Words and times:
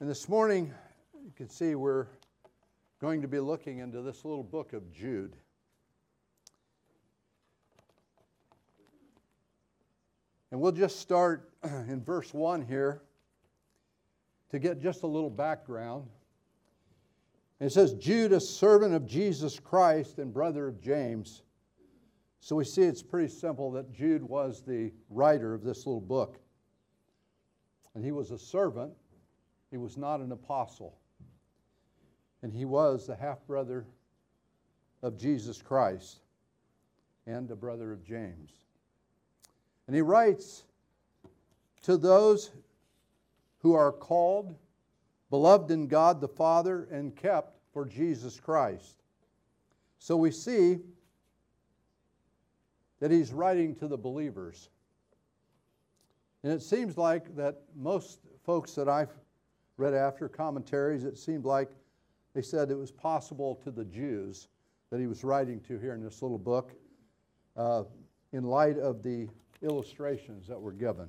And 0.00 0.08
this 0.08 0.28
morning, 0.28 0.72
you 1.24 1.32
can 1.34 1.48
see 1.48 1.74
we're 1.74 2.06
going 3.00 3.20
to 3.22 3.26
be 3.26 3.40
looking 3.40 3.78
into 3.78 4.00
this 4.00 4.24
little 4.24 4.44
book 4.44 4.72
of 4.72 4.92
Jude. 4.92 5.34
And 10.52 10.60
we'll 10.60 10.70
just 10.70 11.00
start 11.00 11.50
in 11.64 12.00
verse 12.04 12.32
1 12.32 12.62
here 12.62 13.02
to 14.50 14.60
get 14.60 14.80
just 14.80 15.02
a 15.02 15.06
little 15.08 15.30
background. 15.30 16.06
It 17.58 17.72
says, 17.72 17.94
Jude, 17.94 18.32
a 18.32 18.40
servant 18.40 18.94
of 18.94 19.04
Jesus 19.04 19.58
Christ 19.58 20.20
and 20.20 20.32
brother 20.32 20.68
of 20.68 20.80
James. 20.80 21.42
So 22.38 22.54
we 22.54 22.64
see 22.64 22.82
it's 22.82 23.02
pretty 23.02 23.32
simple 23.32 23.72
that 23.72 23.92
Jude 23.92 24.22
was 24.22 24.62
the 24.62 24.92
writer 25.10 25.54
of 25.54 25.64
this 25.64 25.86
little 25.86 26.00
book. 26.00 26.38
And 27.96 28.04
he 28.04 28.12
was 28.12 28.30
a 28.30 28.38
servant, 28.38 28.92
he 29.70 29.76
was 29.76 29.96
not 29.96 30.20
an 30.20 30.32
apostle. 30.32 30.96
And 32.42 32.52
he 32.52 32.64
was 32.64 33.06
the 33.06 33.16
half 33.16 33.44
brother 33.46 33.84
of 35.02 35.18
Jesus 35.18 35.60
Christ 35.60 36.20
and 37.26 37.50
a 37.50 37.56
brother 37.56 37.92
of 37.92 38.04
James. 38.04 38.50
And 39.86 39.94
he 39.94 40.02
writes 40.02 40.64
to 41.82 41.96
those 41.96 42.50
who 43.58 43.74
are 43.74 43.92
called, 43.92 44.54
beloved 45.30 45.70
in 45.70 45.88
God 45.88 46.20
the 46.20 46.28
Father, 46.28 46.88
and 46.90 47.14
kept 47.14 47.58
for 47.72 47.84
Jesus 47.84 48.38
Christ. 48.38 49.02
So 49.98 50.16
we 50.16 50.30
see 50.30 50.78
that 53.00 53.10
he's 53.10 53.32
writing 53.32 53.74
to 53.76 53.88
the 53.88 53.98
believers. 53.98 54.70
And 56.42 56.52
it 56.52 56.62
seems 56.62 56.96
like 56.96 57.34
that 57.36 57.62
most 57.76 58.20
folks 58.44 58.74
that 58.74 58.88
I've 58.88 59.12
read 59.78 59.94
after 59.94 60.28
commentaries, 60.28 61.04
it 61.04 61.16
seemed 61.16 61.44
like 61.44 61.70
they 62.34 62.42
said 62.42 62.70
it 62.70 62.76
was 62.76 62.90
possible 62.90 63.54
to 63.64 63.70
the 63.70 63.84
Jews 63.84 64.48
that 64.90 65.00
he 65.00 65.06
was 65.06 65.24
writing 65.24 65.60
to 65.60 65.78
here 65.78 65.94
in 65.94 66.02
this 66.02 66.20
little 66.20 66.38
book 66.38 66.72
uh, 67.56 67.84
in 68.32 68.44
light 68.44 68.76
of 68.76 69.02
the 69.02 69.28
illustrations 69.62 70.46
that 70.48 70.60
were 70.60 70.72
given. 70.72 71.08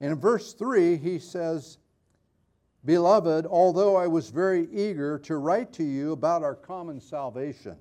And 0.00 0.12
in 0.12 0.18
verse 0.18 0.52
3, 0.54 0.96
he 0.96 1.18
says, 1.18 1.78
Beloved, 2.84 3.46
although 3.46 3.96
I 3.96 4.06
was 4.06 4.30
very 4.30 4.68
eager 4.70 5.18
to 5.20 5.36
write 5.38 5.72
to 5.74 5.84
you 5.84 6.12
about 6.12 6.42
our 6.42 6.54
common 6.54 7.00
salvation. 7.00 7.76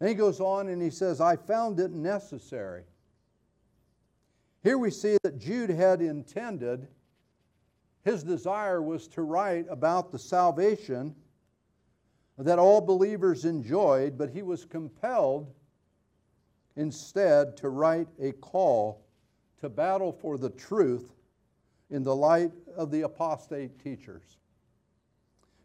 Then 0.00 0.08
he 0.08 0.14
goes 0.14 0.40
on 0.40 0.68
and 0.68 0.82
he 0.82 0.90
says, 0.90 1.20
I 1.20 1.36
found 1.36 1.78
it 1.78 1.92
necessary. 1.92 2.82
Here 4.64 4.78
we 4.78 4.90
see 4.90 5.18
that 5.22 5.38
Jude 5.38 5.68
had 5.68 6.00
intended, 6.00 6.88
his 8.02 8.24
desire 8.24 8.80
was 8.80 9.06
to 9.08 9.20
write 9.20 9.66
about 9.68 10.10
the 10.10 10.18
salvation 10.18 11.14
that 12.38 12.58
all 12.58 12.80
believers 12.80 13.44
enjoyed, 13.44 14.16
but 14.16 14.30
he 14.30 14.40
was 14.40 14.64
compelled 14.64 15.52
instead 16.76 17.58
to 17.58 17.68
write 17.68 18.08
a 18.18 18.32
call 18.32 19.04
to 19.60 19.68
battle 19.68 20.12
for 20.12 20.38
the 20.38 20.50
truth 20.50 21.12
in 21.90 22.02
the 22.02 22.16
light 22.16 22.50
of 22.74 22.90
the 22.90 23.02
apostate 23.02 23.78
teachers, 23.78 24.38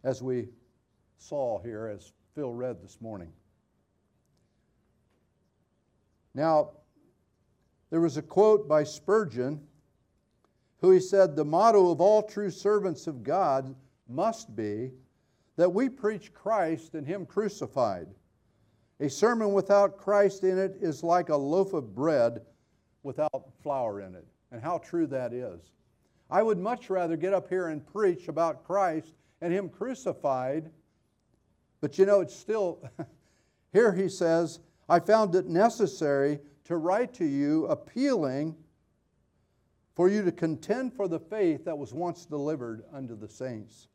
as 0.03 0.21
we 0.21 0.49
saw 1.17 1.57
here, 1.59 1.87
as 1.87 2.11
Phil 2.35 2.53
read 2.53 2.81
this 2.81 2.99
morning. 2.99 3.31
Now, 6.35 6.71
there 7.89 8.01
was 8.01 8.17
a 8.17 8.21
quote 8.21 8.67
by 8.67 8.83
Spurgeon, 8.83 9.61
who 10.81 10.91
he 10.91 10.99
said, 10.99 11.35
The 11.35 11.45
motto 11.45 11.91
of 11.91 12.01
all 12.01 12.23
true 12.23 12.51
servants 12.51 13.07
of 13.07 13.23
God 13.23 13.75
must 14.07 14.55
be 14.55 14.91
that 15.55 15.73
we 15.73 15.89
preach 15.89 16.33
Christ 16.33 16.95
and 16.95 17.05
Him 17.05 17.25
crucified. 17.25 18.07
A 18.99 19.09
sermon 19.09 19.53
without 19.53 19.97
Christ 19.97 20.43
in 20.43 20.57
it 20.57 20.77
is 20.81 21.03
like 21.03 21.29
a 21.29 21.35
loaf 21.35 21.73
of 21.73 21.95
bread 21.95 22.41
without 23.03 23.49
flour 23.61 24.01
in 24.01 24.15
it. 24.15 24.25
And 24.51 24.61
how 24.61 24.79
true 24.79 25.07
that 25.07 25.33
is. 25.33 25.59
I 26.31 26.43
would 26.43 26.57
much 26.57 26.89
rather 26.89 27.17
get 27.17 27.33
up 27.33 27.49
here 27.49 27.67
and 27.67 27.85
preach 27.85 28.27
about 28.27 28.63
Christ 28.63 29.15
and 29.41 29.53
Him 29.53 29.69
crucified, 29.69 30.69
but 31.81 31.97
you 31.97 32.05
know, 32.05 32.21
it's 32.21 32.35
still, 32.35 32.83
here 33.73 33.93
he 33.93 34.09
says, 34.09 34.59
I 34.87 34.99
found 34.99 35.35
it 35.35 35.47
necessary 35.47 36.39
to 36.69 36.77
write 36.77 37.15
to 37.15 37.25
you 37.25 37.65
appealing 37.65 38.55
for 39.95 40.07
you 40.07 40.23
to 40.23 40.31
contend 40.31 40.93
for 40.93 41.07
the 41.07 41.19
faith 41.19 41.65
that 41.65 41.75
was 41.75 41.95
once 41.95 42.27
delivered 42.27 42.83
unto 42.93 43.17
the 43.17 43.27
saints. 43.27 43.87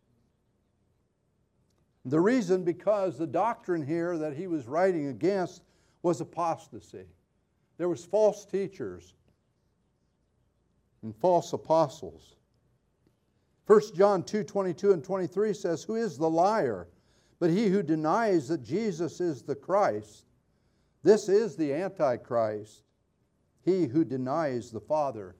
The 2.05 2.19
reason, 2.19 2.65
because 2.65 3.17
the 3.17 3.29
doctrine 3.29 3.87
here 3.87 4.19
that 4.19 4.37
he 4.37 4.49
was 4.49 4.67
writing 4.67 5.07
against 5.07 5.62
was 6.03 6.21
apostasy. 6.21 7.05
There 7.79 7.89
was 7.89 8.05
false 8.05 8.45
teachers 8.45 9.15
and 11.05 11.15
false 11.15 11.53
apostles. 11.53 12.35
1 13.69 13.81
John 13.95 14.25
2 14.25 14.43
22 14.43 14.91
and 14.91 15.05
23 15.05 15.55
says, 15.55 15.85
Who 15.85 15.95
is 15.95 16.19
the 16.19 16.29
liar? 16.29 16.89
But 17.39 17.51
he 17.51 17.69
who 17.69 17.85
denies 17.85 18.49
that 18.49 18.65
Jesus 18.65 19.21
is 19.21 19.43
the 19.43 19.55
Christ. 19.55 20.25
This 21.05 21.29
is 21.29 21.55
the 21.55 21.71
Antichrist, 21.73 22.83
he 23.63 23.85
who 23.85 24.05
denies 24.05 24.71
the 24.71 24.81
Father 24.81 25.37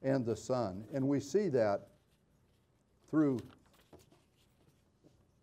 and 0.00 0.24
the 0.24 0.36
Son. 0.36 0.84
And 0.94 1.08
we 1.08 1.18
see 1.18 1.48
that 1.48 1.88
through 3.10 3.40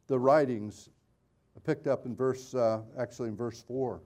the 0.07 0.17
writings 0.17 0.89
picked 1.65 1.87
up 1.87 2.05
in 2.05 2.15
verse, 2.15 2.55
uh, 2.55 2.81
actually 2.97 3.27
in 3.27 3.35
verse 3.35 3.61
4. 3.61 4.01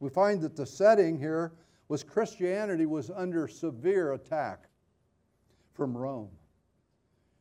We 0.00 0.08
find 0.08 0.40
that 0.40 0.56
the 0.56 0.66
setting 0.66 1.18
here 1.18 1.52
was 1.88 2.02
Christianity 2.02 2.86
was 2.86 3.10
under 3.10 3.46
severe 3.46 4.14
attack 4.14 4.70
from 5.74 5.94
Rome 5.94 6.30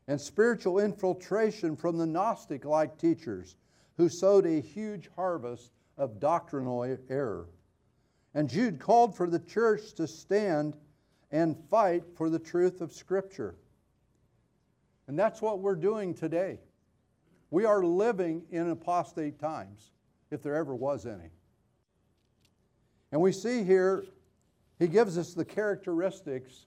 and 0.10 0.20
spiritual 0.20 0.80
infiltration 0.80 1.78
from 1.78 1.98
the 1.98 2.06
Gnostic 2.06 2.66
like 2.66 2.98
teachers 2.98 3.56
who 3.96 4.10
sowed 4.10 4.46
a 4.46 4.60
huge 4.60 5.10
harvest 5.16 5.72
of 5.98 6.20
doctrinal 6.20 6.84
error. 7.10 7.48
And 8.34 8.50
Jude 8.50 8.80
called 8.80 9.16
for 9.16 9.28
the 9.28 9.40
church 9.40 9.94
to 9.94 10.08
stand 10.08 10.76
and 11.32 11.58
fight 11.70 12.04
for 12.16 12.30
the 12.30 12.40
truth 12.40 12.82
of 12.82 12.92
Scripture. 12.92 13.56
And 15.08 15.18
that's 15.18 15.42
what 15.42 15.60
we're 15.60 15.76
doing 15.76 16.14
today. 16.14 16.60
We 17.52 17.66
are 17.66 17.84
living 17.84 18.44
in 18.52 18.70
apostate 18.70 19.40
times, 19.40 19.92
if 20.32 20.44
there 20.44 20.56
ever 20.56 20.76
was 20.76 21.06
any. 21.06 21.30
And 23.12 23.22
we 23.22 23.32
see 23.32 23.64
here, 23.64 24.04
he 24.80 24.88
gives 24.88 25.18
us 25.18 25.34
the 25.34 25.46
characteristics 25.46 26.66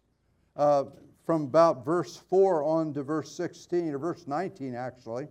uh, 0.57 0.85
from 1.27 1.43
about 1.43 1.85
verse 1.85 2.17
4 2.17 2.63
on 2.63 2.95
to 2.95 3.03
verse 3.03 3.37
16, 3.37 3.93
or 3.93 3.99
verse 3.99 4.27
19 4.27 4.75
actually 4.75 5.29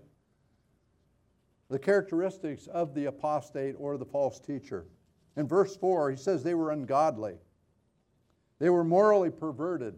the 1.69 1.79
characteristics 1.79 2.67
of 2.67 2.93
the 2.93 3.05
apostate 3.05 3.75
or 3.77 3.97
the 3.97 4.05
false 4.05 4.39
teacher. 4.39 4.85
In 5.35 5.47
verse 5.47 5.75
4, 5.75 6.11
he 6.11 6.17
says 6.17 6.43
they 6.43 6.53
were 6.53 6.71
ungodly, 6.71 7.35
they 8.59 8.69
were 8.69 8.83
morally 8.83 9.29
perverted, 9.29 9.95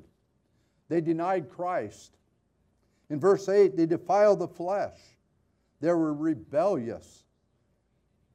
they 0.90 1.02
denied 1.02 1.50
Christ. 1.50 2.18
In 3.10 3.20
verse 3.20 3.50
8, 3.50 3.76
they 3.76 3.86
defiled 3.86 4.40
the 4.40 4.48
flesh, 4.48 4.98
they 5.80 5.92
were 5.92 6.14
rebellious, 6.14 7.24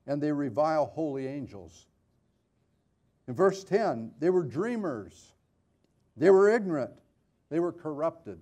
and 0.06 0.20
they 0.20 0.32
revile 0.32 0.86
holy 0.86 1.26
angels. 1.26 1.86
In 3.28 3.34
verse 3.34 3.64
10, 3.64 4.12
they 4.18 4.30
were 4.30 4.42
dreamers, 4.42 5.32
they 6.16 6.30
were 6.30 6.48
ignorant, 6.48 6.92
they 7.50 7.60
were 7.60 7.72
corrupted. 7.72 8.40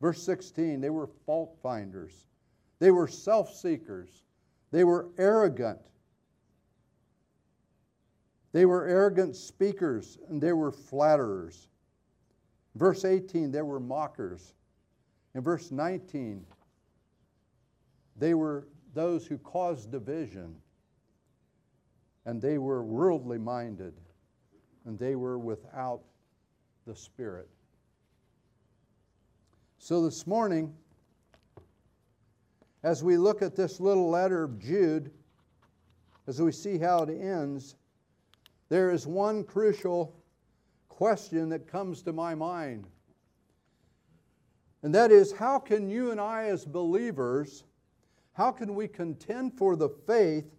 Verse 0.00 0.22
16, 0.22 0.80
they 0.80 0.90
were 0.90 1.08
fault 1.26 1.58
finders. 1.62 2.27
They 2.78 2.90
were 2.90 3.08
self 3.08 3.54
seekers. 3.54 4.22
They 4.70 4.84
were 4.84 5.08
arrogant. 5.18 5.80
They 8.52 8.66
were 8.66 8.86
arrogant 8.86 9.36
speakers 9.36 10.18
and 10.28 10.40
they 10.40 10.52
were 10.52 10.72
flatterers. 10.72 11.68
Verse 12.74 13.04
18, 13.04 13.50
they 13.50 13.62
were 13.62 13.80
mockers. 13.80 14.54
In 15.34 15.42
verse 15.42 15.70
19, 15.70 16.44
they 18.16 18.34
were 18.34 18.68
those 18.94 19.26
who 19.26 19.38
caused 19.38 19.90
division 19.90 20.56
and 22.24 22.40
they 22.40 22.58
were 22.58 22.82
worldly 22.82 23.38
minded 23.38 23.94
and 24.84 24.98
they 24.98 25.14
were 25.14 25.38
without 25.38 26.00
the 26.86 26.94
Spirit. 26.94 27.48
So 29.78 30.02
this 30.02 30.26
morning, 30.26 30.74
as 32.82 33.02
we 33.02 33.16
look 33.16 33.42
at 33.42 33.56
this 33.56 33.80
little 33.80 34.08
letter 34.08 34.44
of 34.44 34.58
Jude, 34.58 35.10
as 36.26 36.40
we 36.40 36.52
see 36.52 36.78
how 36.78 37.02
it 37.02 37.10
ends, 37.10 37.76
there 38.68 38.90
is 38.90 39.06
one 39.06 39.44
crucial 39.44 40.14
question 40.88 41.48
that 41.48 41.66
comes 41.66 42.02
to 42.02 42.12
my 42.12 42.34
mind. 42.34 42.86
And 44.82 44.94
that 44.94 45.10
is 45.10 45.32
how 45.32 45.58
can 45.58 45.88
you 45.88 46.12
and 46.12 46.20
I, 46.20 46.44
as 46.44 46.64
believers, 46.64 47.64
how 48.34 48.52
can 48.52 48.74
we 48.74 48.86
contend 48.86 49.54
for 49.54 49.74
the 49.74 49.88
faith 49.88 50.54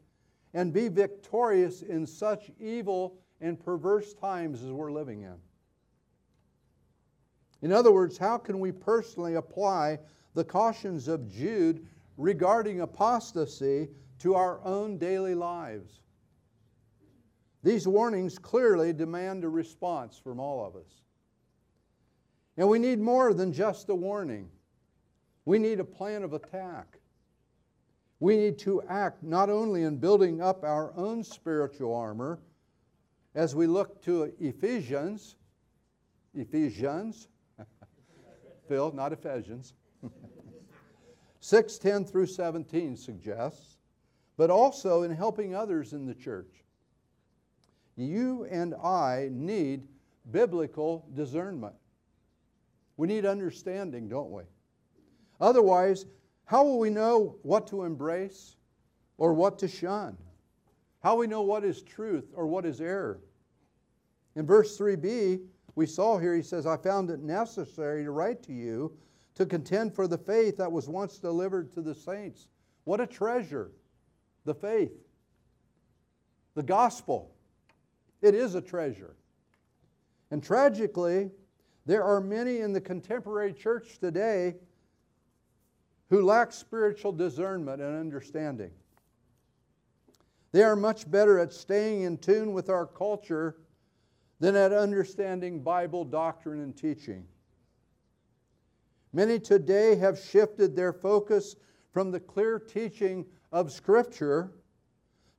and 0.53 0.73
be 0.73 0.89
victorious 0.89 1.83
in 1.83 2.05
such 2.05 2.51
evil 2.59 3.15
and 3.39 3.57
perverse 3.57 4.13
times 4.13 4.61
as 4.63 4.71
we're 4.71 4.91
living 4.91 5.21
in? 5.21 5.35
In 7.61 7.71
other 7.71 7.91
words, 7.91 8.17
how 8.17 8.37
can 8.37 8.59
we 8.59 8.71
personally 8.71 9.35
apply 9.35 9.99
the 10.33 10.43
cautions 10.43 11.07
of 11.07 11.29
Jude 11.31 11.85
regarding 12.19 12.81
apostasy 12.81 13.87
to 14.19 14.35
our 14.35 14.59
own 14.63 14.97
daily 14.97 15.33
lives? 15.33 16.01
These 17.63 17.87
warnings 17.87 18.37
clearly 18.37 18.93
demand 18.93 19.43
a 19.43 19.49
response 19.49 20.17
from 20.17 20.39
all 20.39 20.65
of 20.65 20.75
us. 20.75 21.01
And 22.57 22.67
we 22.67 22.77
need 22.77 22.99
more 22.99 23.33
than 23.33 23.53
just 23.53 23.89
a 23.89 23.95
warning. 23.95 24.49
We 25.45 25.59
need 25.59 25.79
a 25.79 25.85
plan 25.85 26.23
of 26.23 26.33
attack. 26.33 26.99
We 28.19 28.35
need 28.35 28.57
to 28.59 28.81
act 28.83 29.23
not 29.23 29.49
only 29.49 29.83
in 29.83 29.97
building 29.97 30.41
up 30.41 30.63
our 30.63 30.93
own 30.97 31.23
spiritual 31.23 31.95
armor 31.95 32.39
as 33.33 33.55
we 33.55 33.65
look 33.65 34.01
to 34.03 34.33
Ephesians, 34.39 35.37
Ephesians, 36.33 37.29
Phil, 38.67 38.91
not 38.91 39.13
Ephesians, 39.13 39.73
6 41.49 41.79
10 41.79 42.05
through 42.05 42.27
17 42.27 42.95
suggests, 42.95 43.77
but 44.37 44.51
also 44.51 45.01
in 45.01 45.09
helping 45.09 45.55
others 45.55 45.93
in 45.93 46.05
the 46.05 46.13
church 46.13 46.63
you 47.95 48.45
and 48.51 48.75
I 48.75 49.29
need 49.31 49.87
biblical 50.29 51.07
discernment. 51.15 51.73
We 52.97 53.07
need 53.07 53.25
understanding, 53.25 54.07
don't 54.07 54.29
we? 54.29 54.43
Otherwise, 55.41 56.05
how 56.45 56.63
will 56.63 56.77
we 56.77 56.91
know 56.91 57.37
what 57.41 57.65
to 57.69 57.83
embrace 57.83 58.55
or 59.17 59.33
what 59.33 59.57
to 59.59 59.67
shun? 59.67 60.17
How 61.01 61.15
we 61.15 61.25
know 61.25 61.41
what 61.41 61.63
is 61.63 61.81
truth 61.81 62.31
or 62.35 62.45
what 62.45 62.63
is 62.63 62.79
error? 62.79 63.21
In 64.35 64.45
verse 64.45 64.77
3b, 64.77 65.41
we 65.73 65.87
saw 65.87 66.19
here, 66.19 66.35
he 66.35 66.43
says, 66.43 66.67
I 66.67 66.77
found 66.77 67.09
it 67.09 67.21
necessary 67.21 68.03
to 68.03 68.11
write 68.11 68.43
to 68.43 68.53
you 68.53 68.95
to 69.39 69.45
contend 69.45 69.95
for 69.95 70.05
the 70.05 70.17
faith 70.17 70.57
that 70.57 70.69
was 70.69 70.89
once 70.89 71.17
delivered 71.17 71.71
to 71.71 71.81
the 71.81 71.95
saints. 71.95 72.49
What 72.83 72.99
a 72.99 73.07
treasure! 73.07 73.71
The 74.45 74.53
faith, 74.53 74.91
the 76.55 76.63
gospel. 76.63 77.31
It 78.21 78.35
is 78.35 78.55
a 78.55 78.61
treasure. 78.61 79.15
And 80.31 80.43
tragically, 80.43 81.29
there 81.85 82.03
are 82.03 82.19
many 82.19 82.59
in 82.59 82.73
the 82.73 82.81
contemporary 82.81 83.53
church 83.53 83.99
today 83.99 84.55
who 86.09 86.25
lack 86.25 86.51
spiritual 86.51 87.11
discernment 87.11 87.81
and 87.81 87.97
understanding. 87.97 88.71
They 90.51 90.63
are 90.63 90.75
much 90.75 91.09
better 91.09 91.39
at 91.39 91.53
staying 91.53 92.01
in 92.01 92.17
tune 92.17 92.53
with 92.53 92.69
our 92.69 92.85
culture 92.85 93.55
than 94.39 94.55
at 94.55 94.73
understanding 94.73 95.61
Bible 95.61 96.03
doctrine 96.03 96.59
and 96.61 96.75
teaching. 96.75 97.25
Many 99.11 99.39
today 99.39 99.95
have 99.95 100.19
shifted 100.19 100.75
their 100.75 100.93
focus 100.93 101.55
from 101.91 102.11
the 102.11 102.19
clear 102.19 102.59
teaching 102.59 103.25
of 103.51 103.71
Scripture 103.71 104.51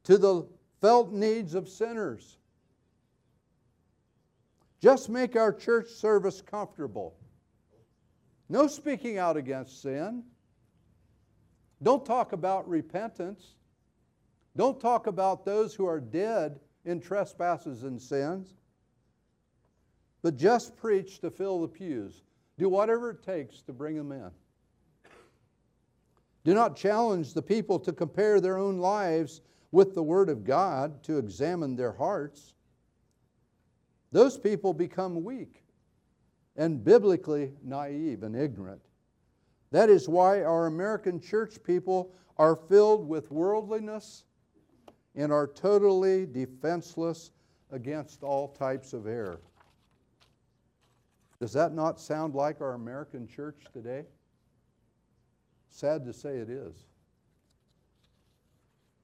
to 0.05 0.19
the 0.19 0.47
felt 0.81 1.13
needs 1.13 1.55
of 1.55 1.69
sinners. 1.69 2.39
Just 4.81 5.09
make 5.09 5.37
our 5.37 5.53
church 5.53 5.89
service 5.89 6.41
comfortable. 6.41 7.15
No 8.49 8.67
speaking 8.67 9.19
out 9.19 9.37
against 9.37 9.83
sin. 9.83 10.25
Don't 11.83 12.05
talk 12.05 12.33
about 12.33 12.69
repentance. 12.69 13.55
Don't 14.57 14.81
talk 14.81 15.07
about 15.07 15.45
those 15.45 15.75
who 15.75 15.87
are 15.87 16.01
dead 16.01 16.59
in 16.85 17.01
trespasses 17.01 17.85
and 17.85 18.01
sins. 18.01 18.55
But 20.23 20.37
just 20.37 20.77
preach 20.77 21.21
to 21.21 21.31
fill 21.31 21.61
the 21.61 21.69
pews. 21.69 22.23
Do 22.61 22.69
whatever 22.69 23.11
it 23.11 23.25
takes 23.25 23.63
to 23.63 23.73
bring 23.73 23.97
them 23.97 24.13
in. 24.13 24.31
Do 26.45 26.55
not 26.55 26.77
challenge 26.77 27.35
the 27.35 27.43
people 27.43 27.81
to 27.81 27.93
compare 27.93 28.41
their 28.41 28.57
own 28.57 28.79
lives 28.79 29.41
with 29.73 29.95
the 29.95 30.03
Word 30.03 30.29
of 30.29 30.45
God, 30.45 31.03
to 31.03 31.19
examine 31.19 31.75
their 31.75 31.93
hearts 31.93 32.55
those 34.13 34.39
people 34.39 34.75
become 34.75 35.23
weak 35.23 35.63
and 36.57 36.83
biblically 36.83 37.53
naive 37.63 38.23
and 38.23 38.35
ignorant. 38.35 38.83
That 39.71 39.89
is 39.89 40.09
why 40.09 40.43
our 40.43 40.67
American 40.67 41.21
church 41.21 41.63
people 41.63 42.13
are 42.37 42.57
filled 42.57 43.09
with 43.09 43.31
worldliness 43.31 44.25
and 45.15 45.33
are 45.33 45.47
totally 45.47 46.27
defenseless 46.27 47.31
against 47.71 48.25
all 48.25 48.49
types 48.49 48.93
of 48.93 49.07
error. 49.07 49.41
Does 51.41 51.55
that 51.55 51.73
not 51.73 51.99
sound 51.99 52.35
like 52.35 52.61
our 52.61 52.75
American 52.75 53.27
church 53.27 53.65
today? 53.73 54.05
Sad 55.71 56.05
to 56.05 56.13
say 56.13 56.37
it 56.37 56.51
is. 56.51 56.85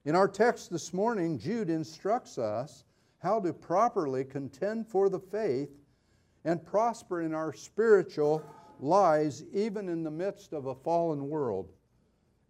In 0.04 0.14
our 0.14 0.28
text 0.28 0.70
this 0.70 0.92
morning, 0.92 1.38
Jude 1.38 1.70
instructs 1.70 2.36
us 2.36 2.84
how 3.18 3.40
to 3.40 3.52
properly 3.52 4.22
contend 4.22 4.86
for 4.86 5.08
the 5.08 5.18
faith 5.18 5.70
and 6.44 6.64
prosper 6.64 7.22
in 7.22 7.34
our 7.34 7.52
spiritual 7.52 8.44
lives, 8.80 9.42
even 9.52 9.88
in 9.88 10.04
the 10.04 10.10
midst 10.10 10.52
of 10.52 10.66
a 10.66 10.74
fallen 10.74 11.28
world 11.28 11.70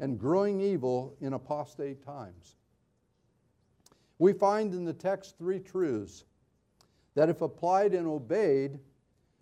and 0.01 0.19
growing 0.19 0.61
evil 0.61 1.17
in 1.21 1.33
apostate 1.33 2.05
times. 2.05 2.57
We 4.19 4.33
find 4.33 4.75
in 4.75 4.85
the 4.85 4.93
text 4.93 5.39
three 5.39 5.61
truths 5.61 6.25
that, 7.15 7.29
if 7.29 7.41
applied 7.41 7.95
and 7.95 8.07
obeyed, 8.07 8.79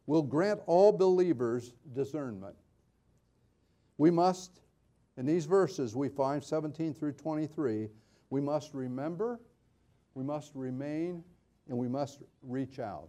will 0.06 0.22
grant 0.22 0.60
all 0.66 0.92
believers 0.92 1.72
discernment. 1.94 2.56
We 3.98 4.10
must, 4.10 4.60
in 5.16 5.26
these 5.26 5.46
verses 5.46 5.94
we 5.94 6.08
find 6.08 6.42
17 6.42 6.94
through 6.94 7.12
23, 7.12 7.88
we 8.30 8.40
must 8.40 8.74
remember 8.74 9.40
we 10.14 10.22
must 10.22 10.52
remain, 10.54 11.24
and 11.68 11.76
we 11.76 11.88
must 11.88 12.22
reach 12.42 12.78
out. 12.78 13.08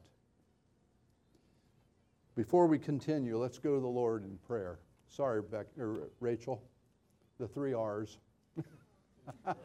Before 2.36 2.68
we 2.68 2.80
continue, 2.80 3.38
let's 3.38 3.60
go 3.60 3.76
to 3.76 3.80
the 3.80 3.88
Lord 3.88 4.24
in 4.24 4.38
prayer. 4.46 4.80
Sorry, 5.08 5.42
Beck, 5.42 5.68
er, 5.80 6.10
Rachel, 6.20 6.62
the 7.40 7.48
three 7.48 7.74
R's. 7.74 8.18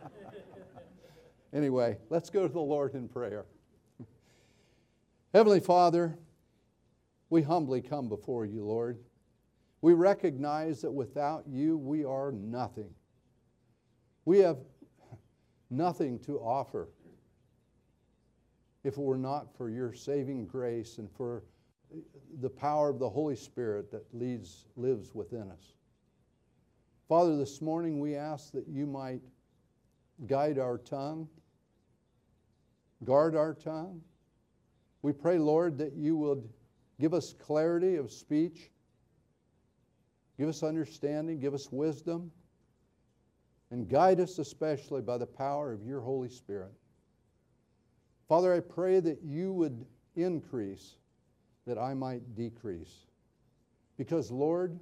anyway, 1.52 1.96
let's 2.10 2.30
go 2.30 2.46
to 2.46 2.52
the 2.52 2.60
Lord 2.60 2.94
in 2.94 3.08
prayer. 3.08 3.46
Heavenly 5.32 5.60
Father, 5.60 6.18
we 7.30 7.42
humbly 7.42 7.80
come 7.80 8.08
before 8.08 8.44
you, 8.44 8.64
Lord. 8.64 8.98
We 9.80 9.94
recognize 9.94 10.82
that 10.82 10.90
without 10.90 11.44
you, 11.48 11.78
we 11.78 12.04
are 12.04 12.32
nothing. 12.32 12.90
We 14.24 14.40
have 14.40 14.58
nothing 15.70 16.18
to 16.20 16.38
offer 16.38 16.88
if 18.82 18.94
it 18.94 19.00
were 19.00 19.18
not 19.18 19.56
for 19.56 19.70
your 19.70 19.92
saving 19.92 20.46
grace 20.46 20.98
and 20.98 21.10
for 21.10 21.44
the 22.40 22.50
power 22.50 22.88
of 22.90 22.98
the 22.98 23.08
Holy 23.08 23.36
Spirit 23.36 23.90
that 23.90 24.04
leads, 24.12 24.66
lives 24.76 25.14
within 25.14 25.50
us. 25.50 25.74
Father, 27.08 27.36
this 27.36 27.60
morning 27.60 28.00
we 28.00 28.16
ask 28.16 28.52
that 28.52 28.68
you 28.68 28.86
might 28.86 29.20
guide 30.26 30.58
our 30.58 30.78
tongue, 30.78 31.28
guard 33.04 33.34
our 33.34 33.54
tongue. 33.54 34.00
We 35.02 35.12
pray, 35.12 35.38
Lord, 35.38 35.78
that 35.78 35.94
you 35.94 36.16
would 36.16 36.48
give 37.00 37.14
us 37.14 37.32
clarity 37.32 37.96
of 37.96 38.12
speech, 38.12 38.70
give 40.38 40.48
us 40.48 40.62
understanding, 40.62 41.40
give 41.40 41.54
us 41.54 41.72
wisdom, 41.72 42.30
and 43.70 43.88
guide 43.88 44.20
us 44.20 44.38
especially 44.38 45.00
by 45.00 45.16
the 45.16 45.26
power 45.26 45.72
of 45.72 45.84
your 45.84 46.00
Holy 46.00 46.28
Spirit. 46.28 46.72
Father, 48.28 48.54
I 48.54 48.60
pray 48.60 49.00
that 49.00 49.22
you 49.24 49.52
would 49.52 49.86
increase, 50.14 50.96
that 51.66 51.78
I 51.78 51.94
might 51.94 52.34
decrease. 52.34 53.06
Because, 53.96 54.30
Lord, 54.30 54.78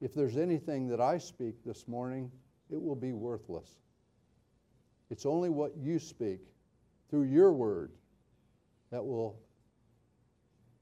if 0.00 0.14
there's 0.14 0.36
anything 0.36 0.88
that 0.88 1.00
I 1.00 1.18
speak 1.18 1.64
this 1.64 1.88
morning, 1.88 2.30
it 2.70 2.80
will 2.80 2.96
be 2.96 3.12
worthless. 3.12 3.68
It's 5.10 5.26
only 5.26 5.48
what 5.48 5.76
you 5.76 5.98
speak 5.98 6.40
through 7.08 7.24
your 7.24 7.52
word 7.52 7.92
that 8.90 9.04
will 9.04 9.38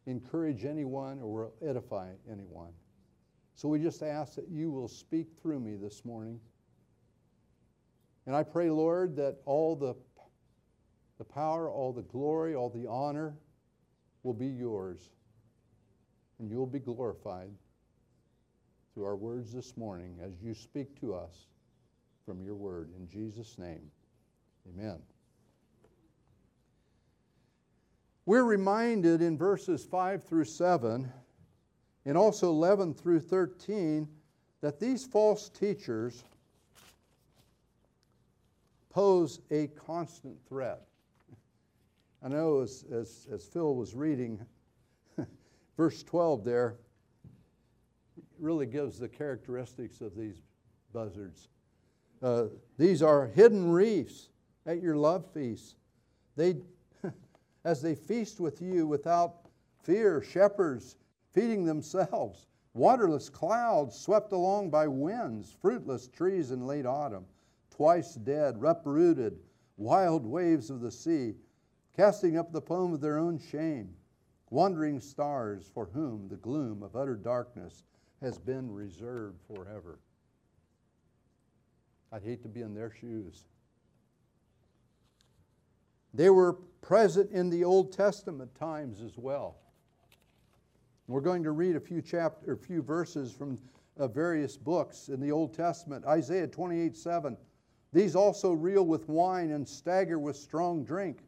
encourage 0.07 0.65
anyone 0.65 1.21
or 1.21 1.53
edify 1.67 2.11
anyone. 2.31 2.73
So 3.55 3.69
we 3.69 3.79
just 3.79 4.03
ask 4.03 4.35
that 4.35 4.49
you 4.49 4.71
will 4.71 4.89
speak 4.89 5.29
through 5.41 5.61
me 5.61 5.77
this 5.77 6.05
morning. 6.05 6.41
And 8.27 8.35
I 8.35 8.43
pray, 8.43 8.71
Lord, 8.71 9.17
that 9.17 9.39
all 9.45 9.77
the 9.77 9.95
the 11.23 11.33
power, 11.33 11.71
all 11.71 11.93
the 11.93 12.03
glory, 12.03 12.57
all 12.57 12.69
the 12.69 12.89
honor 12.89 13.37
will 14.25 14.35
be 14.35 14.49
yours, 14.49 15.11
and 16.41 16.51
you'll 16.51 16.67
be 16.67 16.81
glorified 16.81 17.51
through 18.93 19.05
our 19.05 19.15
words 19.15 19.53
this 19.53 19.77
morning 19.77 20.19
as 20.21 20.33
you 20.43 20.53
speak 20.53 20.99
to 21.01 21.15
us 21.15 21.47
from 22.27 22.43
your 22.43 22.57
word. 22.57 22.91
In 22.99 23.09
Jesus' 23.09 23.57
name, 23.57 23.89
amen. 24.69 24.99
We're 28.25 28.45
reminded 28.45 29.21
in 29.21 29.37
verses 29.37 29.85
5 29.85 30.23
through 30.23 30.45
7 30.45 31.13
and 32.05 32.17
also 32.17 32.51
11 32.51 32.95
through 32.95 33.21
13 33.21 34.09
that 34.61 34.79
these 34.79 35.05
false 35.05 35.49
teachers 35.49 36.23
pose 38.91 39.41
a 39.51 39.67
constant 39.69 40.37
threat. 40.49 40.83
I 42.23 42.29
know 42.29 42.61
as, 42.61 42.85
as, 42.93 43.27
as 43.33 43.45
Phil 43.45 43.75
was 43.75 43.95
reading 43.95 44.39
verse 45.77 46.05
12 46.05 46.45
there, 46.45 46.77
really 48.39 48.67
gives 48.67 48.99
the 48.99 49.09
characteristics 49.09 50.01
of 50.01 50.17
these 50.17 50.43
buzzards. 50.93 51.49
Uh, 52.23 52.45
these 52.79 53.03
are 53.03 53.27
hidden 53.27 53.73
reefs 53.73 54.29
at 54.65 54.81
your 54.81 54.97
love 54.97 55.27
feasts. 55.33 55.75
They, 56.37 56.57
as 57.65 57.81
they 57.81 57.95
feast 57.95 58.41
with 58.41 58.61
you 58.61 58.87
without 58.87 59.49
fear, 59.83 60.23
shepherds 60.23 60.97
feeding 61.33 61.65
themselves, 61.65 62.47
waterless 62.75 63.29
clouds 63.29 63.99
swept 63.99 64.33
along 64.33 64.71
by 64.71 64.87
winds, 64.87 65.53
fruitless 65.61 66.09
trees 66.09 66.51
in 66.51 66.67
late 66.67 66.87
autumn, 66.87 67.27
twice 67.71 68.15
dead, 68.15 68.57
uprooted, 68.63 69.39
wild 69.77 70.27
waves 70.27 70.71
of 70.71 70.81
the 70.81 70.91
sea, 70.91 71.35
casting 71.97 72.37
up 72.37 72.53
the 72.53 72.61
foam 72.61 72.93
of 72.93 73.01
their 73.01 73.19
own 73.19 73.39
shame, 73.39 73.95
wandering 74.51 75.01
stars 75.01 75.71
for 75.73 75.87
whom 75.87 76.29
the 76.29 76.37
gloom 76.37 76.83
of 76.83 76.97
utter 76.97 77.17
darkness 77.17 77.85
has 78.21 78.39
been 78.39 78.73
reserved 78.73 79.41
forever. 79.47 79.99
I'd 82.13 82.23
hate 82.23 82.43
to 82.43 82.49
be 82.49 82.61
in 82.61 82.75
their 82.75 82.91
shoes. 82.91 83.45
They 86.15 86.31
were 86.31 86.55
present 86.81 87.31
in 87.31 87.49
the 87.49 87.65
Old 87.65 87.93
Testament 87.93 88.55
times 88.55 89.01
as 89.01 89.17
well. 89.17 89.57
We're 91.07 91.21
going 91.21 91.43
to 91.45 91.53
read 91.53 91.77
a 91.77 91.81
few 91.81 92.03
chapter, 92.03 92.53
a 92.53 92.57
few 92.57 92.83
verses 92.83 93.33
from 93.33 93.59
uh, 93.99 94.09
various 94.09 94.57
books 94.57 95.09
in 95.09 95.21
the 95.21 95.33
Old 95.33 95.55
Testament. 95.55 96.05
Isaiah 96.07 96.47
28 96.47 96.97
7. 96.97 97.37
These 97.93 98.17
also 98.17 98.53
reel 98.53 98.87
with 98.87 99.09
wine 99.09 99.51
and 99.51 99.69
stagger 99.69 100.19
with 100.19 100.37
strong 100.37 100.85
drink. 100.85 101.19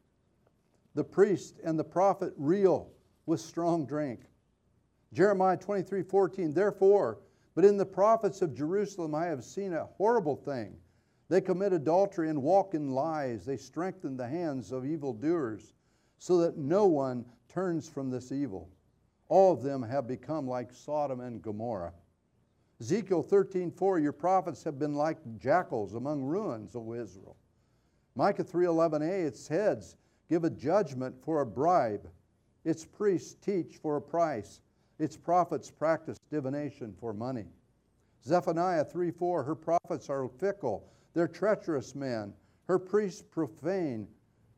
The 0.94 1.04
priest 1.04 1.60
and 1.64 1.78
the 1.78 1.84
prophet 1.84 2.32
reel 2.36 2.90
with 3.26 3.40
strong 3.40 3.84
drink. 3.84 4.20
Jeremiah 5.12 5.56
23 5.56 6.02
14. 6.02 6.54
Therefore, 6.54 7.18
but 7.54 7.64
in 7.64 7.76
the 7.76 7.86
prophets 7.86 8.42
of 8.42 8.54
Jerusalem 8.54 9.14
I 9.14 9.26
have 9.26 9.44
seen 9.44 9.72
a 9.72 9.86
horrible 9.96 10.36
thing. 10.36 10.76
They 11.28 11.40
commit 11.40 11.72
adultery 11.72 12.28
and 12.28 12.42
walk 12.42 12.74
in 12.74 12.90
lies. 12.90 13.44
They 13.44 13.56
strengthen 13.56 14.16
the 14.16 14.28
hands 14.28 14.72
of 14.72 14.84
evildoers, 14.84 15.72
so 16.18 16.38
that 16.38 16.58
no 16.58 16.86
one 16.86 17.24
turns 17.48 17.88
from 17.88 18.10
this 18.10 18.30
evil. 18.30 18.68
All 19.28 19.52
of 19.52 19.62
them 19.62 19.82
have 19.82 20.06
become 20.06 20.46
like 20.46 20.72
Sodom 20.72 21.20
and 21.20 21.40
Gomorrah. 21.40 21.94
Ezekiel 22.80 23.22
13 23.22 23.70
4, 23.70 23.98
your 23.98 24.12
prophets 24.12 24.62
have 24.64 24.78
been 24.78 24.94
like 24.94 25.18
jackals 25.38 25.94
among 25.94 26.22
ruins, 26.22 26.76
O 26.76 26.92
Israel. 26.92 27.36
Micah 28.16 28.44
3:11a, 28.44 29.26
its 29.26 29.48
heads 29.48 29.96
give 30.28 30.44
a 30.44 30.50
judgment 30.50 31.14
for 31.22 31.40
a 31.40 31.46
bribe. 31.46 32.08
Its 32.64 32.84
priests 32.84 33.34
teach 33.34 33.76
for 33.76 33.96
a 33.96 34.02
price. 34.02 34.60
Its 34.98 35.16
prophets 35.16 35.70
practice 35.70 36.18
divination 36.30 36.94
for 36.98 37.12
money. 37.12 37.46
Zephaniah 38.24 38.84
3 38.84 39.10
4, 39.10 39.42
her 39.42 39.54
prophets 39.54 40.08
are 40.08 40.28
fickle, 40.28 40.90
they're 41.14 41.28
treacherous 41.28 41.94
men. 41.94 42.34
Her 42.66 42.78
priests 42.78 43.22
profane 43.22 44.08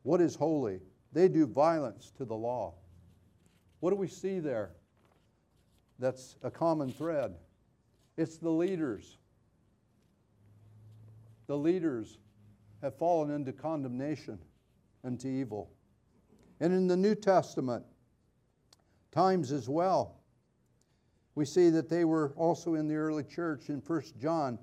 what 0.02 0.20
is 0.20 0.34
holy. 0.34 0.80
They 1.12 1.28
do 1.28 1.46
violence 1.46 2.12
to 2.16 2.24
the 2.24 2.34
law. 2.34 2.74
What 3.80 3.90
do 3.90 3.96
we 3.96 4.08
see 4.08 4.38
there? 4.38 4.70
That's 5.98 6.36
a 6.42 6.50
common 6.50 6.92
thread. 6.92 7.34
It's 8.16 8.38
the 8.38 8.50
leaders. 8.50 9.18
The 11.46 11.56
leaders 11.56 12.18
have 12.82 12.96
fallen 12.96 13.30
into 13.30 13.52
condemnation 13.52 14.38
and 15.02 15.18
to 15.20 15.28
evil. 15.28 15.70
And 16.60 16.72
in 16.72 16.86
the 16.86 16.96
New 16.96 17.14
Testament, 17.14 17.84
times 19.12 19.52
as 19.52 19.68
well, 19.68 20.20
we 21.34 21.44
see 21.44 21.70
that 21.70 21.88
they 21.88 22.04
were 22.04 22.32
also 22.36 22.74
in 22.74 22.88
the 22.88 22.96
early 22.96 23.24
church 23.24 23.68
in 23.68 23.80
1 23.80 24.02
John 24.20 24.58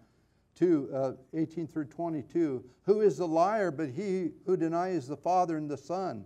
2 0.55 0.89
uh, 0.93 1.11
18 1.33 1.67
through 1.67 1.85
22. 1.85 2.63
Who 2.83 3.01
is 3.01 3.17
the 3.17 3.27
liar 3.27 3.71
but 3.71 3.89
he 3.89 4.31
who 4.45 4.57
denies 4.57 5.07
the 5.07 5.17
Father 5.17 5.57
and 5.57 5.69
the 5.69 5.77
Son? 5.77 6.25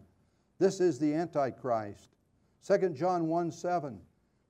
This 0.59 0.79
is 0.79 0.99
the 0.99 1.13
Antichrist. 1.13 2.09
2 2.65 2.89
John 2.89 3.27
1 3.27 3.51
7. 3.51 3.99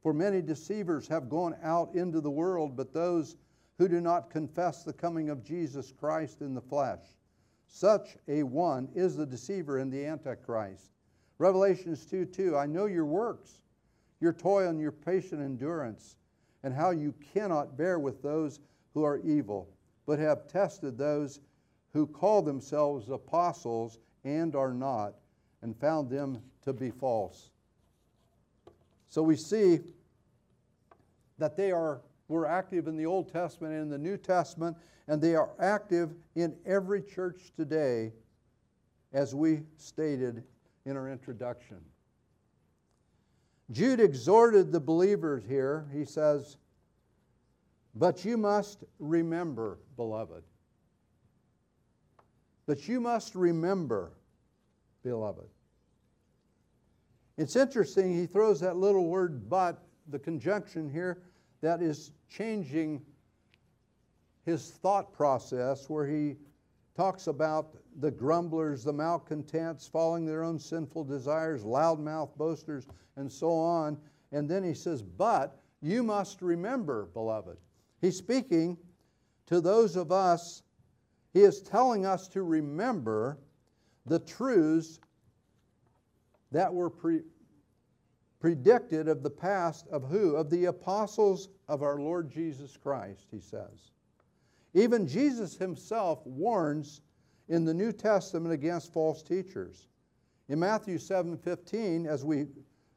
For 0.01 0.13
many 0.13 0.41
deceivers 0.41 1.07
have 1.07 1.29
gone 1.29 1.55
out 1.61 1.93
into 1.95 2.21
the 2.21 2.31
world, 2.31 2.75
but 2.75 2.93
those 2.93 3.35
who 3.77 3.87
do 3.87 4.01
not 4.01 4.29
confess 4.29 4.83
the 4.83 4.93
coming 4.93 5.29
of 5.29 5.43
Jesus 5.43 5.91
Christ 5.91 6.41
in 6.41 6.53
the 6.53 6.61
flesh. 6.61 7.03
Such 7.67 8.17
a 8.27 8.43
one 8.43 8.89
is 8.95 9.15
the 9.15 9.25
deceiver 9.25 9.79
and 9.79 9.91
the 9.91 10.05
Antichrist. 10.05 10.91
Revelations 11.37 12.05
2 12.05 12.25
2. 12.25 12.57
I 12.57 12.65
know 12.65 12.85
your 12.85 13.05
works 13.05 13.61
your 14.19 14.33
toil 14.33 14.69
and 14.69 14.79
your 14.79 14.91
patient 14.91 15.41
endurance, 15.41 16.15
and 16.63 16.73
how 16.73 16.89
you 16.89 17.13
cannot 17.33 17.77
bear 17.77 17.99
with 17.99 18.21
those 18.21 18.59
who 18.97 19.03
are 19.03 19.19
evil, 19.19 19.69
but 20.07 20.17
have 20.17 20.47
tested 20.47 20.97
those 20.97 21.39
who 21.93 22.07
call 22.07 22.41
themselves 22.41 23.11
apostles 23.11 23.99
and 24.23 24.55
are 24.55 24.73
not, 24.73 25.13
and 25.61 25.77
found 25.77 26.09
them 26.09 26.41
to 26.63 26.73
be 26.73 26.89
false. 26.89 27.51
So 29.07 29.21
we 29.21 29.35
see 29.35 29.81
that 31.37 31.55
they 31.55 31.71
are 31.71 32.01
were 32.27 32.47
active 32.47 32.87
in 32.87 32.97
the 32.97 33.05
Old 33.05 33.31
Testament 33.31 33.71
and 33.71 33.83
in 33.83 33.89
the 33.91 33.99
New 33.99 34.17
Testament, 34.17 34.75
and 35.07 35.21
they 35.21 35.35
are 35.35 35.51
active 35.59 36.15
in 36.33 36.55
every 36.65 37.03
church 37.03 37.51
today, 37.55 38.11
as 39.13 39.35
we 39.35 39.61
stated 39.77 40.43
in 40.87 40.97
our 40.97 41.07
introduction. 41.07 41.77
Jude 43.69 43.99
exhorted 43.99 44.71
the 44.71 44.79
believers 44.79 45.43
here. 45.47 45.85
He 45.93 46.03
says, 46.03 46.57
But 47.95 48.23
you 48.23 48.37
must 48.37 48.83
remember, 48.99 49.79
beloved. 49.95 50.43
But 52.65 52.87
you 52.87 52.99
must 52.99 53.33
remember, 53.33 54.11
beloved. 55.03 55.47
It's 57.37 57.55
interesting, 57.55 58.13
he 58.13 58.25
throws 58.25 58.59
that 58.59 58.77
little 58.77 59.07
word 59.07 59.49
but, 59.49 59.83
the 60.09 60.19
conjunction 60.19 60.89
here, 60.89 61.23
that 61.61 61.81
is 61.81 62.11
changing 62.29 63.01
his 64.45 64.71
thought 64.71 65.13
process 65.13 65.89
where 65.89 66.07
he 66.07 66.35
talks 66.95 67.27
about 67.27 67.77
the 67.99 68.09
grumblers, 68.09 68.83
the 68.83 68.93
malcontents, 68.93 69.87
following 69.87 70.25
their 70.25 70.43
own 70.43 70.57
sinful 70.57 71.03
desires, 71.03 71.63
loudmouth 71.63 72.35
boasters, 72.37 72.87
and 73.17 73.31
so 73.31 73.51
on. 73.51 73.97
And 74.31 74.49
then 74.49 74.63
he 74.63 74.73
says, 74.73 75.01
But 75.03 75.59
you 75.81 76.03
must 76.03 76.41
remember, 76.41 77.05
beloved. 77.13 77.57
He's 78.01 78.17
speaking 78.17 78.77
to 79.47 79.61
those 79.61 79.95
of 79.95 80.11
us, 80.11 80.63
he 81.33 81.41
is 81.41 81.61
telling 81.61 82.05
us 82.05 82.27
to 82.29 82.43
remember 82.43 83.37
the 84.05 84.19
truths 84.19 84.99
that 86.51 86.73
were 86.73 86.89
pre- 86.89 87.23
predicted 88.39 89.07
of 89.07 89.23
the 89.23 89.29
past 89.29 89.87
of 89.89 90.03
who? 90.03 90.35
Of 90.35 90.49
the 90.49 90.65
apostles 90.65 91.49
of 91.67 91.83
our 91.83 91.99
Lord 91.99 92.29
Jesus 92.29 92.77
Christ, 92.77 93.27
he 93.31 93.39
says. 93.39 93.91
Even 94.73 95.07
Jesus 95.07 95.55
himself 95.55 96.25
warns 96.25 97.01
in 97.49 97.65
the 97.65 97.73
New 97.73 97.91
Testament 97.91 98.53
against 98.53 98.93
false 98.93 99.23
teachers. 99.23 99.87
In 100.49 100.59
Matthew 100.59 100.97
7:15, 100.97 102.05
as 102.05 102.23
we 102.23 102.47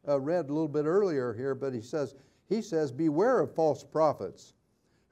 uh, 0.06 0.20
read 0.20 0.48
a 0.48 0.52
little 0.52 0.68
bit 0.68 0.84
earlier 0.84 1.32
here, 1.32 1.54
but 1.54 1.72
he 1.72 1.80
says, 1.80 2.14
he 2.48 2.62
says, 2.62 2.92
Beware 2.92 3.40
of 3.40 3.54
false 3.54 3.84
prophets, 3.84 4.54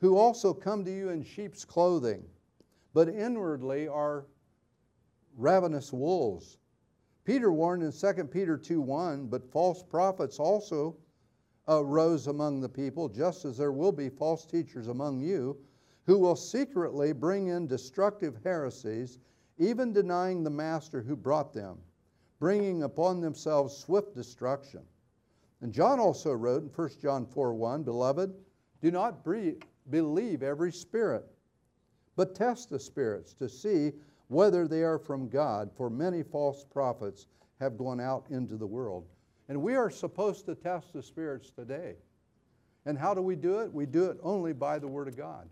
who 0.01 0.17
also 0.17 0.55
come 0.55 0.85
to 0.85 0.91
you 0.91 1.09
in 1.09 1.23
sheep's 1.23 1.65
clothing, 1.65 2.25
but 2.95 3.09
inwardly 3.09 3.89
are 3.89 4.27
ravenous 5.37 5.93
wolves. 5.93 6.59
Peter 7.25 7.53
warned 7.53 7.83
in 7.83 7.93
2 7.93 8.31
Peter 8.31 8.57
2:1, 8.57 9.29
but 9.29 9.51
false 9.51 9.83
prophets 9.83 10.39
also 10.39 10.97
arose 11.67 12.27
among 12.27 12.61
the 12.61 12.69
people, 12.69 13.09
just 13.09 13.45
as 13.45 13.59
there 13.59 13.73
will 13.73 13.93
be 13.93 14.09
false 14.09 14.47
teachers 14.47 14.89
among 14.89 15.21
you 15.21 15.57
who 16.07 16.19
will 16.19 16.37
secretly 16.37 17.13
bring 17.13 17.49
in 17.49 17.67
destructive 17.67 18.39
heresies, 18.43 19.19
even 19.59 19.93
denying 19.93 20.43
the 20.43 20.49
master 20.49 21.03
who 21.03 21.15
brought 21.15 21.53
them, 21.53 21.79
bringing 22.39 22.83
upon 22.85 23.21
themselves 23.21 23.77
swift 23.77 24.15
destruction. 24.15 24.83
And 25.61 25.71
John 25.71 26.01
also 26.01 26.33
wrote 26.33 26.63
in 26.63 26.71
1 26.71 26.89
John 27.01 27.27
4 27.27 27.53
1, 27.53 27.83
Beloved, 27.83 28.35
do 28.81 28.91
not 28.91 29.23
believe 29.91 30.43
every 30.43 30.73
spirit, 30.73 31.25
but 32.17 32.35
test 32.35 32.71
the 32.71 32.81
spirits 32.81 33.33
to 33.35 33.49
see 33.49 33.93
whether 34.29 34.69
they 34.69 34.83
are 34.83 34.99
from 34.99 35.29
God, 35.29 35.71
for 35.77 35.89
many 35.89 36.23
false 36.23 36.65
prophets 36.65 37.27
have 37.61 37.79
gone 37.79 38.01
out 38.01 38.27
into 38.31 38.57
the 38.57 38.67
world. 38.67 39.07
And 39.49 39.63
we 39.63 39.75
are 39.75 39.91
supposed 39.91 40.47
to 40.47 40.55
test 40.55 40.93
the 40.93 41.03
spirits 41.03 41.51
today. 41.51 41.95
And 42.87 42.99
how 42.99 43.15
do 43.15 43.23
we 43.23 43.37
do 43.37 43.61
it? 43.61 43.73
We 43.73 43.87
do 43.87 44.07
it 44.07 44.19
only 44.23 44.53
by 44.53 44.79
the 44.79 44.89
Word 44.89 45.09
of 45.09 45.17
God. 45.17 45.49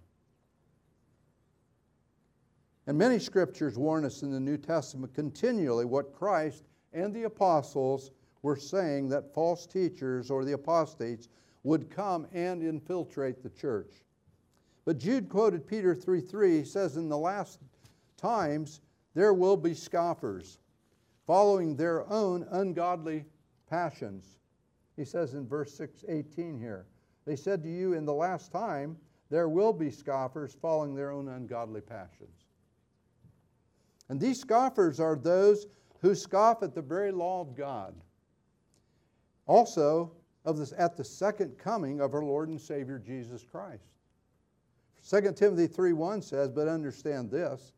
And 2.86 2.96
many 2.96 3.18
scriptures 3.18 3.76
warn 3.76 4.04
us 4.04 4.22
in 4.22 4.30
the 4.30 4.38
New 4.38 4.56
Testament 4.56 5.12
continually 5.14 5.84
what 5.84 6.14
Christ 6.14 6.64
and 6.92 7.12
the 7.12 7.24
apostles 7.24 8.12
were 8.42 8.56
saying 8.56 9.08
that 9.08 9.34
false 9.34 9.66
teachers 9.66 10.30
or 10.30 10.44
the 10.44 10.52
apostates 10.52 11.28
would 11.64 11.90
come 11.90 12.28
and 12.32 12.62
infiltrate 12.62 13.42
the 13.42 13.50
church. 13.50 13.90
But 14.86 14.98
Jude 14.98 15.28
quoted 15.28 15.66
Peter 15.66 15.94
3 15.94 16.20
3. 16.20 16.58
He 16.58 16.64
says, 16.64 16.96
In 16.96 17.10
the 17.10 17.18
last 17.18 17.58
times 18.16 18.80
there 19.14 19.34
will 19.34 19.56
be 19.56 19.74
scoffers, 19.74 20.60
following 21.26 21.76
their 21.76 22.08
own 22.10 22.46
ungodly 22.52 23.24
passions. 23.68 24.38
He 24.96 25.04
says 25.04 25.34
in 25.34 25.46
verse 25.46 25.74
6 25.74 26.04
18 26.08 26.58
here, 26.58 26.86
They 27.26 27.34
said 27.34 27.64
to 27.64 27.68
you, 27.68 27.94
In 27.94 28.06
the 28.06 28.14
last 28.14 28.52
time 28.52 28.96
there 29.28 29.48
will 29.48 29.72
be 29.72 29.90
scoffers, 29.90 30.56
following 30.62 30.94
their 30.94 31.10
own 31.10 31.28
ungodly 31.28 31.80
passions. 31.80 32.46
And 34.08 34.20
these 34.20 34.40
scoffers 34.40 35.00
are 35.00 35.16
those 35.16 35.66
who 36.00 36.14
scoff 36.14 36.62
at 36.62 36.76
the 36.76 36.82
very 36.82 37.10
law 37.10 37.40
of 37.40 37.56
God. 37.56 37.96
Also, 39.46 40.12
of 40.44 40.58
this, 40.58 40.72
at 40.78 40.96
the 40.96 41.02
second 41.02 41.58
coming 41.58 42.00
of 42.00 42.14
our 42.14 42.22
Lord 42.22 42.48
and 42.50 42.60
Savior 42.60 43.00
Jesus 43.00 43.42
Christ. 43.42 43.95
2 45.08 45.32
Timothy 45.32 45.68
3:1 45.68 46.22
says, 46.22 46.50
But 46.50 46.68
understand 46.68 47.30
this, 47.30 47.72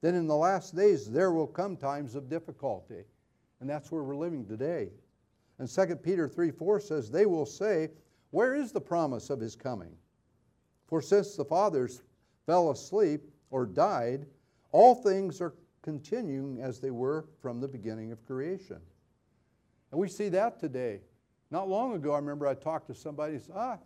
that 0.00 0.14
in 0.14 0.26
the 0.26 0.36
last 0.36 0.76
days 0.76 1.10
there 1.10 1.32
will 1.32 1.46
come 1.46 1.76
times 1.76 2.14
of 2.14 2.28
difficulty. 2.28 3.04
And 3.60 3.68
that's 3.68 3.90
where 3.90 4.04
we're 4.04 4.16
living 4.16 4.46
today. 4.46 4.90
And 5.58 5.68
2 5.68 5.96
Peter 5.96 6.28
3.4 6.28 6.80
says, 6.80 7.10
They 7.10 7.26
will 7.26 7.46
say, 7.46 7.90
Where 8.30 8.54
is 8.54 8.70
the 8.70 8.80
promise 8.80 9.28
of 9.30 9.40
his 9.40 9.56
coming? 9.56 9.96
For 10.86 11.02
since 11.02 11.34
the 11.34 11.44
fathers 11.44 12.02
fell 12.46 12.70
asleep 12.70 13.22
or 13.50 13.66
died, 13.66 14.26
all 14.70 14.94
things 14.94 15.40
are 15.40 15.54
continuing 15.82 16.60
as 16.60 16.78
they 16.78 16.90
were 16.90 17.26
from 17.40 17.60
the 17.60 17.68
beginning 17.68 18.12
of 18.12 18.24
creation. 18.24 18.78
And 19.90 20.00
we 20.00 20.08
see 20.08 20.28
that 20.28 20.60
today. 20.60 21.00
Not 21.50 21.68
long 21.68 21.94
ago, 21.94 22.12
I 22.12 22.18
remember 22.18 22.46
I 22.46 22.54
talked 22.54 22.86
to 22.88 22.94
somebody 22.94 23.38
said, 23.38 23.54
ah, 23.56 23.78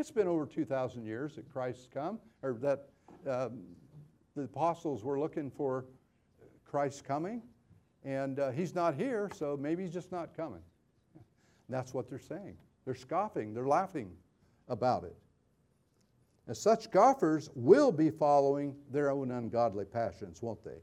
it's 0.00 0.10
been 0.10 0.26
over 0.26 0.46
2,000 0.46 1.04
years 1.04 1.36
that 1.36 1.52
Christ's 1.52 1.86
come, 1.92 2.18
or 2.42 2.54
that 2.54 2.88
um, 3.28 3.60
the 4.34 4.44
apostles 4.44 5.04
were 5.04 5.20
looking 5.20 5.50
for 5.50 5.84
Christ's 6.64 7.02
coming, 7.02 7.42
and 8.02 8.40
uh, 8.40 8.50
he's 8.50 8.74
not 8.74 8.94
here, 8.94 9.30
so 9.36 9.58
maybe 9.60 9.82
he's 9.82 9.92
just 9.92 10.10
not 10.10 10.34
coming. 10.34 10.62
And 11.14 11.22
that's 11.68 11.92
what 11.92 12.08
they're 12.08 12.18
saying. 12.18 12.56
They're 12.86 12.94
scoffing, 12.94 13.52
they're 13.52 13.68
laughing 13.68 14.12
about 14.68 15.04
it. 15.04 15.16
And 16.46 16.56
such 16.56 16.84
scoffers 16.84 17.50
will 17.54 17.92
be 17.92 18.08
following 18.08 18.74
their 18.90 19.10
own 19.10 19.30
ungodly 19.30 19.84
passions, 19.84 20.40
won't 20.40 20.64
they? 20.64 20.80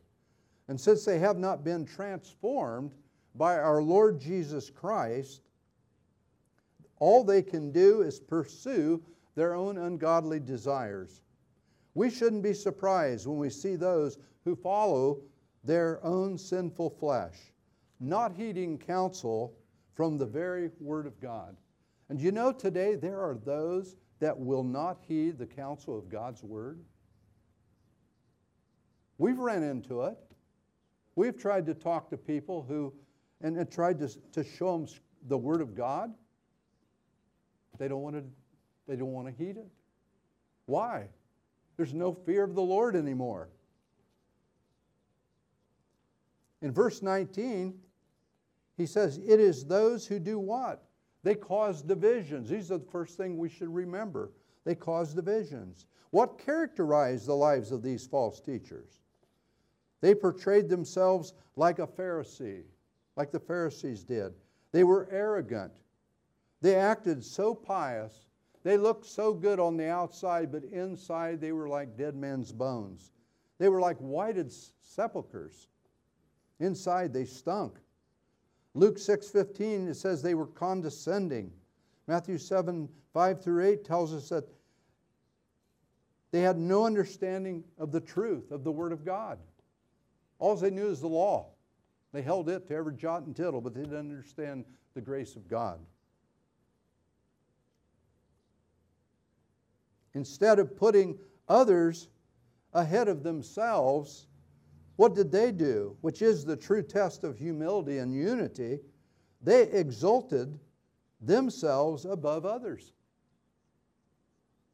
And 0.68 0.80
since 0.80 1.04
they 1.04 1.18
have 1.18 1.40
not 1.40 1.64
been 1.64 1.86
transformed 1.86 2.94
by 3.34 3.58
our 3.58 3.82
Lord 3.82 4.20
Jesus 4.20 4.70
Christ, 4.70 5.42
all 7.00 7.24
they 7.24 7.42
can 7.42 7.72
do 7.72 8.02
is 8.02 8.20
pursue 8.20 9.02
their 9.36 9.54
own 9.54 9.78
ungodly 9.78 10.40
desires. 10.40 11.22
We 11.94 12.10
shouldn't 12.10 12.44
be 12.44 12.54
surprised 12.54 13.28
when 13.28 13.38
we 13.38 13.50
see 13.50 13.76
those 13.76 14.18
who 14.44 14.56
follow 14.56 15.22
their 15.64 16.04
own 16.04 16.38
sinful 16.38 16.92
flesh, 16.92 17.36
not 18.00 18.34
heeding 18.34 18.78
counsel 18.78 19.54
from 19.94 20.18
the 20.18 20.26
very 20.26 20.70
Word 20.80 21.06
of 21.06 21.20
God. 21.20 21.58
And 22.10 22.22
you 22.22 22.32
know, 22.32 22.52
today 22.52 22.96
there 22.96 23.20
are 23.20 23.36
those 23.36 23.96
that 24.20 24.38
will 24.38 24.64
not 24.64 25.00
heed 25.08 25.38
the 25.38 25.46
counsel 25.46 25.98
of 25.98 26.10
God's 26.10 26.44
Word. 26.44 26.80
We've 29.18 29.40
ran 29.40 29.64
into 29.64 30.04
it. 30.04 30.18
We've 31.16 31.38
tried 31.38 31.66
to 31.66 31.74
talk 31.74 32.10
to 32.12 32.18
people 32.18 32.64
who, 32.68 32.94
and, 33.42 33.58
and 33.58 33.72
tried 33.72 34.00
to, 34.00 34.08
to 34.34 34.44
show 34.44 34.78
them 34.78 34.88
the 35.28 35.38
Word 35.38 35.62
of 35.62 35.76
God. 35.76 36.14
They 37.78 37.88
don't 37.88 38.02
want 38.02 38.16
to, 38.16 38.24
they 38.88 38.96
don't 38.96 39.12
want 39.12 39.28
to 39.28 39.44
heed 39.44 39.58
it. 39.58 39.68
Why? 40.66 41.08
There's 41.76 41.94
no 41.94 42.14
fear 42.14 42.44
of 42.44 42.56
the 42.56 42.62
Lord 42.62 42.96
anymore. 42.96 43.50
In 46.62 46.72
verse 46.72 47.02
19, 47.02 47.74
he 48.78 48.86
says, 48.86 49.18
It 49.18 49.40
is 49.40 49.66
those 49.66 50.08
who 50.08 50.20
do 50.20 50.40
what? 50.40 50.84
They 51.24 51.36
cause 51.36 51.82
divisions. 51.82 52.50
These 52.50 52.72
are 52.72 52.78
the 52.78 52.92
first 52.92 53.18
thing 53.18 53.38
we 53.38 53.50
should 53.50 53.74
remember. 53.74 54.32
They 54.64 54.76
cause 54.76 55.14
divisions. 55.14 55.86
What 56.12 56.40
characterized 56.40 57.28
the 57.28 57.36
lives 57.36 57.72
of 57.72 57.84
these 57.84 58.08
false 58.08 58.40
teachers? 58.40 59.02
They 60.02 60.16
portrayed 60.16 60.70
themselves 60.70 61.34
like 61.56 61.80
a 61.80 61.88
Pharisee, 61.88 62.64
like 63.16 63.32
the 63.32 63.40
Pharisees 63.40 64.04
did. 64.04 64.34
They 64.72 64.84
were 64.84 65.08
arrogant. 65.12 65.72
They 66.62 66.76
acted 66.76 67.24
so 67.24 67.54
pious. 67.54 68.28
They 68.64 68.78
looked 68.78 69.06
so 69.06 69.34
good 69.34 69.60
on 69.60 69.78
the 69.78 69.90
outside, 69.90 70.52
but 70.52 70.64
inside 70.66 71.40
they 71.40 71.52
were 71.52 71.70
like 71.70 71.96
dead 71.98 72.16
men's 72.16 72.52
bones. 72.52 73.12
They 73.60 73.70
were 73.70 73.80
like 73.80 73.98
whited 73.98 74.52
sepulchres. 74.82 75.68
Inside 76.60 77.14
they 77.14 77.26
stunk. 77.26 77.78
Luke 78.74 78.98
6:15 78.98 79.88
it 79.88 79.96
says 79.96 80.22
they 80.22 80.36
were 80.36 80.48
condescending. 80.48 81.52
Matthew 82.08 82.38
7, 82.38 82.90
5 83.14 83.44
through 83.44 83.66
8 83.66 83.84
tells 83.84 84.14
us 84.14 84.30
that 84.30 84.48
they 86.32 86.42
had 86.42 86.58
no 86.58 86.86
understanding 86.86 87.64
of 87.78 87.92
the 87.92 88.02
truth 88.02 88.52
of 88.52 88.64
the 88.64 88.72
Word 88.72 88.92
of 88.92 89.04
God. 89.06 89.40
All 90.40 90.56
they 90.56 90.70
knew 90.70 90.88
is 90.88 91.02
the 91.02 91.08
law. 91.08 91.48
They 92.12 92.22
held 92.22 92.50
it 92.50 92.68
to 92.68 92.76
every 92.76 92.96
jot 92.96 93.24
and 93.24 93.36
tittle, 93.36 93.62
but 93.62 93.74
they 93.74 93.82
didn't 93.82 93.98
understand 93.98 94.66
the 94.94 95.02
grace 95.02 95.36
of 95.36 95.48
God. 95.48 95.80
Instead 100.18 100.58
of 100.58 100.76
putting 100.76 101.16
others 101.48 102.10
ahead 102.74 103.08
of 103.08 103.22
themselves, 103.22 104.26
what 104.96 105.14
did 105.14 105.32
they 105.32 105.52
do? 105.52 105.96
Which 106.02 106.24
is 106.24 106.44
the 106.44 106.58
true 106.58 106.82
test 106.82 107.24
of 107.24 107.38
humility 107.38 108.00
and 108.00 108.12
unity. 108.12 108.80
They 109.44 109.70
exalted 109.70 110.58
themselves 111.22 112.06
above 112.06 112.48
others. 112.48 112.94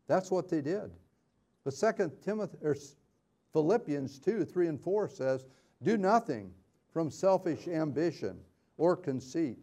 That's 0.08 0.32
what 0.32 0.47
they 0.47 0.62
did. 0.62 0.91
But 1.65 1.73
Second 1.73 2.13
Timothy, 2.21 2.58
or 2.62 2.77
Philippians 3.51 4.19
2 4.19 4.45
3 4.45 4.67
and 4.67 4.82
4 4.82 5.10
says, 5.10 5.45
Do 5.82 5.97
nothing 5.97 6.53
from 6.93 7.12
selfish 7.12 7.67
ambition 7.67 8.39
or 8.77 8.95
conceit, 8.95 9.60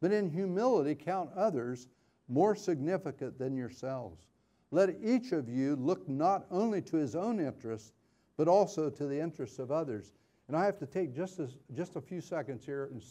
but 0.00 0.10
in 0.10 0.30
humility 0.30 0.94
count 0.94 1.28
others 1.36 1.88
more 2.28 2.56
significant 2.56 3.38
than 3.38 3.54
yourselves. 3.54 4.31
Let 4.72 4.96
each 5.04 5.32
of 5.32 5.50
you 5.50 5.76
look 5.76 6.08
not 6.08 6.46
only 6.50 6.80
to 6.82 6.96
his 6.96 7.14
own 7.14 7.38
interests, 7.38 7.92
but 8.38 8.48
also 8.48 8.88
to 8.88 9.06
the 9.06 9.20
interests 9.20 9.58
of 9.58 9.70
others. 9.70 10.14
And 10.48 10.56
I 10.56 10.64
have 10.64 10.78
to 10.78 10.86
take 10.86 11.14
just, 11.14 11.40
just 11.74 11.96
a 11.96 12.00
few 12.00 12.22
seconds 12.22 12.64
here 12.64 12.88
and 12.90 13.02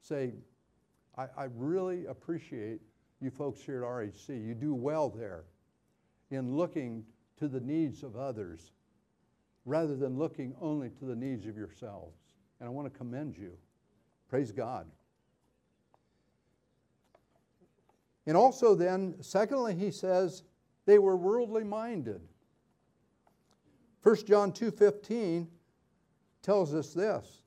say, 0.00 0.32
I, 1.18 1.26
I 1.36 1.48
really 1.54 2.06
appreciate 2.06 2.80
you 3.20 3.30
folks 3.30 3.60
here 3.60 3.84
at 3.84 3.88
RHC. 3.88 4.44
You 4.44 4.54
do 4.54 4.74
well 4.74 5.10
there 5.10 5.44
in 6.30 6.56
looking 6.56 7.04
to 7.38 7.48
the 7.48 7.60
needs 7.60 8.02
of 8.02 8.16
others 8.16 8.72
rather 9.66 9.96
than 9.96 10.18
looking 10.18 10.54
only 10.58 10.88
to 10.88 11.04
the 11.04 11.14
needs 11.14 11.46
of 11.46 11.54
yourselves. 11.54 12.16
And 12.60 12.66
I 12.66 12.70
want 12.70 12.90
to 12.90 12.98
commend 12.98 13.36
you. 13.36 13.52
Praise 14.30 14.52
God. 14.52 14.86
And 18.26 18.38
also, 18.38 18.74
then, 18.74 19.16
secondly, 19.20 19.74
he 19.74 19.90
says 19.90 20.44
they 20.86 20.98
were 20.98 21.16
worldly 21.16 21.64
minded. 21.64 22.20
1 24.02 24.26
John 24.26 24.52
2:15 24.52 25.48
tells 26.42 26.74
us 26.74 26.94
this. 26.94 27.42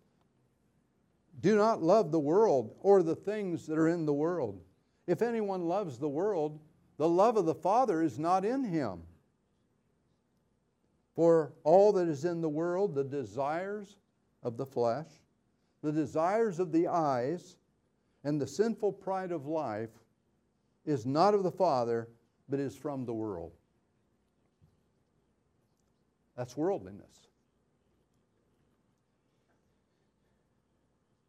Do 1.40 1.58
not 1.58 1.82
love 1.82 2.12
the 2.12 2.20
world 2.20 2.76
or 2.80 3.04
the 3.04 3.16
things 3.16 3.66
that 3.68 3.78
are 3.78 3.88
in 3.88 4.06
the 4.06 4.14
world. 4.14 4.64
If 5.08 5.22
anyone 5.22 5.68
loves 5.68 5.98
the 5.98 6.10
world, 6.10 6.60
the 6.98 7.10
love 7.10 7.38
of 7.38 7.46
the 7.46 7.56
Father 7.56 8.02
is 8.02 8.20
not 8.20 8.46
in 8.46 8.64
him. 8.64 9.04
For 11.16 11.54
all 11.64 11.92
that 11.94 12.08
is 12.08 12.24
in 12.26 12.42
the 12.42 12.50
world, 12.50 12.96
the 12.96 13.04
desires 13.04 13.98
of 14.42 14.58
the 14.58 14.66
flesh, 14.66 15.10
the 15.82 15.92
desires 15.92 16.60
of 16.60 16.72
the 16.72 16.88
eyes, 16.88 17.58
and 18.24 18.40
the 18.40 18.48
sinful 18.48 18.94
pride 18.94 19.32
of 19.32 19.46
life 19.46 19.92
is 20.86 21.06
not 21.06 21.34
of 21.34 21.44
the 21.44 21.52
Father, 21.52 22.10
but 22.54 22.60
is 22.60 22.76
from 22.76 23.04
the 23.04 23.14
world. 23.14 23.52
That's 26.38 26.56
worldliness. 26.56 27.26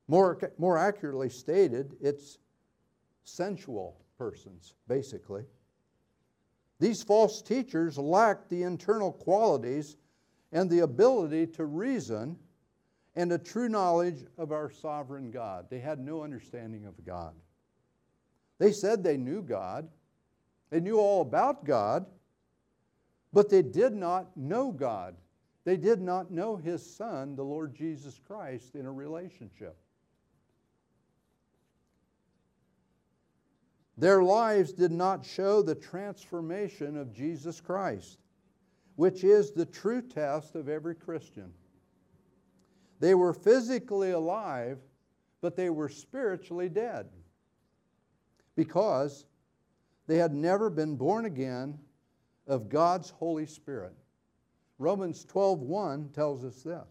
More, 0.07 0.39
more 0.59 0.77
accurately 0.77 1.31
stated, 1.31 1.95
it's 2.03 2.37
sensual 3.23 4.05
persons, 4.19 4.75
basically. 4.87 5.45
These 6.79 7.03
false 7.03 7.41
teachers 7.41 7.97
lacked 7.97 8.51
the 8.51 8.63
internal 8.63 9.11
qualities 9.11 9.97
and 10.53 10.69
the 10.69 10.81
ability 10.81 11.47
to 11.55 11.65
reason 11.65 12.37
and 13.17 13.33
a 13.33 13.39
true 13.39 13.71
knowledge 13.71 14.27
of 14.37 14.53
our 14.53 14.71
sovereign 14.71 15.31
God. 15.31 15.71
They 15.71 15.81
had 15.81 16.01
no 16.01 16.23
understanding 16.23 16.85
of 16.85 17.03
God. 17.03 17.33
They 18.59 18.73
said 18.73 19.03
they 19.03 19.17
knew 19.17 19.41
God, 19.41 19.89
they 20.75 20.81
knew 20.81 20.99
all 20.99 21.21
about 21.21 21.65
God, 21.65 22.05
but 23.33 23.49
they 23.49 23.63
did 23.63 23.95
not 23.95 24.37
know 24.37 24.73
God. 24.73 25.15
They 25.63 25.77
did 25.77 26.01
not 26.01 26.33
know 26.33 26.57
His 26.57 26.85
Son, 26.85 27.37
the 27.37 27.45
Lord 27.45 27.77
Jesus 27.77 28.19
Christ, 28.27 28.75
in 28.75 28.85
a 28.85 28.91
relationship. 28.91 29.77
Their 33.99 34.25
lives 34.25 34.73
did 34.73 34.91
not 34.91 35.25
show 35.25 35.63
the 35.63 35.77
transformation 35.77 36.97
of 36.97 37.15
Jesus 37.15 37.61
Christ, 37.61 38.19
which 38.97 39.23
is 39.23 39.53
the 39.53 39.67
true 39.67 40.03
test 40.03 40.57
of 40.57 40.69
every 40.69 40.97
Christian. 40.97 41.53
They 42.99 43.15
were 43.15 43.33
physically 43.33 44.11
alive, 44.11 44.81
but 45.41 45.55
they 45.55 45.71
were 45.71 45.89
spiritually 45.89 46.69
dead 46.69 47.07
because 48.57 49.25
they 50.07 50.19
had 50.19 50.35
never 50.35 50.71
been 50.71 50.97
born 50.97 51.25
again 51.25 51.79
of 52.47 52.69
God's 52.69 53.11
Holy 53.11 53.47
Spirit. 53.47 53.95
Romans 54.79 55.25
12:1 55.25 56.13
tells 56.13 56.45
us 56.45 56.63
this. 56.63 56.89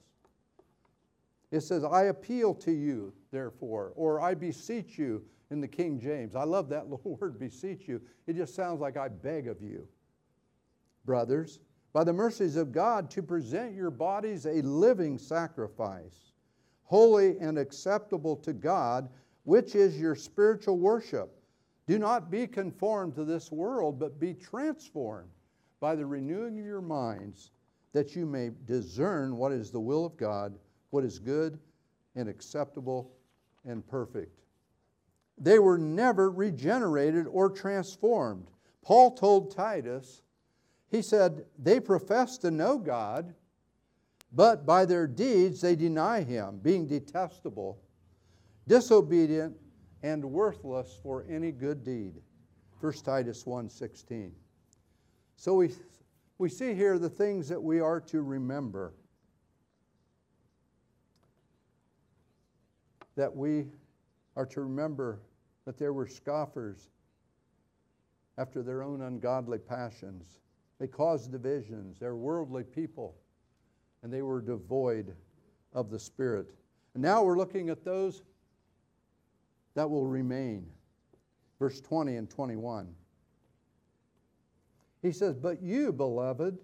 It 1.51 1.61
says, 1.61 1.83
"I 1.83 2.03
appeal 2.03 2.55
to 2.55 2.71
you, 2.71 3.13
therefore, 3.31 3.93
or 3.95 4.19
I 4.19 4.33
beseech 4.33 4.97
you 4.97 5.25
in 5.51 5.61
the 5.61 5.67
King 5.67 5.99
James. 5.99 6.35
I 6.35 6.43
love 6.43 6.69
that 6.69 6.89
little 6.89 7.15
word, 7.15 7.39
beseech 7.39 7.87
you. 7.87 8.01
It 8.25 8.35
just 8.35 8.55
sounds 8.55 8.81
like 8.81 8.97
I 8.97 9.07
beg 9.07 9.47
of 9.47 9.61
you. 9.61 9.87
Brothers, 11.05 11.59
by 11.93 12.03
the 12.03 12.13
mercies 12.13 12.55
of 12.55 12.71
God, 12.71 13.09
to 13.11 13.21
present 13.21 13.75
your 13.75 13.91
bodies 13.91 14.47
a 14.47 14.61
living 14.63 15.17
sacrifice, 15.19 16.33
holy 16.85 17.37
and 17.39 17.59
acceptable 17.59 18.35
to 18.37 18.51
God, 18.51 19.09
which 19.43 19.75
is 19.75 19.99
your 19.99 20.15
spiritual 20.15 20.79
worship. 20.79 21.39
Do 21.87 21.99
not 21.99 22.31
be 22.31 22.47
conformed 22.47 23.15
to 23.15 23.25
this 23.25 23.51
world, 23.51 23.99
but 23.99 24.19
be 24.19 24.33
transformed 24.33 25.29
by 25.79 25.95
the 25.95 26.05
renewing 26.05 26.57
of 26.59 26.65
your 26.65 26.81
minds, 26.81 27.51
that 27.91 28.15
you 28.15 28.25
may 28.25 28.51
discern 28.65 29.35
what 29.35 29.51
is 29.51 29.69
the 29.69 29.79
will 29.79 30.05
of 30.05 30.15
God, 30.15 30.57
what 30.91 31.03
is 31.03 31.19
good 31.19 31.59
and 32.15 32.29
acceptable 32.29 33.11
and 33.65 33.85
perfect. 33.85 34.39
They 35.37 35.59
were 35.59 35.77
never 35.77 36.31
regenerated 36.31 37.27
or 37.27 37.49
transformed. 37.49 38.47
Paul 38.81 39.11
told 39.15 39.55
Titus, 39.55 40.21
he 40.89 41.01
said, 41.01 41.45
they 41.57 41.79
profess 41.79 42.37
to 42.39 42.51
know 42.51 42.77
God, 42.77 43.33
but 44.31 44.65
by 44.65 44.85
their 44.85 45.07
deeds 45.07 45.61
they 45.61 45.75
deny 45.75 46.21
him, 46.21 46.59
being 46.61 46.87
detestable, 46.87 47.79
disobedient, 48.67 49.55
and 50.03 50.23
worthless 50.23 50.99
for 51.01 51.25
any 51.29 51.51
good 51.51 51.83
deed. 51.83 52.21
1 52.79 52.93
Titus 53.05 53.45
1:16. 53.45 54.31
So 55.37 55.55
we, 55.55 55.71
we 56.37 56.49
see 56.49 56.73
here 56.73 56.99
the 56.99 57.09
things 57.09 57.47
that 57.47 57.61
we 57.61 57.79
are 57.79 58.01
to 58.01 58.21
remember. 58.21 58.93
That 63.15 63.33
we 63.33 63.67
are 64.35 64.45
to 64.47 64.61
remember 64.61 65.21
that 65.65 65.77
there 65.77 65.93
were 65.93 66.07
scoffers 66.07 66.89
after 68.37 68.61
their 68.61 68.83
own 68.83 69.01
ungodly 69.01 69.59
passions. 69.59 70.39
They 70.79 70.87
caused 70.87 71.31
divisions. 71.31 71.99
They're 71.99 72.15
worldly 72.15 72.63
people, 72.63 73.15
and 74.01 74.11
they 74.11 74.21
were 74.21 74.41
devoid 74.41 75.15
of 75.71 75.89
the 75.89 75.99
Spirit. 75.99 76.47
And 76.93 77.01
now 77.01 77.23
we're 77.23 77.37
looking 77.37 77.69
at 77.69 77.85
those 77.85 78.23
that 79.75 79.89
will 79.89 80.05
remain. 80.05 80.65
Verse 81.59 81.79
20 81.81 82.15
and 82.15 82.29
21. 82.29 82.93
He 85.01 85.11
says, 85.11 85.35
But 85.35 85.61
you, 85.61 85.91
beloved, 85.91 86.57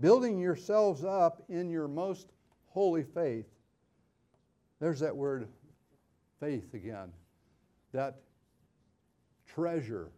building 0.00 0.38
yourselves 0.38 1.04
up 1.04 1.42
in 1.48 1.70
your 1.70 1.88
most 1.88 2.32
holy 2.66 3.04
faith. 3.04 3.46
There's 4.80 5.00
that 5.00 5.16
word 5.16 5.48
faith 6.40 6.74
again. 6.74 7.12
That 7.92 8.20
treasure, 9.46 10.10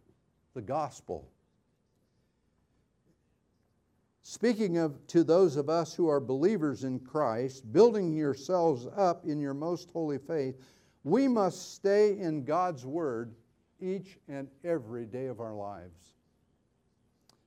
the 0.53 0.61
gospel. 0.61 1.29
Speaking 4.23 4.79
of 4.79 5.05
to 5.07 5.23
those 5.23 5.55
of 5.55 5.69
us 5.69 5.93
who 5.93 6.09
are 6.09 6.19
believers 6.19 6.83
in 6.83 6.99
Christ, 6.99 7.71
building 7.71 8.11
yourselves 8.11 8.87
up 8.97 9.23
in 9.25 9.39
your 9.39 9.53
most 9.53 9.91
holy 9.91 10.17
faith, 10.17 10.59
we 11.05 11.27
must 11.27 11.75
stay 11.75 12.17
in 12.17 12.43
God's 12.43 12.83
word 12.83 13.35
each 13.79 14.17
and 14.27 14.47
every 14.63 15.05
day 15.05 15.27
of 15.27 15.39
our 15.39 15.53
lives. 15.53 16.15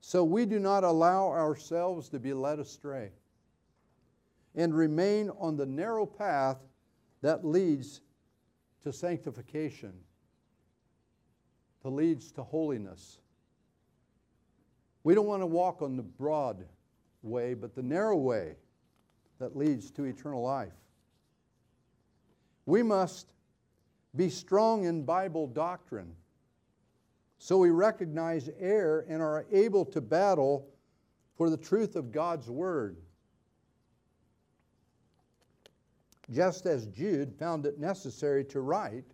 So 0.01 0.23
we 0.23 0.47
do 0.47 0.61
not 0.61 0.85
allow 0.85 1.27
ourselves 1.29 2.09
to 2.11 2.21
be 2.21 2.33
led 2.33 2.61
astray 2.61 3.11
and 4.55 4.73
remain 4.73 5.29
on 5.41 5.57
the 5.57 5.67
narrow 5.67 6.07
path 6.07 6.59
that 7.21 7.45
leads 7.45 8.01
to 8.85 8.93
sanctification, 8.93 9.93
that 11.83 11.91
leads 11.91 12.31
to 12.33 12.45
holiness. 12.45 13.19
We 15.03 15.17
don't 15.17 15.27
want 15.27 15.43
to 15.43 15.47
walk 15.47 15.83
on 15.83 15.97
the 15.97 16.03
broad 16.05 16.65
way, 17.23 17.55
but 17.55 17.75
the 17.75 17.83
narrow 17.83 18.19
way 18.19 18.55
that 19.41 19.57
leads 19.57 19.91
to 19.91 20.05
eternal 20.05 20.43
life. 20.43 20.73
We 22.65 22.85
must 22.85 23.33
be 24.19 24.29
strong 24.29 24.85
in 24.85 25.05
Bible 25.05 25.47
doctrine 25.47 26.13
so 27.39 27.57
we 27.57 27.71
recognize 27.71 28.51
error 28.59 29.07
and 29.09 29.23
are 29.23 29.47
able 29.53 29.85
to 29.85 30.01
battle 30.01 30.69
for 31.37 31.49
the 31.49 31.57
truth 31.57 31.95
of 31.95 32.11
God's 32.11 32.51
Word. 32.51 32.97
Just 36.31 36.67
as 36.67 36.87
Jude 36.87 37.33
found 37.33 37.65
it 37.65 37.79
necessary 37.79 38.45
to 38.47 38.61
write, 38.61 39.05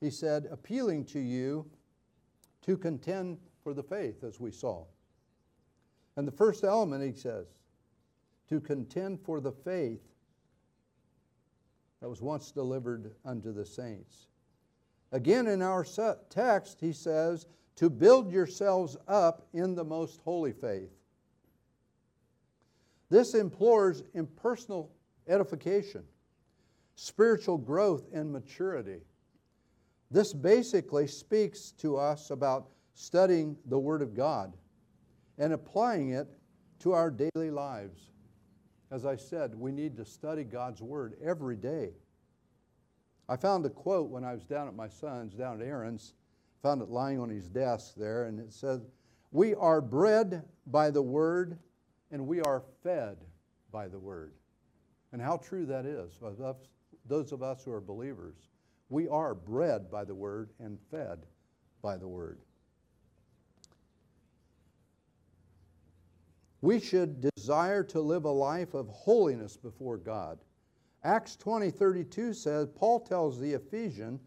he 0.00 0.10
said, 0.10 0.48
appealing 0.50 1.04
to 1.04 1.20
you 1.20 1.70
to 2.62 2.78
contend 2.78 3.36
for 3.62 3.74
the 3.74 3.82
faith, 3.82 4.24
as 4.24 4.40
we 4.40 4.50
saw. 4.50 4.84
And 6.16 6.26
the 6.26 6.32
first 6.32 6.64
element, 6.64 7.04
he 7.04 7.12
says, 7.12 7.46
to 8.48 8.58
contend 8.58 9.20
for 9.20 9.38
the 9.40 9.52
faith 9.52 10.00
that 12.00 12.08
was 12.08 12.22
once 12.22 12.50
delivered 12.50 13.12
unto 13.26 13.52
the 13.52 13.66
saints. 13.66 14.29
Again, 15.12 15.46
in 15.46 15.62
our 15.62 15.84
text, 16.28 16.78
he 16.80 16.92
says, 16.92 17.46
to 17.76 17.90
build 17.90 18.30
yourselves 18.30 18.96
up 19.08 19.46
in 19.52 19.74
the 19.74 19.84
most 19.84 20.20
holy 20.20 20.52
faith. 20.52 20.90
This 23.08 23.34
implores 23.34 24.04
impersonal 24.14 24.92
edification, 25.26 26.04
spiritual 26.94 27.58
growth, 27.58 28.06
and 28.12 28.32
maturity. 28.32 29.00
This 30.10 30.32
basically 30.32 31.06
speaks 31.06 31.72
to 31.78 31.96
us 31.96 32.30
about 32.30 32.68
studying 32.94 33.56
the 33.66 33.78
Word 33.78 34.02
of 34.02 34.14
God 34.14 34.52
and 35.38 35.52
applying 35.52 36.10
it 36.10 36.28
to 36.80 36.92
our 36.92 37.10
daily 37.10 37.50
lives. 37.50 38.10
As 38.90 39.06
I 39.06 39.16
said, 39.16 39.54
we 39.54 39.72
need 39.72 39.96
to 39.96 40.04
study 40.04 40.44
God's 40.44 40.82
Word 40.82 41.14
every 41.22 41.56
day. 41.56 41.90
I 43.30 43.36
found 43.36 43.64
a 43.64 43.70
quote 43.70 44.10
when 44.10 44.24
I 44.24 44.32
was 44.32 44.44
down 44.44 44.66
at 44.66 44.74
my 44.74 44.88
son's, 44.88 45.34
down 45.34 45.62
at 45.62 45.66
Aaron's, 45.66 46.14
found 46.64 46.82
it 46.82 46.88
lying 46.88 47.20
on 47.20 47.30
his 47.30 47.48
desk 47.48 47.94
there, 47.96 48.24
and 48.24 48.40
it 48.40 48.52
said, 48.52 48.82
We 49.30 49.54
are 49.54 49.80
bred 49.80 50.42
by 50.66 50.90
the 50.90 51.00
Word, 51.00 51.56
and 52.10 52.26
we 52.26 52.40
are 52.40 52.64
fed 52.82 53.18
by 53.70 53.86
the 53.86 54.00
Word. 54.00 54.34
And 55.12 55.22
how 55.22 55.36
true 55.36 55.64
that 55.66 55.86
is, 55.86 56.18
those 57.06 57.30
of 57.30 57.40
us 57.40 57.62
who 57.62 57.72
are 57.72 57.80
believers. 57.80 58.34
We 58.88 59.06
are 59.06 59.36
bred 59.36 59.92
by 59.92 60.04
the 60.04 60.14
Word 60.14 60.50
and 60.58 60.76
fed 60.90 61.20
by 61.82 61.96
the 61.98 62.08
Word. 62.08 62.40
We 66.62 66.80
should 66.80 67.30
desire 67.36 67.84
to 67.84 68.00
live 68.00 68.24
a 68.24 68.30
life 68.30 68.74
of 68.74 68.88
holiness 68.88 69.56
before 69.56 69.98
God, 69.98 70.40
Acts 71.02 71.36
20 71.36 71.70
32 71.70 72.34
says, 72.34 72.68
Paul 72.68 73.00
tells 73.00 73.38
the 73.38 73.54
Ephesian 73.54 74.20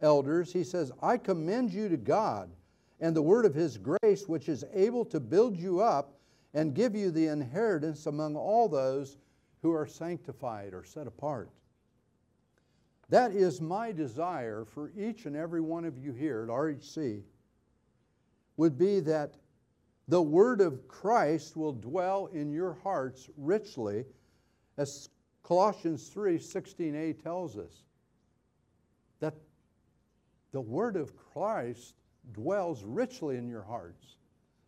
elders, 0.00 0.52
he 0.52 0.64
says, 0.64 0.92
I 1.02 1.16
commend 1.16 1.72
you 1.72 1.88
to 1.88 1.96
God 1.96 2.50
and 3.00 3.16
the 3.16 3.22
word 3.22 3.46
of 3.46 3.54
his 3.54 3.78
grace, 3.78 4.28
which 4.28 4.48
is 4.48 4.64
able 4.72 5.04
to 5.06 5.18
build 5.20 5.56
you 5.56 5.80
up 5.80 6.14
and 6.54 6.74
give 6.74 6.94
you 6.94 7.10
the 7.10 7.26
inheritance 7.26 8.06
among 8.06 8.36
all 8.36 8.68
those 8.68 9.16
who 9.62 9.72
are 9.72 9.86
sanctified 9.86 10.74
or 10.74 10.84
set 10.84 11.06
apart. 11.06 11.50
That 13.08 13.32
is 13.32 13.60
my 13.60 13.90
desire 13.90 14.64
for 14.64 14.92
each 14.96 15.26
and 15.26 15.36
every 15.36 15.60
one 15.60 15.84
of 15.84 15.98
you 15.98 16.12
here 16.12 16.42
at 16.42 16.48
RHC 16.48 17.22
would 18.56 18.78
be 18.78 19.00
that 19.00 19.34
the 20.06 20.22
word 20.22 20.60
of 20.60 20.86
Christ 20.86 21.56
will 21.56 21.72
dwell 21.72 22.26
in 22.26 22.52
your 22.52 22.74
hearts 22.74 23.28
richly 23.36 24.04
as 24.76 25.08
Colossians 25.42 26.08
3 26.08 26.38
16a 26.38 27.22
tells 27.22 27.58
us 27.58 27.84
that 29.20 29.34
the 30.52 30.60
word 30.60 30.96
of 30.96 31.16
Christ 31.16 31.94
dwells 32.32 32.84
richly 32.84 33.36
in 33.36 33.48
your 33.48 33.62
hearts. 33.62 34.16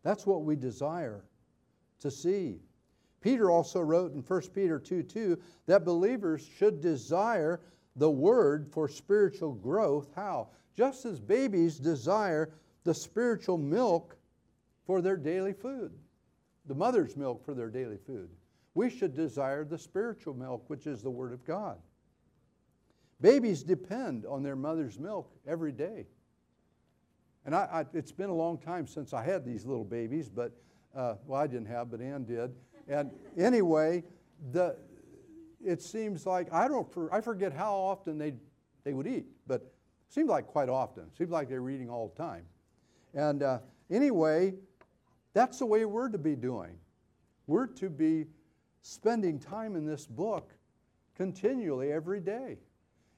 That's 0.02 0.26
what 0.26 0.44
we 0.44 0.56
desire 0.56 1.24
to 2.00 2.10
see. 2.10 2.60
Peter 3.20 3.50
also 3.50 3.80
wrote 3.80 4.12
in 4.12 4.20
1 4.20 4.40
Peter 4.54 4.78
2 4.78 5.02
2 5.02 5.38
that 5.66 5.84
believers 5.84 6.48
should 6.58 6.80
desire 6.80 7.60
the 7.96 8.10
word 8.10 8.68
for 8.72 8.88
spiritual 8.88 9.52
growth. 9.52 10.08
How? 10.14 10.48
Just 10.76 11.04
as 11.04 11.20
babies 11.20 11.78
desire 11.78 12.52
the 12.84 12.94
spiritual 12.94 13.58
milk 13.58 14.16
for 14.84 15.00
their 15.00 15.16
daily 15.16 15.52
food, 15.52 15.92
the 16.66 16.74
mother's 16.74 17.16
milk 17.16 17.44
for 17.44 17.54
their 17.54 17.70
daily 17.70 17.98
food. 17.98 18.28
We 18.74 18.88
should 18.88 19.14
desire 19.14 19.64
the 19.64 19.78
spiritual 19.78 20.34
milk, 20.34 20.64
which 20.68 20.86
is 20.86 21.02
the 21.02 21.10
Word 21.10 21.32
of 21.32 21.44
God. 21.44 21.78
Babies 23.20 23.62
depend 23.62 24.26
on 24.26 24.42
their 24.42 24.56
mother's 24.56 24.98
milk 24.98 25.30
every 25.46 25.72
day. 25.72 26.06
And 27.44 27.54
I, 27.54 27.68
I, 27.72 27.84
it's 27.96 28.12
been 28.12 28.30
a 28.30 28.34
long 28.34 28.58
time 28.58 28.86
since 28.86 29.12
I 29.12 29.22
had 29.22 29.44
these 29.44 29.64
little 29.64 29.84
babies, 29.84 30.28
but, 30.28 30.52
uh, 30.94 31.14
well, 31.26 31.40
I 31.40 31.46
didn't 31.46 31.66
have, 31.66 31.90
but 31.90 32.00
Ann 32.00 32.24
did. 32.24 32.52
And 32.88 33.10
anyway, 33.36 34.04
the, 34.52 34.76
it 35.64 35.82
seems 35.82 36.26
like, 36.26 36.52
I 36.52 36.66
don't, 36.66 36.88
I 37.12 37.20
forget 37.20 37.52
how 37.52 37.74
often 37.74 38.18
they, 38.18 38.34
they 38.84 38.92
would 38.92 39.06
eat, 39.06 39.26
but 39.46 39.60
it 39.62 40.14
seemed 40.14 40.28
like 40.28 40.46
quite 40.46 40.68
often. 40.68 41.04
It 41.04 41.16
seemed 41.16 41.30
like 41.30 41.48
they 41.48 41.58
were 41.58 41.70
eating 41.70 41.90
all 41.90 42.08
the 42.08 42.22
time. 42.22 42.44
And 43.14 43.42
uh, 43.42 43.58
anyway, 43.90 44.54
that's 45.34 45.58
the 45.58 45.66
way 45.66 45.84
we're 45.84 46.08
to 46.08 46.18
be 46.18 46.36
doing. 46.36 46.76
We're 47.46 47.66
to 47.66 47.90
be 47.90 48.26
spending 48.82 49.38
time 49.38 49.76
in 49.76 49.86
this 49.86 50.06
book 50.06 50.50
continually 51.16 51.92
every 51.92 52.20
day. 52.20 52.58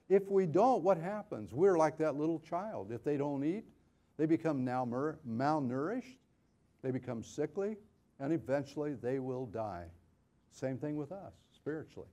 If 0.09 0.31
we 0.31 0.47
don't, 0.47 0.83
what 0.83 0.99
happens? 0.99 1.53
We're 1.53 1.79
like 1.79 1.99
that 1.99 2.17
little 2.17 2.39
child. 2.39 2.93
If 2.93 3.03
they 3.03 3.17
don't 3.17 3.43
eat, 3.43 3.65
they 4.19 4.27
become 4.27 4.65
now 4.65 4.87
malnourished, 5.27 6.17
they 6.83 6.91
become 6.91 7.23
sickly, 7.23 7.77
and 8.21 8.33
eventually 8.33 8.95
they 8.95 9.19
will 9.19 9.47
die. 9.47 9.87
Same 10.53 10.77
thing 10.77 10.97
with 10.97 11.11
us 11.11 11.33
spiritually. 11.55 12.09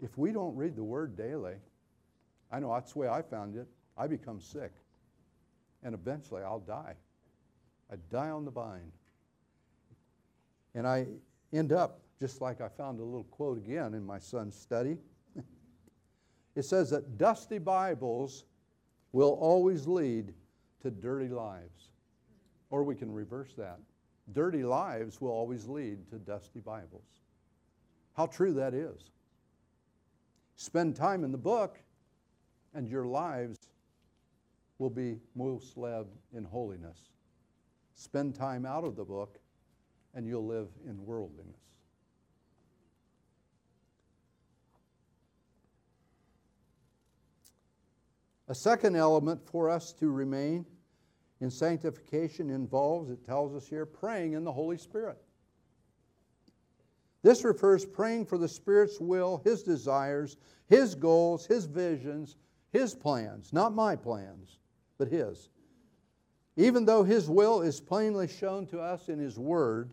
If 0.00 0.18
we 0.18 0.32
don't 0.32 0.54
read 0.56 0.76
the 0.76 0.84
Word 0.84 1.16
daily, 1.16 1.54
I 2.50 2.60
know 2.60 2.72
that's 2.74 2.92
the 2.92 2.98
way 2.98 3.08
I 3.08 3.22
found 3.22 3.56
it, 3.56 3.66
I 3.96 4.06
become 4.06 4.40
sick. 4.40 4.72
And 5.82 5.94
eventually 5.94 6.42
I'll 6.42 6.60
die. 6.60 6.94
I 7.90 7.96
die 8.10 8.30
on 8.30 8.44
the 8.44 8.50
vine. 8.50 8.92
And 10.74 10.86
I 10.86 11.06
end 11.52 11.72
up 11.72 12.00
just 12.18 12.40
like 12.40 12.60
I 12.60 12.68
found 12.68 13.00
a 13.00 13.04
little 13.04 13.24
quote 13.24 13.58
again 13.58 13.94
in 13.94 14.04
my 14.04 14.18
son's 14.18 14.56
study. 14.56 14.98
it 16.56 16.64
says 16.64 16.90
that 16.90 17.16
dusty 17.16 17.58
Bibles 17.58 18.44
will 19.12 19.38
always 19.40 19.86
lead 19.86 20.34
to 20.82 20.90
dirty 20.90 21.28
lives. 21.28 21.90
Or 22.70 22.82
we 22.82 22.94
can 22.94 23.12
reverse 23.12 23.54
that. 23.56 23.78
Dirty 24.32 24.62
lives 24.62 25.20
will 25.20 25.30
always 25.30 25.66
lead 25.66 26.08
to 26.10 26.16
dusty 26.16 26.60
Bibles. 26.60 27.06
How 28.14 28.26
true 28.26 28.52
that 28.54 28.74
is. 28.74 29.10
Spend 30.56 30.96
time 30.96 31.24
in 31.24 31.30
the 31.30 31.38
book, 31.38 31.78
and 32.74 32.88
your 32.88 33.06
lives 33.06 33.70
will 34.78 34.90
be 34.90 35.18
most 35.34 35.76
led 35.76 36.06
in 36.34 36.44
holiness. 36.44 36.98
Spend 37.94 38.34
time 38.34 38.66
out 38.66 38.84
of 38.84 38.96
the 38.96 39.04
book, 39.04 39.38
and 40.14 40.26
you'll 40.26 40.46
live 40.46 40.68
in 40.86 41.04
worldliness. 41.06 41.67
A 48.48 48.54
second 48.54 48.96
element 48.96 49.46
for 49.46 49.68
us 49.68 49.92
to 49.94 50.10
remain 50.10 50.64
in 51.40 51.50
sanctification 51.50 52.48
involves, 52.48 53.10
it 53.10 53.24
tells 53.24 53.54
us 53.54 53.68
here, 53.68 53.84
praying 53.84 54.32
in 54.32 54.42
the 54.42 54.52
Holy 54.52 54.78
Spirit. 54.78 55.18
This 57.22 57.44
refers 57.44 57.84
praying 57.84 58.24
for 58.24 58.38
the 58.38 58.48
Spirit's 58.48 59.00
will, 59.00 59.42
His 59.44 59.62
desires, 59.62 60.38
His 60.66 60.94
goals, 60.94 61.44
His 61.46 61.66
visions, 61.66 62.36
His 62.72 62.94
plans, 62.94 63.52
not 63.52 63.74
my 63.74 63.96
plans, 63.96 64.58
but 64.96 65.08
His. 65.08 65.50
Even 66.56 66.86
though 66.86 67.02
His 67.02 67.28
will 67.28 67.60
is 67.60 67.80
plainly 67.80 68.28
shown 68.28 68.66
to 68.68 68.80
us 68.80 69.10
in 69.10 69.18
His 69.18 69.38
Word, 69.38 69.92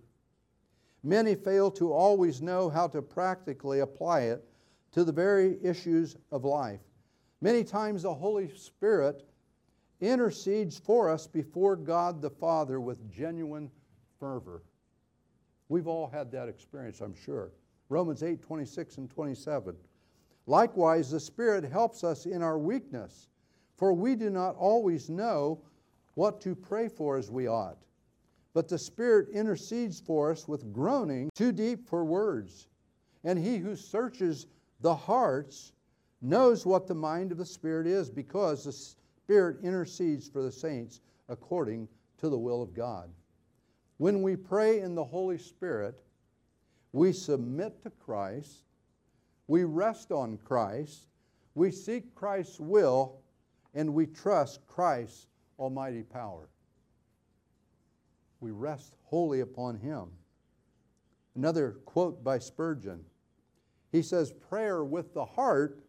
many 1.03 1.35
fail 1.35 1.69
to 1.71 1.91
always 1.91 2.41
know 2.41 2.69
how 2.69 2.87
to 2.87 3.01
practically 3.01 3.81
apply 3.81 4.21
it 4.21 4.47
to 4.93 5.03
the 5.03 5.11
very 5.11 5.57
issues 5.61 6.15
of 6.31 6.45
life. 6.45 6.84
Many 7.45 7.63
times 7.63 8.01
the 8.01 8.11
Holy 8.11 8.49
Spirit 8.57 9.23
intercedes 10.01 10.79
for 10.79 11.11
us 11.11 11.27
before 11.27 11.75
God 11.75 12.19
the 12.19 12.31
Father 12.31 12.81
with 12.81 13.07
genuine 13.11 13.69
fervor. 14.19 14.63
We've 15.69 15.85
all 15.85 16.07
had 16.07 16.31
that 16.31 16.49
experience, 16.49 17.01
I'm 17.01 17.13
sure. 17.13 17.51
Romans 17.89 18.23
8 18.23 18.41
26 18.41 18.97
and 18.97 19.11
27. 19.11 19.75
Likewise, 20.47 21.11
the 21.11 21.19
Spirit 21.19 21.63
helps 21.63 22.03
us 22.03 22.25
in 22.25 22.41
our 22.41 22.57
weakness, 22.57 23.27
for 23.77 23.93
we 23.93 24.15
do 24.15 24.31
not 24.31 24.55
always 24.55 25.07
know 25.11 25.61
what 26.15 26.41
to 26.41 26.55
pray 26.55 26.87
for 26.87 27.15
as 27.15 27.29
we 27.29 27.45
ought. 27.45 27.77
But 28.55 28.67
the 28.67 28.79
Spirit 28.79 29.29
intercedes 29.29 29.99
for 29.99 30.31
us 30.31 30.47
with 30.47 30.73
groaning 30.73 31.29
too 31.35 31.51
deep 31.51 31.87
for 31.87 32.05
words. 32.05 32.69
And 33.23 33.37
He 33.37 33.57
who 33.57 33.75
searches 33.75 34.47
the 34.81 34.95
hearts 34.95 35.73
knows 36.25 36.65
what 36.65 36.87
the 36.87 36.95
mind 36.95 37.31
of 37.31 37.37
the 37.37 37.45
Spirit 37.45 37.87
is 37.87 38.09
because 38.09 38.63
the 38.63 38.71
Spirit 38.71 39.57
intercedes 39.63 40.27
for 40.27 40.41
the 40.41 40.51
saints 40.51 41.01
according 41.29 41.87
to 42.17 42.29
the 42.29 42.37
will 42.37 42.61
of 42.61 42.73
God. 42.73 43.09
When 43.97 44.21
we 44.21 44.35
pray 44.35 44.81
in 44.81 44.95
the 44.95 45.03
Holy 45.03 45.37
Spirit, 45.37 46.01
we 46.91 47.13
submit 47.13 47.81
to 47.83 47.89
Christ, 47.89 48.63
we 49.47 49.63
rest 49.63 50.11
on 50.11 50.37
Christ, 50.43 51.07
we 51.53 51.71
seek 51.71 52.13
Christ's 52.15 52.59
will, 52.59 53.21
and 53.73 53.93
we 53.93 54.05
trust 54.05 54.65
Christ's 54.67 55.27
almighty 55.59 56.03
power. 56.03 56.49
We 58.39 58.51
rest 58.51 58.95
wholly 59.03 59.41
upon 59.41 59.77
Him. 59.77 60.07
Another 61.35 61.77
quote 61.85 62.23
by 62.23 62.39
Spurgeon. 62.39 63.01
He 63.91 64.01
says, 64.01 64.31
Prayer 64.31 64.83
with 64.83 65.13
the 65.13 65.25
heart 65.25 65.84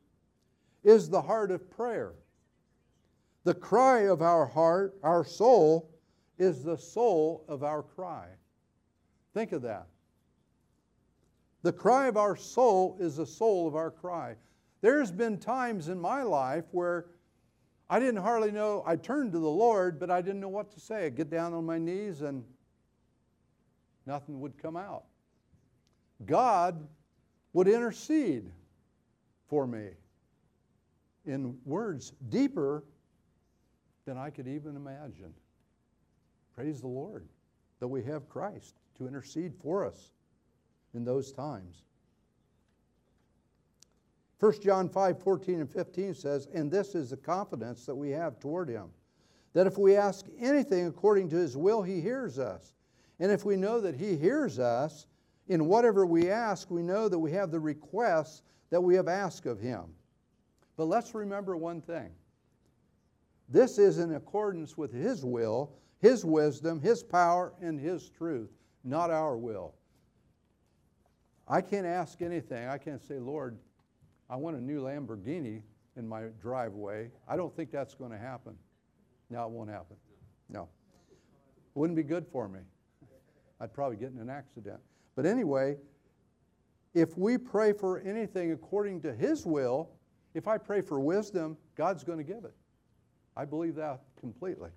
is 0.86 1.10
the 1.10 1.20
heart 1.20 1.50
of 1.50 1.68
prayer. 1.68 2.12
The 3.42 3.54
cry 3.54 4.02
of 4.02 4.22
our 4.22 4.46
heart, 4.46 4.94
our 5.02 5.24
soul, 5.24 5.90
is 6.38 6.62
the 6.62 6.78
soul 6.78 7.44
of 7.48 7.64
our 7.64 7.82
cry. 7.82 8.28
Think 9.34 9.50
of 9.50 9.62
that. 9.62 9.88
The 11.62 11.72
cry 11.72 12.06
of 12.06 12.16
our 12.16 12.36
soul 12.36 12.96
is 13.00 13.16
the 13.16 13.26
soul 13.26 13.66
of 13.66 13.74
our 13.74 13.90
cry. 13.90 14.36
There's 14.80 15.10
been 15.10 15.38
times 15.38 15.88
in 15.88 16.00
my 16.00 16.22
life 16.22 16.66
where 16.70 17.06
I 17.90 17.98
didn't 17.98 18.22
hardly 18.22 18.52
know, 18.52 18.84
I 18.86 18.94
turned 18.94 19.32
to 19.32 19.40
the 19.40 19.48
Lord, 19.48 19.98
but 19.98 20.08
I 20.08 20.22
didn't 20.22 20.40
know 20.40 20.48
what 20.48 20.70
to 20.70 20.80
say. 20.80 21.06
I'd 21.06 21.16
get 21.16 21.30
down 21.30 21.52
on 21.52 21.66
my 21.66 21.78
knees 21.78 22.22
and 22.22 22.44
nothing 24.06 24.38
would 24.40 24.56
come 24.56 24.76
out. 24.76 25.04
God 26.24 26.86
would 27.52 27.66
intercede 27.66 28.52
for 29.48 29.66
me 29.66 29.88
in 31.26 31.56
words 31.64 32.12
deeper 32.28 32.84
than 34.04 34.16
I 34.16 34.30
could 34.30 34.46
even 34.46 34.76
imagine. 34.76 35.34
Praise 36.54 36.80
the 36.80 36.88
Lord 36.88 37.28
that 37.80 37.88
we 37.88 38.02
have 38.04 38.28
Christ 38.28 38.76
to 38.96 39.06
intercede 39.06 39.54
for 39.60 39.84
us 39.84 40.10
in 40.94 41.04
those 41.04 41.32
times. 41.32 41.82
1 44.38 44.60
John 44.62 44.88
5 44.88 45.22
14 45.22 45.60
and 45.60 45.70
15 45.70 46.14
says, 46.14 46.46
And 46.52 46.70
this 46.70 46.94
is 46.94 47.10
the 47.10 47.16
confidence 47.16 47.86
that 47.86 47.94
we 47.94 48.10
have 48.10 48.38
toward 48.38 48.68
him, 48.68 48.90
that 49.54 49.66
if 49.66 49.78
we 49.78 49.96
ask 49.96 50.26
anything 50.38 50.86
according 50.86 51.30
to 51.30 51.36
his 51.36 51.56
will, 51.56 51.82
he 51.82 52.00
hears 52.00 52.38
us. 52.38 52.74
And 53.18 53.32
if 53.32 53.44
we 53.44 53.56
know 53.56 53.80
that 53.80 53.94
he 53.94 54.16
hears 54.16 54.58
us, 54.58 55.06
in 55.48 55.66
whatever 55.66 56.04
we 56.04 56.30
ask, 56.30 56.70
we 56.70 56.82
know 56.82 57.08
that 57.08 57.18
we 57.18 57.32
have 57.32 57.50
the 57.50 57.60
requests 57.60 58.42
that 58.70 58.82
we 58.82 58.94
have 58.96 59.08
asked 59.08 59.46
of 59.46 59.60
him. 59.60 59.84
But 60.76 60.86
let's 60.86 61.14
remember 61.14 61.56
one 61.56 61.80
thing 61.80 62.10
this 63.48 63.78
is 63.78 63.98
in 63.98 64.14
accordance 64.14 64.76
with 64.76 64.92
his 64.92 65.24
will, 65.24 65.72
his 66.00 66.24
wisdom, 66.24 66.80
his 66.80 67.02
power, 67.02 67.52
and 67.60 67.78
his 67.78 68.08
truth, 68.10 68.50
not 68.84 69.10
our 69.10 69.36
will. 69.36 69.74
I 71.48 71.60
can't 71.60 71.86
ask 71.86 72.22
anything. 72.22 72.66
I 72.66 72.76
can't 72.76 73.00
say, 73.00 73.18
Lord, 73.18 73.56
I 74.28 74.36
want 74.36 74.56
a 74.56 74.60
new 74.60 74.82
Lamborghini 74.82 75.62
in 75.96 76.08
my 76.08 76.24
driveway. 76.40 77.10
I 77.28 77.36
don't 77.36 77.54
think 77.54 77.70
that's 77.70 77.94
going 77.94 78.10
to 78.10 78.18
happen. 78.18 78.56
No, 79.30 79.44
it 79.44 79.50
won't 79.50 79.70
happen. 79.70 79.96
No. 80.48 80.68
It 81.08 81.78
wouldn't 81.78 81.96
be 81.96 82.02
good 82.02 82.26
for 82.26 82.48
me. 82.48 82.60
I'd 83.60 83.72
probably 83.72 83.96
get 83.96 84.10
in 84.10 84.18
an 84.18 84.28
accident. 84.28 84.80
But 85.14 85.24
anyway, 85.24 85.76
if 86.94 87.16
we 87.16 87.38
pray 87.38 87.72
for 87.72 88.00
anything 88.00 88.52
according 88.52 89.02
to 89.02 89.14
His 89.14 89.46
will, 89.46 89.90
if 90.36 90.46
I 90.46 90.58
pray 90.58 90.82
for 90.82 91.00
wisdom, 91.00 91.56
God's 91.76 92.04
going 92.04 92.18
to 92.18 92.24
give 92.24 92.44
it. 92.44 92.52
I 93.38 93.46
believe 93.46 93.74
that 93.76 94.02
completely. 94.20 94.68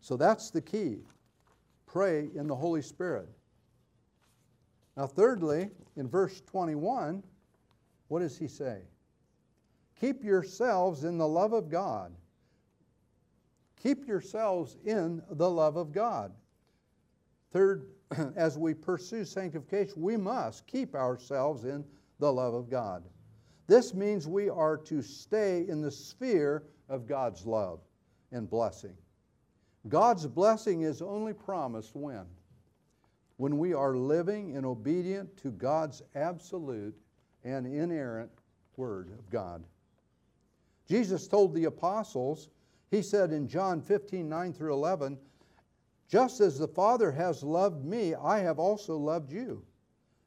So 0.00 0.16
that's 0.16 0.50
the 0.50 0.60
key. 0.60 0.98
Pray 1.86 2.28
in 2.36 2.46
the 2.46 2.54
Holy 2.54 2.80
Spirit. 2.80 3.28
Now, 4.96 5.08
thirdly, 5.08 5.70
in 5.96 6.08
verse 6.08 6.40
21, 6.42 7.24
what 8.06 8.20
does 8.20 8.38
he 8.38 8.46
say? 8.46 8.82
Keep 10.00 10.22
yourselves 10.22 11.02
in 11.02 11.18
the 11.18 11.26
love 11.26 11.52
of 11.52 11.68
God. 11.68 12.14
Keep 13.82 14.06
yourselves 14.06 14.76
in 14.84 15.20
the 15.30 15.50
love 15.50 15.76
of 15.76 15.90
God. 15.90 16.32
Third, 17.52 17.88
as 18.36 18.56
we 18.56 18.72
pursue 18.72 19.24
sanctification, 19.24 20.00
we 20.00 20.16
must 20.16 20.64
keep 20.68 20.94
ourselves 20.94 21.64
in 21.64 21.84
the 22.20 22.32
love 22.32 22.54
of 22.54 22.70
God. 22.70 23.02
This 23.68 23.94
means 23.94 24.26
we 24.26 24.48
are 24.48 24.76
to 24.78 25.02
stay 25.02 25.68
in 25.68 25.80
the 25.80 25.90
sphere 25.90 26.64
of 26.88 27.06
God's 27.06 27.46
love 27.46 27.80
and 28.32 28.50
blessing. 28.50 28.96
God's 29.88 30.26
blessing 30.26 30.82
is 30.82 31.00
only 31.00 31.32
promised 31.32 31.94
when? 31.94 32.26
when 33.38 33.56
we 33.56 33.72
are 33.72 33.96
living 33.96 34.50
in 34.50 34.64
obedient 34.64 35.34
to 35.38 35.50
God's 35.50 36.02
absolute 36.14 36.94
and 37.44 37.66
inerrant 37.66 38.30
Word 38.76 39.10
of 39.10 39.30
God. 39.30 39.64
Jesus 40.88 41.26
told 41.26 41.54
the 41.54 41.64
apostles, 41.64 42.48
He 42.90 43.00
said 43.00 43.32
in 43.32 43.48
John 43.48 43.80
15 43.80 44.28
9 44.28 44.52
through 44.52 44.74
11, 44.74 45.16
Just 46.08 46.40
as 46.40 46.58
the 46.58 46.68
Father 46.68 47.12
has 47.12 47.42
loved 47.42 47.84
me, 47.84 48.14
I 48.14 48.40
have 48.40 48.58
also 48.58 48.96
loved 48.96 49.32
you. 49.32 49.62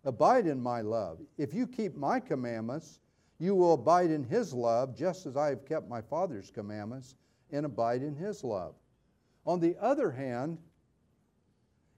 Abide 0.06 0.47
in 0.47 0.60
my 0.60 0.82
love. 0.82 1.19
If 1.38 1.54
you 1.54 1.67
keep 1.67 1.95
my 1.95 2.19
commandments, 2.19 3.00
you 3.41 3.56
will 3.56 3.73
abide 3.73 4.12
in 4.12 4.23
his 4.23 4.54
love, 4.54 4.95
just 4.95 5.25
as 5.25 5.36
I 5.36 5.49
have 5.49 5.65
kept 5.65 5.89
my 5.89 5.99
Father's 5.99 6.51
commandments 6.51 7.15
and 7.51 7.65
abide 7.65 8.04
in 8.04 8.15
his 8.15 8.43
love. 8.43 8.75
On 9.47 9.60
the 9.60 9.75
other 9.82 10.12
hand, 10.12 10.60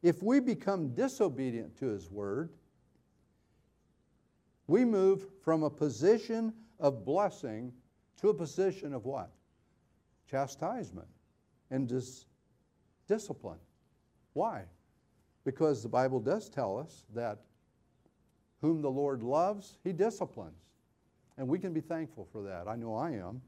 if 0.01 0.23
we 0.23 0.39
become 0.39 0.93
disobedient 0.93 1.77
to 1.79 1.87
His 1.87 2.09
Word, 2.09 2.49
we 4.67 4.85
move 4.85 5.25
from 5.43 5.63
a 5.63 5.69
position 5.69 6.53
of 6.79 7.05
blessing 7.05 7.73
to 8.21 8.29
a 8.29 8.33
position 8.33 8.93
of 8.93 9.05
what? 9.05 9.31
Chastisement 10.29 11.07
and 11.71 11.87
dis- 11.87 12.25
discipline. 13.07 13.59
Why? 14.33 14.63
Because 15.43 15.83
the 15.83 15.89
Bible 15.89 16.19
does 16.19 16.49
tell 16.49 16.77
us 16.77 17.05
that 17.13 17.39
whom 18.61 18.81
the 18.81 18.91
Lord 18.91 19.23
loves, 19.23 19.77
He 19.83 19.91
disciplines. 19.91 20.63
And 21.37 21.47
we 21.47 21.59
can 21.59 21.73
be 21.73 21.81
thankful 21.81 22.27
for 22.31 22.43
that. 22.43 22.67
I 22.67 22.75
know 22.75 22.95
I 22.95 23.11
am. 23.11 23.41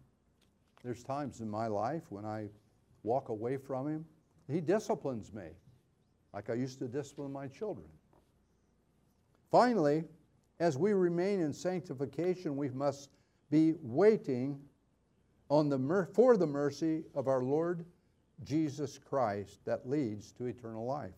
There's 0.83 1.03
times 1.03 1.41
in 1.41 1.49
my 1.49 1.67
life 1.67 2.03
when 2.09 2.25
I 2.25 2.49
walk 3.03 3.29
away 3.29 3.57
from 3.57 3.87
Him, 3.87 4.05
He 4.51 4.61
disciplines 4.61 5.33
me 5.33 5.49
like 6.33 6.49
I 6.49 6.53
used 6.53 6.79
to 6.79 6.87
discipline 6.87 7.31
my 7.31 7.47
children. 7.47 7.87
Finally, 9.51 10.03
as 10.59 10.77
we 10.77 10.93
remain 10.93 11.39
in 11.39 11.53
sanctification, 11.53 12.57
we 12.57 12.69
must 12.69 13.09
be 13.49 13.73
waiting 13.81 14.59
on 15.49 15.69
the 15.69 16.07
for 16.13 16.37
the 16.37 16.47
mercy 16.47 17.03
of 17.13 17.27
our 17.27 17.43
Lord 17.43 17.85
Jesus 18.43 18.97
Christ 18.97 19.59
that 19.65 19.87
leads 19.87 20.31
to 20.33 20.45
eternal 20.45 20.85
life. 20.85 21.13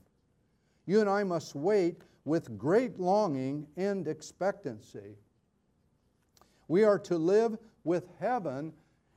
You 0.86 1.02
and 1.02 1.10
I 1.10 1.24
must 1.24 1.56
wait 1.56 2.04
with 2.26 2.58
great 2.58 3.00
longing 3.00 3.68
and 3.78 4.08
expectancy. 4.08 5.16
We 6.68 6.84
are 6.84 7.00
to 7.00 7.18
live 7.18 7.58
with 7.84 8.08
heaven 8.20 8.74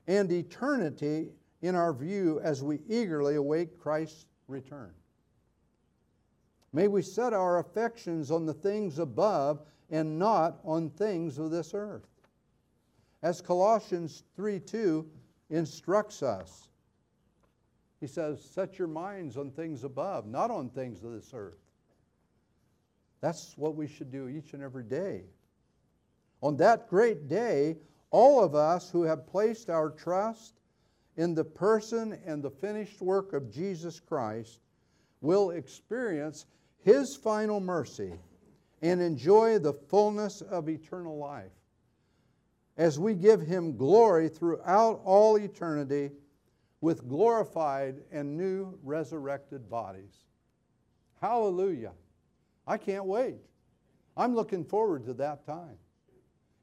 and 0.07 0.31
eternity 0.31 1.29
in 1.63 1.75
our 1.75 1.93
view 1.93 2.41
as 2.41 2.63
we 2.63 2.81
eagerly 2.89 3.37
await 3.37 3.79
Christ's 3.79 4.27
return. 4.49 4.93
May 6.73 6.89
we 6.89 7.03
set 7.03 7.33
our 7.33 7.59
affections 7.59 8.31
on 8.31 8.47
the 8.47 8.55
things 8.55 8.99
above 8.99 9.63
and 9.91 10.19
not 10.19 10.61
on 10.65 10.91
things 10.91 11.39
of 11.39 11.51
this 11.51 11.75
earth. 11.75 12.07
As 13.23 13.41
Colossians 13.41 14.23
3 14.37 14.61
2 14.61 15.07
instructs 15.51 16.23
us, 16.23 16.69
he 18.01 18.07
says, 18.07 18.43
Set 18.43 18.79
your 18.79 18.89
minds 18.89 19.37
on 19.37 19.51
things 19.51 19.85
above, 19.85 20.27
not 20.27 20.51
on 20.51 20.71
things 20.71 21.03
of 21.03 21.13
this 21.13 21.33
earth. 21.35 21.59
That's 23.21 23.59
what 23.59 23.77
we 23.77 23.87
should 23.87 24.11
do 24.11 24.29
each 24.29 24.55
and 24.55 24.63
every 24.63 24.85
day. 24.85 25.25
On 26.43 26.57
that 26.57 26.89
great 26.89 27.29
day, 27.29 27.77
all 28.11 28.43
of 28.43 28.55
us 28.55 28.91
who 28.91 29.03
have 29.03 29.27
placed 29.27 29.71
our 29.71 29.91
trust 29.91 30.55
in 31.17 31.35
the 31.35 31.45
person 31.45 32.19
and 32.25 32.43
the 32.43 32.51
finished 32.51 33.01
work 33.01 33.33
of 33.33 33.51
Jesus 33.51 34.01
Christ 34.01 34.61
will 35.21 35.51
experience 35.51 36.47
his 36.83 37.17
final 37.23 37.61
mercy 37.61 38.15
and 38.83 39.01
enjoy 39.01 39.59
the 39.59 39.75
fullness 39.75 40.41
of 40.41 40.69
eternal 40.69 41.19
life 41.19 41.53
as 42.81 42.99
we 42.99 43.15
give 43.15 43.43
Him 43.43 43.77
glory 43.77 44.31
throughout 44.31 45.03
all 45.05 45.37
eternity 45.37 46.11
with 46.81 47.07
glorified 47.07 47.97
and 48.11 48.39
new 48.39 48.79
resurrected 48.83 49.69
bodies. 49.69 50.25
Hallelujah. 51.21 51.93
I 52.67 52.79
can't 52.79 53.05
wait. 53.05 53.37
I'm 54.17 54.35
looking 54.35 54.65
forward 54.65 55.05
to 55.05 55.13
that 55.15 55.45
time. 55.45 55.77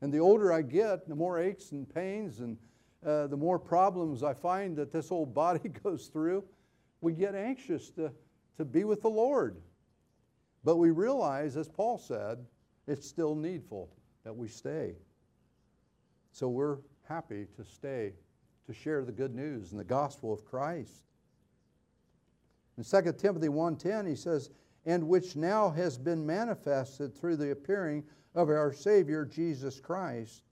And 0.01 0.13
the 0.13 0.19
older 0.19 0.53
I 0.53 0.61
get, 0.61 1.07
the 1.07 1.15
more 1.15 1.39
aches 1.39 1.71
and 1.71 1.87
pains 1.91 2.39
and 2.39 2.57
uh, 3.05 3.27
the 3.27 3.37
more 3.37 3.59
problems 3.59 4.23
I 4.23 4.33
find 4.33 4.75
that 4.77 4.91
this 4.91 5.11
old 5.11 5.33
body 5.33 5.69
goes 5.83 6.07
through, 6.07 6.43
we 7.01 7.13
get 7.13 7.35
anxious 7.35 7.89
to, 7.91 8.11
to 8.57 8.65
be 8.65 8.83
with 8.83 9.01
the 9.01 9.09
Lord. 9.09 9.57
But 10.63 10.77
we 10.77 10.91
realize, 10.91 11.55
as 11.55 11.67
Paul 11.67 11.97
said, 11.97 12.45
it's 12.87 13.07
still 13.07 13.35
needful 13.35 13.89
that 14.23 14.35
we 14.35 14.47
stay. 14.47 14.95
So 16.31 16.49
we're 16.49 16.77
happy 17.07 17.47
to 17.55 17.63
stay 17.63 18.13
to 18.65 18.73
share 18.73 19.05
the 19.05 19.11
good 19.11 19.33
news 19.33 19.71
and 19.71 19.79
the 19.79 19.85
gospel 19.85 20.33
of 20.33 20.43
Christ. 20.43 21.03
In 22.77 22.83
2 22.83 23.13
Timothy 23.13 23.47
1:10 23.47 24.05
he 24.05 24.15
says, 24.15 24.49
"And 24.85 25.07
which 25.07 25.35
now 25.35 25.69
has 25.69 25.97
been 25.97 26.25
manifested 26.25 27.15
through 27.15 27.37
the 27.37 27.51
appearing 27.51 28.05
of 28.35 28.49
our 28.49 28.73
Savior 28.73 29.25
Jesus 29.25 29.79
Christ, 29.79 30.43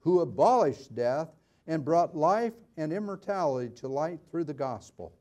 who 0.00 0.20
abolished 0.20 0.94
death 0.94 1.28
and 1.66 1.84
brought 1.84 2.16
life 2.16 2.54
and 2.76 2.92
immortality 2.92 3.72
to 3.76 3.88
light 3.88 4.20
through 4.30 4.44
the 4.44 4.54
gospel." 4.54 5.12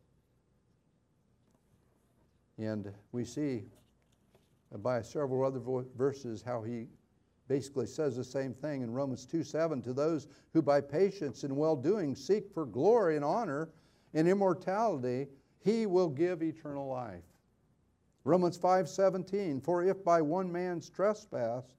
And 2.58 2.94
we 3.12 3.26
see 3.26 3.66
by 4.78 5.02
several 5.02 5.46
other 5.46 5.60
verses 5.96 6.42
how 6.42 6.62
he 6.62 6.88
basically 7.48 7.86
says 7.86 8.16
the 8.16 8.24
same 8.24 8.54
thing 8.54 8.82
in 8.82 8.92
Romans 8.92 9.26
2 9.26 9.44
7 9.44 9.82
to 9.82 9.94
those 9.94 10.28
who 10.54 10.62
by 10.62 10.80
patience 10.80 11.44
and 11.44 11.56
well 11.56 11.76
doing 11.76 12.16
seek 12.16 12.50
for 12.54 12.66
glory 12.66 13.18
and 13.18 13.26
honor 13.26 13.70
and 14.14 14.28
immortality, 14.28 15.28
he 15.60 15.86
will 15.86 16.10
give 16.10 16.42
eternal 16.42 16.88
life. 16.88 17.24
Romans 18.24 18.58
5 18.58 18.88
17, 18.88 19.60
for 19.60 19.84
if 19.84 20.04
by 20.04 20.22
one 20.22 20.52
man's 20.52 20.90
trespass 20.90 21.76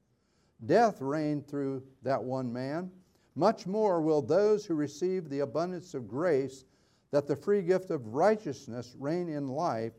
death 0.66 1.00
reigned 1.00 1.46
through 1.46 1.82
that 2.02 2.22
one 2.22 2.52
man, 2.52 2.90
much 3.34 3.66
more 3.66 4.00
will 4.00 4.22
those 4.22 4.64
who 4.66 4.74
receive 4.74 5.28
the 5.28 5.40
abundance 5.40 5.94
of 5.94 6.08
grace 6.08 6.64
that 7.10 7.26
the 7.26 7.36
free 7.36 7.62
gift 7.62 7.90
of 7.90 8.14
righteousness 8.14 8.94
reign 8.98 9.28
in 9.28 9.48
life 9.48 9.92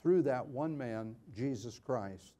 through 0.00 0.22
that 0.22 0.46
one 0.46 0.76
man, 0.76 1.14
Jesus 1.34 1.78
Christ. 1.78 2.34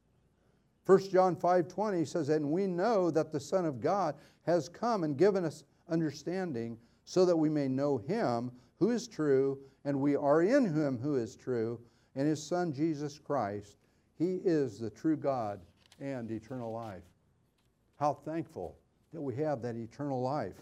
1 0.85 1.11
John 1.11 1.35
5:20 1.35 2.05
says, 2.05 2.29
"And 2.29 2.51
we 2.51 2.65
know 2.67 3.11
that 3.11 3.31
the 3.31 3.39
Son 3.39 3.65
of 3.65 3.79
God 3.79 4.15
has 4.43 4.67
come 4.67 5.03
and 5.03 5.17
given 5.17 5.45
us 5.45 5.63
understanding 5.87 6.77
so 7.05 7.25
that 7.25 7.37
we 7.37 7.49
may 7.49 7.67
know 7.67 7.97
him 7.97 8.51
who 8.79 8.89
is 8.89 9.07
true, 9.07 9.59
and 9.85 10.01
we 10.01 10.15
are 10.15 10.41
in 10.41 10.65
him 10.65 10.97
who 10.97 11.15
is 11.15 11.35
true, 11.35 11.79
and 12.15 12.27
his 12.27 12.41
Son 12.41 12.73
Jesus 12.73 13.19
Christ. 13.19 13.77
He 14.15 14.37
is 14.37 14.79
the 14.79 14.89
true 14.89 15.17
God 15.17 15.61
and 15.99 16.31
eternal 16.31 16.71
life." 16.71 17.10
How 18.01 18.15
thankful 18.15 18.79
that 19.13 19.21
we 19.21 19.35
have 19.35 19.61
that 19.61 19.75
eternal 19.75 20.23
life 20.23 20.57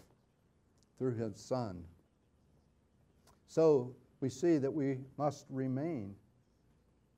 through 0.98 1.14
his 1.14 1.36
Son. 1.40 1.82
So 3.46 3.94
we 4.20 4.28
see 4.28 4.58
that 4.58 4.70
we 4.70 4.98
must 5.16 5.46
remain 5.48 6.14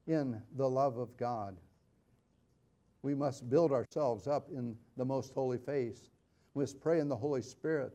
in 0.07 0.41
the 0.57 0.70
love 0.70 0.97
of 0.97 1.16
God. 1.16 1.57
We 3.03 3.16
must 3.16 3.51
build 3.51 3.73
ourselves 3.73 4.29
up 4.29 4.49
in 4.49 4.77
the 4.97 5.05
most 5.05 5.35
holy 5.35 5.59
faith. 5.59 6.09
We 6.55 6.62
must 6.62 6.81
pray 6.81 7.01
in 7.01 7.09
the 7.09 7.16
Holy 7.16 7.43
Spirit. 7.43 7.93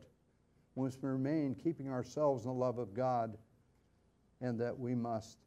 We 0.74 0.84
must 0.84 0.98
remain 1.00 1.54
keeping 1.54 1.88
ourselves 1.88 2.44
in 2.44 2.50
the 2.50 2.54
love 2.58 2.76
of 2.76 2.92
God, 2.92 3.38
and 4.42 4.60
that 4.60 4.78
we 4.78 4.94
must 4.94 5.38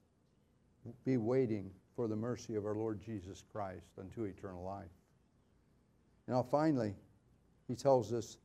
be 1.06 1.18
waiting 1.18 1.70
for 1.96 2.08
the 2.08 2.16
mercy 2.16 2.56
of 2.56 2.66
our 2.66 2.74
Lord 2.74 3.00
Jesus 3.00 3.44
Christ 3.52 3.92
unto 4.00 4.24
eternal 4.24 4.64
life. 4.64 4.90
Now, 6.32 6.42
finally, 6.42 6.96
he 7.68 7.76
tells 7.76 8.14
us 8.14 8.38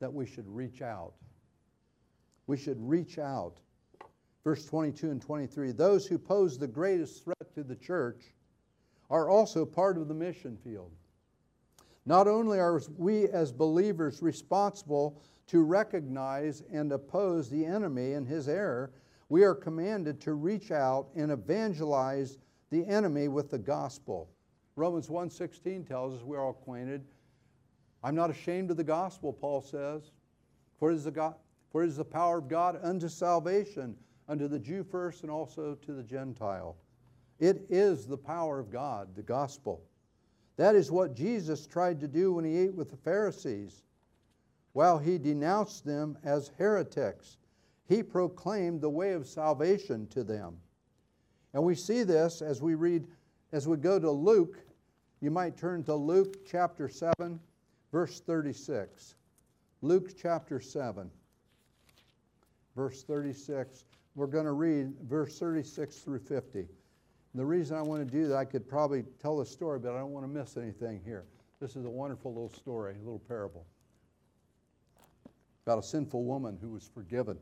that 0.00 0.12
we 0.12 0.26
should 0.26 0.48
reach 0.48 0.82
out. 0.82 1.12
We 2.48 2.56
should 2.56 2.78
reach 2.80 3.16
out. 3.16 3.58
Verse 4.42 4.66
22 4.66 5.12
and 5.12 5.22
23 5.22 5.70
those 5.70 6.04
who 6.04 6.18
pose 6.18 6.58
the 6.58 6.66
greatest 6.66 7.22
threat 7.22 7.54
to 7.54 7.62
the 7.62 7.76
church 7.76 8.34
are 9.08 9.28
also 9.28 9.64
part 9.64 9.96
of 9.96 10.08
the 10.08 10.14
mission 10.14 10.58
field. 10.64 10.90
Not 12.06 12.26
only 12.26 12.58
are 12.58 12.82
we 12.98 13.28
as 13.28 13.52
believers 13.52 14.20
responsible 14.20 15.22
to 15.46 15.62
recognize 15.62 16.64
and 16.72 16.90
oppose 16.90 17.48
the 17.48 17.64
enemy 17.64 18.14
and 18.14 18.26
his 18.26 18.48
error, 18.48 18.90
we 19.28 19.44
are 19.44 19.54
commanded 19.54 20.20
to 20.22 20.34
reach 20.34 20.72
out 20.72 21.06
and 21.14 21.30
evangelize 21.30 22.38
the 22.70 22.84
enemy 22.84 23.28
with 23.28 23.48
the 23.48 23.58
gospel. 23.58 24.33
Romans 24.76 25.08
1:16 25.08 25.86
tells 25.86 26.14
us 26.14 26.24
we're 26.24 26.40
all 26.40 26.50
acquainted. 26.50 27.04
I'm 28.02 28.14
not 28.14 28.30
ashamed 28.30 28.70
of 28.70 28.76
the 28.76 28.84
gospel, 28.84 29.32
Paul 29.32 29.60
says, 29.60 30.10
for 30.78 30.90
it 30.90 30.94
is 30.94 31.04
the, 31.04 31.10
God, 31.10 31.36
for 31.70 31.82
it 31.82 31.88
is 31.88 31.96
the 31.96 32.04
power 32.04 32.38
of 32.38 32.48
God 32.48 32.78
unto 32.82 33.08
salvation, 33.08 33.96
unto 34.28 34.48
the 34.48 34.58
Jew 34.58 34.82
first 34.82 35.22
and 35.22 35.30
also 35.30 35.74
to 35.76 35.92
the 35.92 36.02
Gentile. 36.02 36.76
It 37.38 37.66
is 37.68 38.06
the 38.06 38.18
power 38.18 38.58
of 38.58 38.70
God, 38.70 39.14
the 39.14 39.22
gospel. 39.22 39.82
That 40.56 40.74
is 40.74 40.90
what 40.90 41.14
Jesus 41.14 41.66
tried 41.66 42.00
to 42.00 42.08
do 42.08 42.32
when 42.32 42.44
he 42.44 42.56
ate 42.56 42.74
with 42.74 42.90
the 42.90 42.96
Pharisees. 42.96 43.82
While 44.72 44.98
he 44.98 45.18
denounced 45.18 45.84
them 45.84 46.18
as 46.24 46.50
heretics, 46.58 47.38
he 47.86 48.02
proclaimed 48.02 48.80
the 48.80 48.90
way 48.90 49.12
of 49.12 49.26
salvation 49.26 50.06
to 50.08 50.24
them. 50.24 50.58
And 51.52 51.62
we 51.62 51.74
see 51.74 52.02
this 52.02 52.42
as 52.42 52.62
we 52.62 52.74
read, 52.74 53.06
as 53.54 53.68
we 53.68 53.76
go 53.76 54.00
to 54.00 54.10
Luke. 54.10 54.58
You 55.20 55.30
might 55.30 55.56
turn 55.56 55.84
to 55.84 55.94
Luke 55.94 56.44
chapter 56.44 56.88
7, 56.88 57.38
verse 57.92 58.18
36. 58.18 59.14
Luke 59.80 60.10
chapter 60.20 60.58
7, 60.58 61.08
verse 62.74 63.04
36. 63.04 63.84
We're 64.16 64.26
going 64.26 64.46
to 64.46 64.52
read 64.52 64.94
verse 65.04 65.38
36 65.38 65.98
through 65.98 66.18
50. 66.18 66.58
And 66.58 66.66
the 67.34 67.46
reason 67.46 67.76
I 67.76 67.82
want 67.82 68.04
to 68.04 68.12
do 68.12 68.26
that, 68.26 68.36
I 68.36 68.44
could 68.44 68.68
probably 68.68 69.04
tell 69.22 69.38
the 69.38 69.46
story, 69.46 69.78
but 69.78 69.94
I 69.94 69.98
don't 69.98 70.10
want 70.10 70.26
to 70.26 70.32
miss 70.32 70.56
anything 70.56 71.00
here. 71.04 71.24
This 71.60 71.76
is 71.76 71.84
a 71.84 71.90
wonderful 71.90 72.32
little 72.34 72.52
story, 72.52 72.96
a 72.96 72.98
little 72.98 73.20
parable 73.20 73.66
about 75.64 75.78
a 75.78 75.82
sinful 75.82 76.24
woman 76.24 76.58
who 76.60 76.70
was 76.70 76.90
forgiven. 76.92 77.38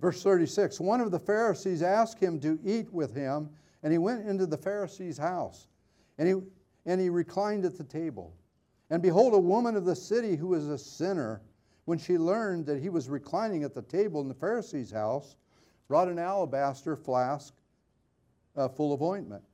Verse 0.00 0.20
36 0.22 0.80
One 0.80 1.00
of 1.00 1.12
the 1.12 1.20
Pharisees 1.20 1.80
asked 1.80 2.18
him 2.18 2.40
to 2.40 2.58
eat 2.64 2.92
with 2.92 3.14
him, 3.14 3.48
and 3.84 3.92
he 3.92 3.98
went 3.98 4.26
into 4.26 4.46
the 4.46 4.56
Pharisee's 4.56 5.18
house, 5.18 5.68
and 6.16 6.26
he, 6.26 6.34
and 6.86 7.00
he 7.00 7.10
reclined 7.10 7.66
at 7.66 7.76
the 7.76 7.84
table. 7.84 8.34
And 8.90 9.02
behold, 9.02 9.34
a 9.34 9.38
woman 9.38 9.76
of 9.76 9.84
the 9.84 9.94
city 9.94 10.36
who 10.36 10.48
was 10.48 10.66
a 10.68 10.78
sinner, 10.78 11.42
when 11.84 11.98
she 11.98 12.16
learned 12.16 12.64
that 12.66 12.80
he 12.80 12.88
was 12.88 13.10
reclining 13.10 13.62
at 13.62 13.74
the 13.74 13.82
table 13.82 14.22
in 14.22 14.28
the 14.28 14.34
Pharisee's 14.34 14.90
house, 14.90 15.36
brought 15.86 16.08
an 16.08 16.18
alabaster 16.18 16.96
flask 16.96 17.52
uh, 18.56 18.68
full 18.68 18.94
of 18.94 19.02
ointment. 19.02 19.44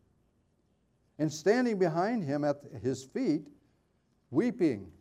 And 1.19 1.31
standing 1.31 1.77
behind 1.77 2.23
him 2.23 2.45
at 2.45 2.63
his 2.81 3.03
feet, 3.03 3.49
weeping, 4.31 4.93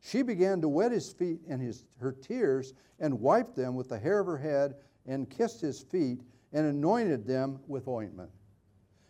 she 0.00 0.22
began 0.22 0.62
to 0.62 0.68
wet 0.68 0.90
his 0.90 1.12
feet 1.12 1.40
and 1.48 1.60
his, 1.60 1.84
her 2.00 2.12
tears 2.12 2.72
and 2.98 3.20
wiped 3.20 3.56
them 3.56 3.74
with 3.74 3.90
the 3.90 3.98
hair 3.98 4.20
of 4.20 4.26
her 4.26 4.38
head 4.38 4.74
and 5.06 5.28
kissed 5.28 5.60
his 5.60 5.82
feet 5.82 6.22
and 6.54 6.66
anointed 6.66 7.26
them 7.26 7.58
with 7.66 7.88
ointment. 7.88 8.30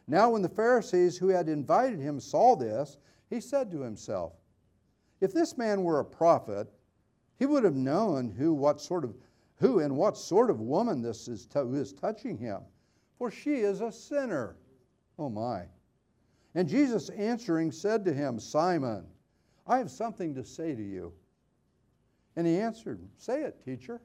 Now, 0.07 0.31
when 0.31 0.43
the 0.43 0.49
Pharisees 0.49 1.17
who 1.17 1.29
had 1.29 1.49
invited 1.49 1.99
him 1.99 2.21
saw 2.21 2.57
this, 2.57 2.99
he 3.31 3.41
said 3.41 3.71
to 3.71 3.81
himself, 3.81 4.35
If 5.21 5.33
this 5.33 5.57
man 5.57 5.83
were 5.83 6.01
a 6.01 6.05
prophet, 6.05 6.73
he 7.39 7.47
would 7.47 7.65
have 7.65 7.75
known 7.75 8.31
who, 8.31 8.53
what 8.53 8.81
sort 8.81 9.05
of, 9.05 9.15
who 9.57 9.81
and 9.81 9.97
what 9.97 10.17
sort 10.17 10.51
of 10.51 10.61
woman 10.61 11.01
this 11.01 11.27
is 11.27 11.49
who 11.53 11.75
is 11.75 11.93
touching 11.93 12.37
him, 12.37 12.61
for 13.19 13.31
she 13.31 13.57
is 13.57 13.81
a 13.81 13.91
sinner. 13.91 14.57
Oh 15.19 15.31
my. 15.31 15.65
And 16.55 16.69
Jesus 16.69 17.09
answering 17.11 17.73
said 17.73 18.05
to 18.05 18.13
him, 18.13 18.39
Simon, 18.39 19.07
I 19.67 19.79
have 19.79 19.91
something 19.91 20.35
to 20.35 20.45
say 20.45 20.75
to 20.75 20.83
you. 20.83 21.13
And 22.37 22.47
he 22.47 22.59
answered, 22.59 23.01
Say 23.17 23.43
it, 23.43 23.65
teacher. 23.65 24.01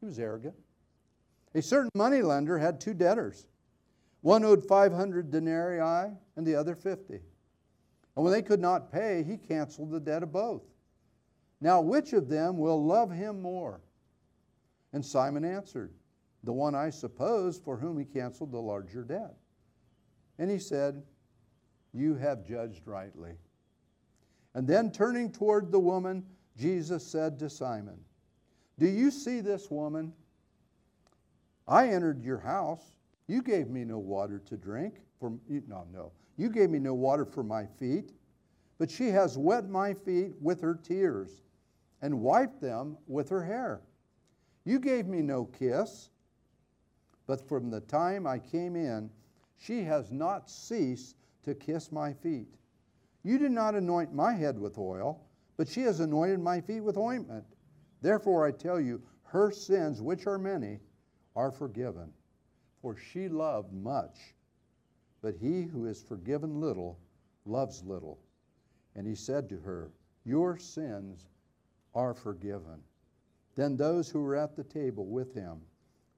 He 0.00 0.06
was 0.06 0.18
arrogant. 0.18 0.54
A 1.54 1.62
certain 1.62 1.90
moneylender 1.94 2.58
had 2.58 2.80
two 2.80 2.94
debtors. 2.94 3.46
One 4.28 4.44
owed 4.44 4.62
500 4.62 5.30
denarii 5.30 6.12
and 6.36 6.46
the 6.46 6.54
other 6.54 6.74
50. 6.74 7.14
And 7.14 7.22
when 8.14 8.30
they 8.30 8.42
could 8.42 8.60
not 8.60 8.92
pay, 8.92 9.22
he 9.22 9.38
canceled 9.38 9.90
the 9.90 10.00
debt 10.00 10.22
of 10.22 10.32
both. 10.32 10.64
Now, 11.62 11.80
which 11.80 12.12
of 12.12 12.28
them 12.28 12.58
will 12.58 12.84
love 12.84 13.10
him 13.10 13.40
more? 13.40 13.80
And 14.92 15.02
Simon 15.02 15.46
answered, 15.46 15.94
The 16.44 16.52
one 16.52 16.74
I 16.74 16.90
suppose 16.90 17.58
for 17.58 17.78
whom 17.78 17.98
he 17.98 18.04
canceled 18.04 18.52
the 18.52 18.60
larger 18.60 19.02
debt. 19.02 19.34
And 20.38 20.50
he 20.50 20.58
said, 20.58 21.02
You 21.94 22.14
have 22.16 22.46
judged 22.46 22.86
rightly. 22.86 23.32
And 24.54 24.68
then 24.68 24.92
turning 24.92 25.32
toward 25.32 25.72
the 25.72 25.80
woman, 25.80 26.22
Jesus 26.54 27.02
said 27.02 27.38
to 27.38 27.48
Simon, 27.48 27.98
Do 28.78 28.88
you 28.88 29.10
see 29.10 29.40
this 29.40 29.70
woman? 29.70 30.12
I 31.66 31.88
entered 31.88 32.22
your 32.22 32.40
house. 32.40 32.97
You 33.28 33.42
gave 33.42 33.68
me 33.68 33.84
no 33.84 33.98
water 33.98 34.40
to 34.46 34.56
drink. 34.56 34.94
For, 35.20 35.32
no, 35.48 35.86
no. 35.92 36.12
You 36.36 36.48
gave 36.48 36.70
me 36.70 36.78
no 36.78 36.94
water 36.94 37.24
for 37.24 37.42
my 37.42 37.66
feet, 37.66 38.12
but 38.78 38.90
she 38.90 39.08
has 39.08 39.36
wet 39.36 39.68
my 39.68 39.92
feet 39.92 40.32
with 40.40 40.60
her 40.62 40.74
tears 40.74 41.42
and 42.00 42.20
wiped 42.20 42.60
them 42.60 42.96
with 43.06 43.28
her 43.28 43.44
hair. 43.44 43.82
You 44.64 44.78
gave 44.78 45.06
me 45.06 45.20
no 45.20 45.44
kiss, 45.44 46.10
but 47.26 47.46
from 47.46 47.70
the 47.70 47.80
time 47.80 48.26
I 48.26 48.38
came 48.38 48.76
in, 48.76 49.10
she 49.56 49.82
has 49.82 50.12
not 50.12 50.48
ceased 50.48 51.16
to 51.42 51.54
kiss 51.54 51.90
my 51.90 52.12
feet. 52.12 52.54
You 53.24 53.38
did 53.38 53.50
not 53.50 53.74
anoint 53.74 54.14
my 54.14 54.32
head 54.32 54.58
with 54.58 54.78
oil, 54.78 55.20
but 55.56 55.68
she 55.68 55.82
has 55.82 56.00
anointed 56.00 56.40
my 56.40 56.60
feet 56.60 56.80
with 56.80 56.96
ointment. 56.96 57.44
Therefore, 58.00 58.46
I 58.46 58.52
tell 58.52 58.80
you, 58.80 59.02
her 59.24 59.50
sins, 59.50 60.00
which 60.00 60.26
are 60.26 60.38
many, 60.38 60.78
are 61.34 61.50
forgiven. 61.50 62.12
For 62.82 62.96
she 62.96 63.28
loved 63.28 63.72
much, 63.72 64.34
but 65.20 65.34
he 65.34 65.62
who 65.62 65.86
is 65.86 66.02
forgiven 66.02 66.60
little 66.60 66.98
loves 67.44 67.82
little. 67.84 68.18
And 68.94 69.06
he 69.06 69.14
said 69.14 69.48
to 69.48 69.56
her, 69.58 69.90
Your 70.24 70.58
sins 70.58 71.26
are 71.94 72.14
forgiven. 72.14 72.82
Then 73.56 73.76
those 73.76 74.08
who 74.08 74.22
were 74.22 74.36
at 74.36 74.54
the 74.54 74.64
table 74.64 75.06
with 75.06 75.34
him 75.34 75.60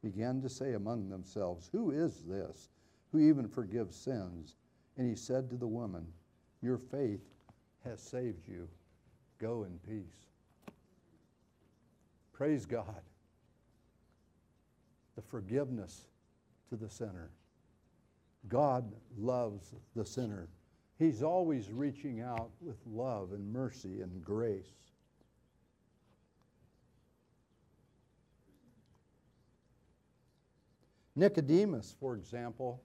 began 0.02 0.40
to 0.42 0.48
say 0.48 0.74
among 0.74 1.08
themselves, 1.08 1.68
Who 1.72 1.90
is 1.90 2.22
this 2.24 2.68
who 3.12 3.18
even 3.18 3.48
forgives 3.48 3.96
sins? 3.96 4.56
And 4.96 5.08
he 5.08 5.16
said 5.16 5.48
to 5.50 5.56
the 5.56 5.66
woman, 5.66 6.06
your 6.62 6.78
faith 6.78 7.24
has 7.84 8.00
saved 8.00 8.46
you. 8.46 8.68
Go 9.38 9.64
in 9.64 9.78
peace. 9.88 10.26
Praise 12.32 12.66
God. 12.66 13.02
The 15.16 15.22
forgiveness 15.22 16.06
to 16.70 16.76
the 16.76 16.88
sinner. 16.88 17.30
God 18.48 18.90
loves 19.18 19.74
the 19.94 20.04
sinner. 20.04 20.48
He's 20.98 21.22
always 21.22 21.70
reaching 21.70 22.20
out 22.20 22.50
with 22.60 22.78
love 22.86 23.32
and 23.32 23.52
mercy 23.52 24.00
and 24.00 24.24
grace. 24.24 24.72
Nicodemus, 31.16 31.94
for 31.98 32.14
example, 32.14 32.82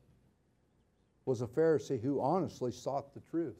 was 1.25 1.41
a 1.41 1.47
Pharisee 1.47 2.01
who 2.01 2.19
honestly 2.19 2.71
sought 2.71 3.13
the 3.13 3.21
truth. 3.21 3.55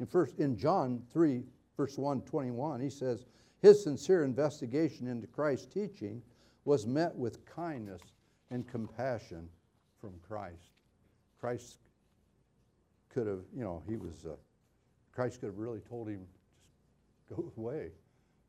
In, 0.00 0.06
first, 0.06 0.38
in 0.38 0.56
John 0.56 1.02
3, 1.12 1.44
verse 1.76 1.96
121, 1.98 2.80
he 2.80 2.90
says, 2.90 3.26
His 3.60 3.82
sincere 3.82 4.24
investigation 4.24 5.06
into 5.06 5.26
Christ's 5.26 5.66
teaching 5.66 6.22
was 6.64 6.86
met 6.86 7.14
with 7.14 7.44
kindness 7.44 8.00
and 8.50 8.66
compassion 8.66 9.48
from 10.00 10.14
Christ. 10.26 10.72
Christ 11.40 11.78
could 13.08 13.26
have, 13.26 13.40
you 13.54 13.64
know, 13.64 13.82
he 13.88 13.96
was, 13.96 14.26
uh, 14.26 14.34
Christ 15.12 15.40
could 15.40 15.46
have 15.46 15.58
really 15.58 15.80
told 15.80 16.08
him, 16.08 16.26
just 17.28 17.28
go 17.28 17.52
away. 17.56 17.90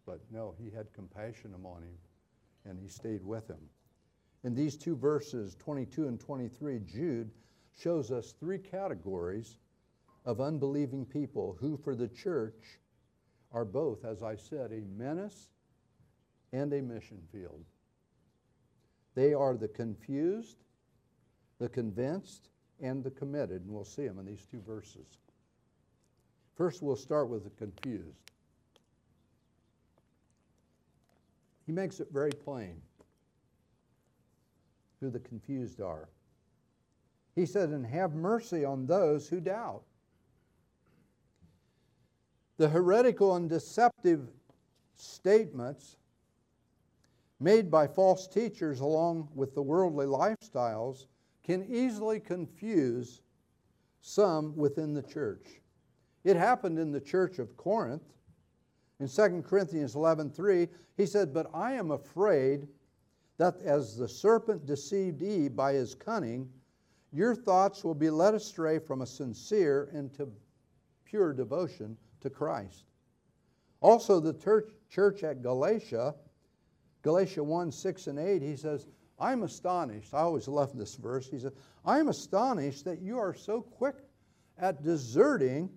But 0.05 0.19
no, 0.31 0.55
he 0.57 0.69
had 0.69 0.91
compassion 0.93 1.53
upon 1.53 1.83
him 1.83 1.97
and 2.65 2.79
he 2.79 2.87
stayed 2.87 3.23
with 3.23 3.47
him. 3.47 3.61
In 4.43 4.55
these 4.55 4.75
two 4.75 4.95
verses, 4.95 5.55
22 5.59 6.07
and 6.07 6.19
23, 6.19 6.79
Jude 6.79 7.31
shows 7.77 8.11
us 8.11 8.33
three 8.39 8.57
categories 8.57 9.57
of 10.25 10.41
unbelieving 10.41 11.05
people 11.05 11.57
who, 11.59 11.77
for 11.77 11.95
the 11.95 12.07
church, 12.07 12.79
are 13.51 13.65
both, 13.65 14.05
as 14.05 14.23
I 14.23 14.35
said, 14.35 14.71
a 14.71 14.81
menace 14.97 15.49
and 16.53 16.73
a 16.73 16.81
mission 16.81 17.19
field. 17.31 17.63
They 19.15 19.33
are 19.33 19.55
the 19.55 19.67
confused, 19.67 20.57
the 21.59 21.69
convinced, 21.69 22.49
and 22.79 23.03
the 23.03 23.11
committed, 23.11 23.63
and 23.63 23.71
we'll 23.71 23.83
see 23.83 24.07
them 24.07 24.19
in 24.19 24.25
these 24.25 24.45
two 24.49 24.61
verses. 24.61 25.19
First, 26.55 26.81
we'll 26.81 26.95
start 26.95 27.29
with 27.29 27.43
the 27.43 27.49
confused. 27.51 28.31
He 31.65 31.71
makes 31.71 31.99
it 31.99 32.07
very 32.11 32.31
plain 32.31 32.81
who 34.99 35.09
the 35.09 35.19
confused 35.19 35.81
are. 35.81 36.09
He 37.35 37.45
said, 37.45 37.69
And 37.69 37.85
have 37.85 38.13
mercy 38.13 38.65
on 38.65 38.85
those 38.85 39.27
who 39.27 39.39
doubt. 39.39 39.83
The 42.57 42.69
heretical 42.69 43.35
and 43.35 43.49
deceptive 43.49 44.27
statements 44.95 45.97
made 47.41 47.71
by 47.71 47.87
false 47.87 48.27
teachers 48.27 48.81
along 48.81 49.27
with 49.33 49.55
the 49.55 49.61
worldly 49.61 50.05
lifestyles 50.05 51.07
can 51.43 51.63
easily 51.63 52.19
confuse 52.19 53.21
some 53.99 54.55
within 54.55 54.93
the 54.93 55.01
church. 55.01 55.59
It 56.23 56.35
happened 56.35 56.77
in 56.77 56.91
the 56.91 57.01
church 57.01 57.39
of 57.39 57.57
Corinth. 57.57 58.13
In 58.99 59.07
2 59.07 59.41
Corinthians 59.41 59.95
11:3, 59.95 60.69
he 60.95 61.07
said, 61.07 61.33
"But 61.33 61.49
I 61.51 61.73
am 61.73 61.89
afraid 61.89 62.67
that 63.37 63.59
as 63.63 63.97
the 63.97 64.07
serpent 64.07 64.67
deceived 64.67 65.23
Eve 65.23 65.55
by 65.55 65.73
his 65.73 65.95
cunning, 65.95 66.53
your 67.11 67.33
thoughts 67.33 67.83
will 67.83 67.95
be 67.95 68.11
led 68.11 68.35
astray 68.35 68.77
from 68.77 69.01
a 69.01 69.07
sincere 69.07 69.89
and 69.93 70.13
to 70.13 70.31
pure 71.05 71.33
devotion 71.33 71.97
to 72.19 72.29
Christ." 72.29 72.85
Also, 73.81 74.19
the 74.19 74.33
church 74.89 75.23
at 75.23 75.41
Galatia, 75.41 76.13
Galatia 77.01 77.43
1 77.43 77.71
6 77.71 78.07
and 78.07 78.19
8, 78.19 78.41
he 78.41 78.55
says, 78.55 78.87
I'm 79.19 79.43
astonished. 79.43 80.13
I 80.13 80.19
always 80.21 80.47
love 80.47 80.75
this 80.75 80.95
verse. 80.95 81.29
He 81.29 81.39
says, 81.39 81.53
I'm 81.85 82.09
astonished 82.09 82.85
that 82.85 83.01
you 83.01 83.17
are 83.19 83.33
so 83.33 83.61
quick 83.61 83.95
at 84.57 84.83
deserting 84.83 85.69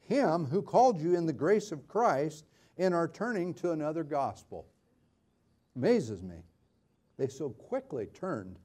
him 0.00 0.44
who 0.44 0.62
called 0.62 1.00
you 1.00 1.16
in 1.16 1.26
the 1.26 1.32
grace 1.32 1.72
of 1.72 1.88
Christ 1.88 2.44
and 2.78 2.94
are 2.94 3.08
turning 3.08 3.54
to 3.54 3.72
another 3.72 4.04
gospel. 4.04 4.66
Amazes 5.76 6.22
me. 6.22 6.36
They 7.16 7.28
so 7.28 7.50
quickly 7.50 8.06
turned. 8.06 8.58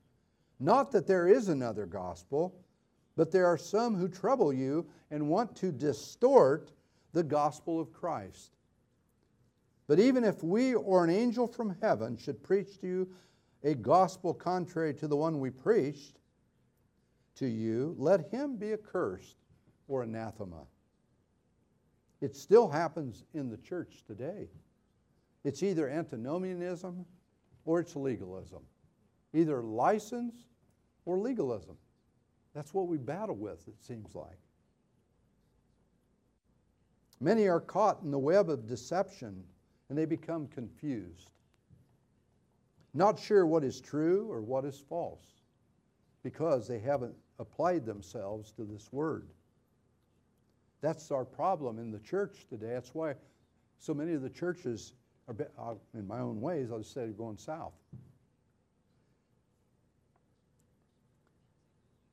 Not 0.60 0.92
that 0.92 1.08
there 1.08 1.28
is 1.28 1.50
another 1.50 1.86
gospel, 1.86 2.56
but 3.16 3.32
there 3.32 3.46
are 3.46 3.58
some 3.58 3.96
who 3.96 4.08
trouble 4.08 4.52
you 4.52 4.88
and 5.12 5.30
want 5.30 5.56
to 5.58 5.72
distort 5.72 6.72
the 7.14 7.24
gospel 7.24 7.80
of 7.80 7.94
Christ. 7.94 8.52
But 9.90 10.00
even 10.00 10.24
if 10.24 10.44
we 10.44 10.76
or 10.76 11.04
an 11.04 11.10
angel 11.10 11.48
from 11.48 11.76
heaven 11.82 12.16
should 12.16 12.44
preach 12.44 12.80
to 12.82 12.88
you 12.88 13.10
a 13.64 13.74
gospel 13.74 14.36
contrary 14.36 14.94
to 14.94 15.08
the 15.08 15.16
one 15.16 15.40
we 15.40 15.50
preached 15.50 16.20
to 17.38 17.48
you, 17.48 17.96
let 17.98 18.30
him 18.30 18.56
be 18.56 18.72
accursed 18.74 19.38
or 19.88 20.04
anathema. 20.04 20.68
It 22.22 22.36
still 22.36 22.70
happens 22.70 23.26
in 23.34 23.50
the 23.50 23.58
church 23.58 24.04
today. 24.06 24.48
It's 25.44 25.64
either 25.64 25.90
antinomianism 25.90 27.04
or 27.66 27.80
it's 27.80 27.96
legalism, 27.96 28.62
either 29.34 29.64
license 29.64 30.36
or 31.06 31.18
legalism. 31.18 31.78
That's 32.54 32.76
what 32.76 32.88
we 32.88 32.98
battle 32.98 33.36
with, 33.36 33.68
it 33.68 33.82
seems 33.84 34.14
like. 34.14 34.38
Many 37.20 37.48
are 37.48 37.60
caught 37.60 38.04
in 38.04 38.12
the 38.12 38.20
web 38.20 38.52
of 38.52 38.68
deception 38.68 39.44
and 39.90 39.98
they 39.98 40.06
become 40.06 40.48
confused, 40.48 41.32
not 42.94 43.20
sure 43.20 43.46
what 43.46 43.64
is 43.64 43.82
true 43.82 44.28
or 44.30 44.42
what 44.42 44.66
is 44.66 44.80
false 44.88 45.26
because 46.24 46.68
they 46.68 46.80
haven't 46.80 47.16
applied 47.40 47.86
themselves 47.86 48.52
to 48.52 48.64
this 48.64 48.92
word. 48.92 49.28
That's 50.82 51.12
our 51.12 51.26
problem 51.26 51.80
in 51.80 51.92
the 51.92 52.00
church 52.00 52.46
today. 52.50 52.72
That's 52.74 52.94
why 52.94 53.16
so 53.80 53.94
many 53.94 54.14
of 54.14 54.22
the 54.22 54.30
churches 54.30 54.94
are, 55.28 55.36
uh, 55.58 55.74
in 55.94 56.08
my 56.08 56.20
own 56.20 56.42
ways, 56.42 56.72
I'll 56.72 56.80
just 56.80 56.94
say, 56.94 57.08
going 57.08 57.38
south. 57.38 57.74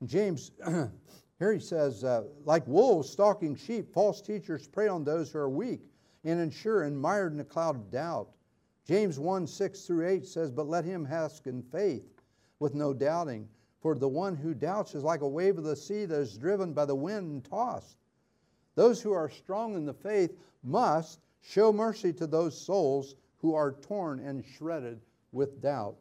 James, 0.05 0.53
here 1.39 1.53
he 1.53 1.61
says, 1.61 2.05
uh, 2.05 2.24
like 2.45 2.66
wolves 2.66 3.09
stalking 3.09 3.57
sheep, 3.57 3.93
false 3.93 4.20
teachers 4.20 4.68
prey 4.68 4.89
on 4.89 5.05
those 5.05 5.33
who 5.33 5.39
are 5.39 5.49
weak 5.49 5.81
and 6.27 6.41
ensure 6.41 6.83
and 6.83 7.01
mired 7.01 7.33
in 7.33 7.41
a 7.41 7.45
cloud 7.45 7.77
of 7.77 7.91
doubt. 7.91 8.29
James 8.85 9.18
1 9.18 9.47
6 9.47 9.87
through 9.87 10.07
8 10.07 10.27
says, 10.27 10.51
But 10.51 10.68
let 10.68 10.85
him 10.85 11.07
ask 11.11 11.47
in 11.47 11.62
faith 11.62 12.22
with 12.59 12.74
no 12.74 12.93
doubting. 12.93 13.49
For 13.81 13.95
the 13.95 14.09
one 14.09 14.35
who 14.35 14.53
doubts 14.53 14.95
is 14.95 15.05
like 15.05 15.20
a 15.20 15.29
wave 15.29 15.59
of 15.59 15.64
the 15.64 15.77
sea 15.77 16.05
that 16.07 16.18
is 16.18 16.37
driven 16.37 16.72
by 16.72 16.85
the 16.85 16.95
wind 16.95 17.31
and 17.31 17.45
tossed. 17.45 17.99
Those 18.74 19.01
who 19.01 19.12
are 19.12 19.29
strong 19.29 19.74
in 19.74 19.85
the 19.85 19.95
faith 19.95 20.37
must 20.64 21.20
show 21.41 21.72
mercy 21.72 22.12
to 22.14 22.27
those 22.27 22.61
souls 22.61 23.14
who 23.37 23.55
are 23.55 23.72
torn 23.72 24.18
and 24.18 24.45
shredded 24.45 25.01
with 25.31 25.61
doubt. 25.61 25.97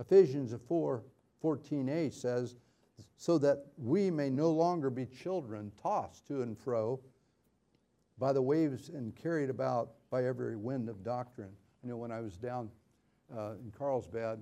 Ephesians 0.00 0.54
4 0.66 1.02
14a 1.44 2.12
says, 2.12 2.56
So 3.18 3.36
that 3.38 3.66
we 3.76 4.10
may 4.10 4.30
no 4.30 4.50
longer 4.50 4.88
be 4.88 5.04
children 5.04 5.70
tossed 5.82 6.26
to 6.28 6.40
and 6.40 6.58
fro 6.58 7.00
by 8.18 8.32
the 8.32 8.42
waves 8.42 8.88
and 8.88 9.14
carried 9.14 9.50
about 9.50 9.90
by 10.10 10.24
every 10.24 10.56
wind 10.56 10.88
of 10.88 11.02
doctrine. 11.04 11.50
You 11.82 11.90
know, 11.90 11.96
when 11.96 12.10
I 12.10 12.20
was 12.20 12.36
down 12.36 12.70
uh, 13.36 13.52
in 13.62 13.72
Carlsbad, 13.76 14.38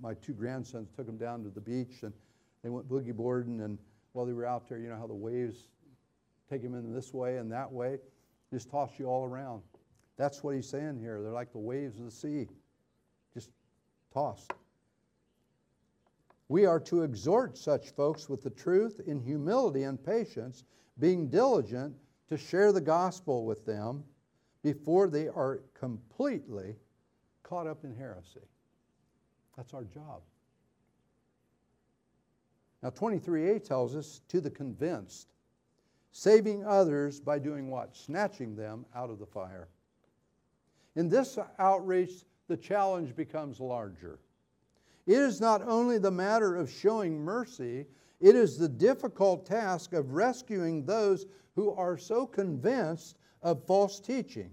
my 0.00 0.14
two 0.14 0.32
grandsons 0.32 0.90
took 0.96 1.06
them 1.06 1.18
down 1.18 1.42
to 1.44 1.50
the 1.50 1.60
beach 1.60 2.02
and 2.02 2.12
they 2.62 2.70
went 2.70 2.88
boogie 2.88 3.14
boarding. 3.14 3.60
And 3.60 3.78
while 4.12 4.24
they 4.24 4.32
were 4.32 4.46
out 4.46 4.68
there, 4.68 4.78
you 4.78 4.88
know 4.88 4.96
how 4.96 5.06
the 5.06 5.14
waves 5.14 5.68
take 6.48 6.62
them 6.62 6.74
in 6.74 6.92
this 6.92 7.12
way 7.12 7.38
and 7.38 7.50
that 7.52 7.70
way, 7.70 7.98
just 8.50 8.70
toss 8.70 8.98
you 8.98 9.06
all 9.06 9.24
around. 9.24 9.62
That's 10.16 10.42
what 10.42 10.54
he's 10.54 10.68
saying 10.68 10.98
here. 11.00 11.20
They're 11.22 11.32
like 11.32 11.52
the 11.52 11.58
waves 11.58 11.98
of 11.98 12.04
the 12.04 12.10
sea, 12.10 12.46
just 13.34 13.50
tossed. 14.12 14.52
We 16.48 16.66
are 16.66 16.80
to 16.80 17.02
exhort 17.02 17.56
such 17.56 17.90
folks 17.90 18.28
with 18.28 18.42
the 18.42 18.50
truth 18.50 19.00
in 19.06 19.20
humility 19.20 19.84
and 19.84 20.02
patience, 20.02 20.64
being 20.98 21.28
diligent 21.28 21.94
to 22.32 22.38
share 22.38 22.72
the 22.72 22.80
gospel 22.80 23.44
with 23.44 23.66
them 23.66 24.02
before 24.62 25.06
they 25.06 25.28
are 25.28 25.60
completely 25.74 26.76
caught 27.42 27.66
up 27.66 27.84
in 27.84 27.94
heresy. 27.94 28.40
That's 29.54 29.74
our 29.74 29.84
job. 29.84 30.22
Now, 32.82 32.88
23a 32.88 33.62
tells 33.62 33.94
us 33.94 34.22
to 34.28 34.40
the 34.40 34.48
convinced 34.48 35.34
saving 36.10 36.64
others 36.64 37.20
by 37.20 37.38
doing 37.38 37.68
what? 37.68 37.94
Snatching 37.94 38.56
them 38.56 38.86
out 38.96 39.10
of 39.10 39.18
the 39.18 39.26
fire. 39.26 39.68
In 40.96 41.10
this 41.10 41.38
outreach, 41.58 42.24
the 42.48 42.56
challenge 42.56 43.14
becomes 43.14 43.60
larger. 43.60 44.20
It 45.06 45.18
is 45.18 45.38
not 45.38 45.60
only 45.68 45.98
the 45.98 46.10
matter 46.10 46.56
of 46.56 46.70
showing 46.70 47.20
mercy, 47.20 47.84
it 48.20 48.36
is 48.36 48.56
the 48.56 48.70
difficult 48.70 49.44
task 49.44 49.92
of 49.92 50.12
rescuing 50.14 50.86
those 50.86 51.26
who 51.54 51.72
are 51.72 51.96
so 51.96 52.26
convinced 52.26 53.16
of 53.42 53.66
false 53.66 54.00
teaching. 54.00 54.50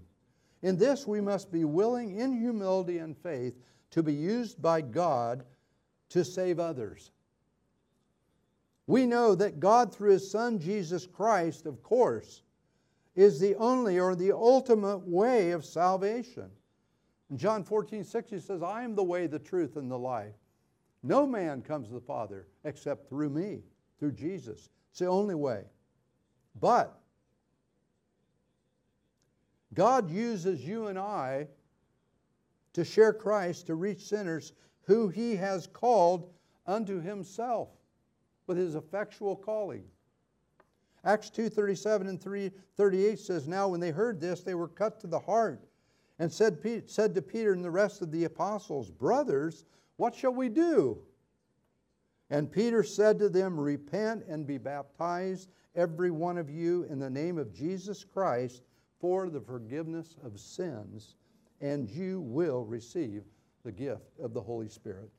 In 0.62 0.76
this, 0.76 1.06
we 1.06 1.20
must 1.20 1.50
be 1.50 1.64
willing 1.64 2.18
in 2.18 2.38
humility 2.38 2.98
and 2.98 3.16
faith 3.16 3.54
to 3.90 4.02
be 4.02 4.12
used 4.12 4.60
by 4.60 4.80
God 4.80 5.44
to 6.10 6.24
save 6.24 6.58
others. 6.58 7.12
We 8.86 9.06
know 9.06 9.34
that 9.36 9.60
God, 9.60 9.94
through 9.94 10.10
His 10.10 10.30
Son 10.30 10.58
Jesus 10.58 11.06
Christ, 11.06 11.66
of 11.66 11.82
course, 11.82 12.42
is 13.14 13.38
the 13.38 13.54
only 13.56 13.98
or 13.98 14.14
the 14.14 14.32
ultimate 14.32 15.06
way 15.06 15.52
of 15.52 15.64
salvation. 15.64 16.50
In 17.30 17.38
John 17.38 17.62
14, 17.62 18.04
6, 18.04 18.30
He 18.30 18.38
says, 18.40 18.62
I 18.62 18.82
am 18.82 18.94
the 18.94 19.04
way, 19.04 19.26
the 19.26 19.38
truth, 19.38 19.76
and 19.76 19.90
the 19.90 19.98
life. 19.98 20.34
No 21.02 21.26
man 21.26 21.62
comes 21.62 21.86
to 21.88 21.94
the 21.94 22.00
Father 22.00 22.48
except 22.64 23.08
through 23.08 23.30
me, 23.30 23.62
through 23.98 24.12
Jesus. 24.12 24.68
It's 24.90 24.98
the 24.98 25.06
only 25.06 25.34
way. 25.34 25.64
But 26.58 26.98
God 29.74 30.10
uses 30.10 30.64
you 30.64 30.88
and 30.88 30.98
I 30.98 31.48
to 32.72 32.84
share 32.84 33.12
Christ, 33.12 33.66
to 33.66 33.74
reach 33.74 34.00
sinners 34.02 34.52
who 34.82 35.08
He 35.08 35.36
has 35.36 35.66
called 35.66 36.32
unto 36.66 37.00
Himself 37.00 37.68
with 38.46 38.58
his 38.58 38.74
effectual 38.74 39.36
calling. 39.36 39.84
Acts 41.04 41.30
2:37 41.30 42.08
and 42.08 42.20
3:38 42.20 43.18
says, 43.18 43.46
Now 43.46 43.68
when 43.68 43.78
they 43.78 43.92
heard 43.92 44.20
this, 44.20 44.40
they 44.40 44.54
were 44.54 44.66
cut 44.66 44.98
to 45.00 45.06
the 45.06 45.20
heart 45.20 45.60
and 46.18 46.32
said, 46.32 46.58
said 46.90 47.14
to 47.14 47.22
Peter 47.22 47.52
and 47.52 47.64
the 47.64 47.70
rest 47.70 48.02
of 48.02 48.10
the 48.10 48.24
apostles, 48.24 48.90
Brothers, 48.90 49.64
what 49.98 50.16
shall 50.16 50.34
we 50.34 50.48
do? 50.48 51.00
And 52.30 52.50
Peter 52.50 52.82
said 52.82 53.18
to 53.18 53.28
them, 53.28 53.58
Repent 53.58 54.24
and 54.28 54.46
be 54.46 54.58
baptized, 54.58 55.50
every 55.74 56.10
one 56.10 56.38
of 56.38 56.48
you, 56.48 56.84
in 56.84 56.98
the 56.98 57.10
name 57.10 57.38
of 57.38 57.52
Jesus 57.52 58.04
Christ 58.04 58.62
for 59.00 59.30
the 59.30 59.40
forgiveness 59.40 60.16
of 60.24 60.38
sins, 60.38 61.16
and 61.60 61.88
you 61.88 62.20
will 62.20 62.64
receive 62.64 63.24
the 63.64 63.72
gift 63.72 64.18
of 64.22 64.32
the 64.32 64.40
Holy 64.40 64.68
Spirit. 64.68 65.10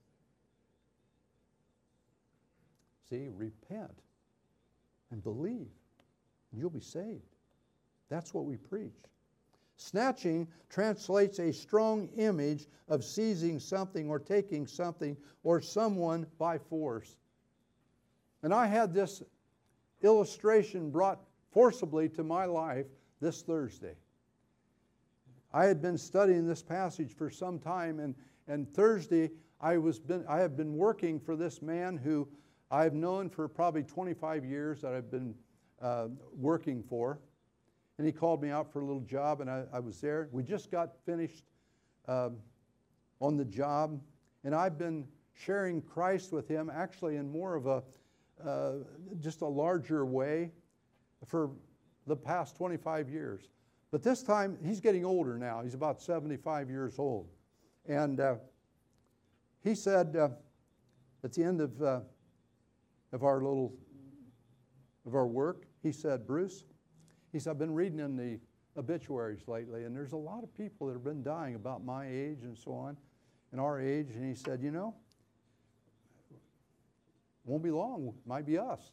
See, 3.09 3.27
repent 3.29 3.99
and 5.11 5.21
believe, 5.21 5.67
and 6.51 6.61
you'll 6.61 6.69
be 6.69 6.79
saved. 6.79 7.35
That's 8.09 8.33
what 8.33 8.45
we 8.45 8.55
preach. 8.55 9.10
Snatching 9.81 10.47
translates 10.69 11.39
a 11.39 11.51
strong 11.51 12.07
image 12.15 12.67
of 12.87 13.03
seizing 13.03 13.59
something 13.59 14.09
or 14.09 14.19
taking 14.19 14.67
something 14.67 15.17
or 15.43 15.59
someone 15.59 16.27
by 16.37 16.59
force. 16.59 17.15
And 18.43 18.53
I 18.53 18.67
had 18.67 18.93
this 18.93 19.23
illustration 20.03 20.91
brought 20.91 21.19
forcibly 21.51 22.09
to 22.09 22.23
my 22.23 22.45
life 22.45 22.85
this 23.21 23.41
Thursday. 23.41 23.95
I 25.51 25.65
had 25.65 25.81
been 25.81 25.97
studying 25.97 26.47
this 26.47 26.61
passage 26.61 27.15
for 27.15 27.31
some 27.31 27.57
time, 27.57 27.99
and, 27.99 28.13
and 28.47 28.71
Thursday 28.75 29.31
I, 29.59 29.77
was 29.77 29.99
been, 29.99 30.23
I 30.29 30.41
have 30.41 30.55
been 30.55 30.75
working 30.75 31.19
for 31.19 31.35
this 31.35 31.59
man 31.59 31.97
who 31.97 32.27
I've 32.69 32.93
known 32.93 33.31
for 33.31 33.47
probably 33.47 33.83
25 33.83 34.45
years 34.45 34.81
that 34.81 34.93
I've 34.93 35.09
been 35.09 35.33
uh, 35.81 36.09
working 36.37 36.83
for. 36.83 37.19
And 37.97 38.07
he 38.07 38.13
called 38.13 38.41
me 38.41 38.49
out 38.49 38.71
for 38.71 38.81
a 38.81 38.85
little 38.85 39.01
job, 39.01 39.41
and 39.41 39.49
I, 39.49 39.65
I 39.73 39.79
was 39.79 40.01
there. 40.01 40.29
We 40.31 40.43
just 40.43 40.71
got 40.71 40.95
finished 41.05 41.45
um, 42.07 42.37
on 43.19 43.37
the 43.37 43.45
job, 43.45 43.99
and 44.43 44.55
I've 44.55 44.77
been 44.77 45.07
sharing 45.33 45.81
Christ 45.81 46.31
with 46.31 46.47
him 46.47 46.71
actually 46.73 47.17
in 47.17 47.31
more 47.31 47.55
of 47.55 47.67
a 47.67 47.83
uh, 48.43 48.73
just 49.19 49.41
a 49.41 49.47
larger 49.47 50.03
way 50.03 50.51
for 51.27 51.51
the 52.07 52.15
past 52.15 52.55
25 52.55 53.07
years. 53.07 53.49
But 53.91 54.01
this 54.01 54.23
time, 54.23 54.57
he's 54.63 54.79
getting 54.79 55.05
older 55.05 55.37
now. 55.37 55.61
He's 55.61 55.75
about 55.75 56.01
75 56.01 56.69
years 56.69 56.97
old. 56.97 57.27
And 57.87 58.19
uh, 58.19 58.35
he 59.63 59.75
said 59.75 60.15
uh, 60.15 60.29
at 61.23 61.33
the 61.33 61.43
end 61.43 61.61
of 61.61 61.81
uh, 61.81 61.99
of 63.11 63.23
our 63.23 63.41
little 63.41 63.73
of 65.05 65.15
our 65.15 65.27
work. 65.27 65.65
He 65.83 65.91
said, 65.91 66.25
Bruce, 66.25 66.63
he 67.31 67.39
said, 67.39 67.51
I've 67.51 67.59
been 67.59 67.73
reading 67.73 67.99
in 67.99 68.15
the 68.15 68.39
obituaries 68.77 69.47
lately, 69.47 69.83
and 69.83 69.95
there's 69.95 70.13
a 70.13 70.17
lot 70.17 70.43
of 70.43 70.55
people 70.55 70.87
that 70.87 70.93
have 70.93 71.03
been 71.03 71.23
dying 71.23 71.55
about 71.55 71.83
my 71.83 72.07
age 72.07 72.43
and 72.43 72.57
so 72.57 72.73
on, 72.73 72.97
and 73.51 73.59
our 73.59 73.79
age. 73.79 74.11
And 74.15 74.27
he 74.27 74.35
said, 74.35 74.61
you 74.61 74.71
know, 74.71 74.95
won't 77.45 77.63
be 77.63 77.71
long, 77.71 78.13
might 78.25 78.45
be 78.45 78.57
us. 78.57 78.91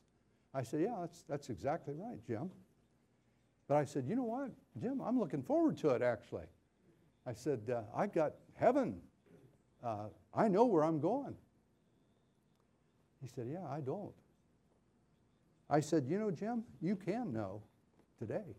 I 0.54 0.62
said, 0.62 0.80
yeah, 0.80 0.96
that's, 1.00 1.22
that's 1.28 1.50
exactly 1.50 1.94
right, 1.94 2.18
Jim. 2.26 2.50
But 3.66 3.76
I 3.76 3.84
said, 3.84 4.06
you 4.08 4.16
know 4.16 4.24
what, 4.24 4.50
Jim, 4.80 5.00
I'm 5.00 5.18
looking 5.18 5.42
forward 5.42 5.76
to 5.78 5.90
it 5.90 6.02
actually. 6.02 6.46
I 7.26 7.34
said, 7.34 7.60
uh, 7.70 7.82
I 7.94 8.06
got 8.06 8.32
heaven. 8.54 9.00
Uh, 9.84 10.06
I 10.34 10.48
know 10.48 10.64
where 10.64 10.84
I'm 10.84 11.00
going. 11.00 11.34
He 13.20 13.28
said, 13.28 13.46
Yeah, 13.50 13.66
I 13.68 13.80
don't. 13.80 14.14
I 15.68 15.80
said, 15.80 16.06
You 16.08 16.18
know, 16.18 16.30
Jim, 16.30 16.64
you 16.80 16.96
can 16.96 17.32
know 17.32 17.62
today. 18.18 18.56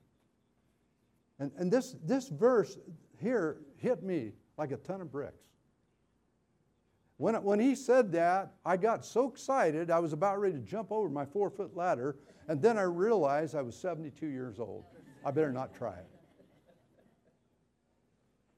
And, 1.40 1.52
and 1.58 1.72
this, 1.72 1.96
this 2.04 2.30
verse 2.30 2.78
here 3.18 3.58
hit 3.78 4.04
me 4.04 4.34
like 4.58 4.72
a 4.72 4.78
ton 4.78 5.02
of 5.02 5.12
bricks. 5.12 5.46
When, 7.18 7.36
when 7.44 7.60
he 7.60 7.76
said 7.76 8.14
that, 8.14 8.54
I 8.66 8.78
got 8.78 9.06
so 9.06 9.30
excited, 9.30 9.92
I 9.92 10.00
was 10.00 10.14
about 10.14 10.40
ready 10.40 10.54
to 10.56 10.62
jump 10.62 10.92
over 10.92 11.10
my 11.10 11.26
four 11.26 11.50
foot 11.50 11.76
ladder, 11.76 12.16
and 12.48 12.62
then 12.62 12.78
I 12.78 12.84
realized 12.84 13.56
I 13.56 13.62
was 13.62 13.76
72 13.76 14.26
years 14.26 14.60
old. 14.60 14.86
I 15.26 15.32
better 15.32 15.52
not 15.52 15.74
try 15.74 15.94
it. 15.94 16.08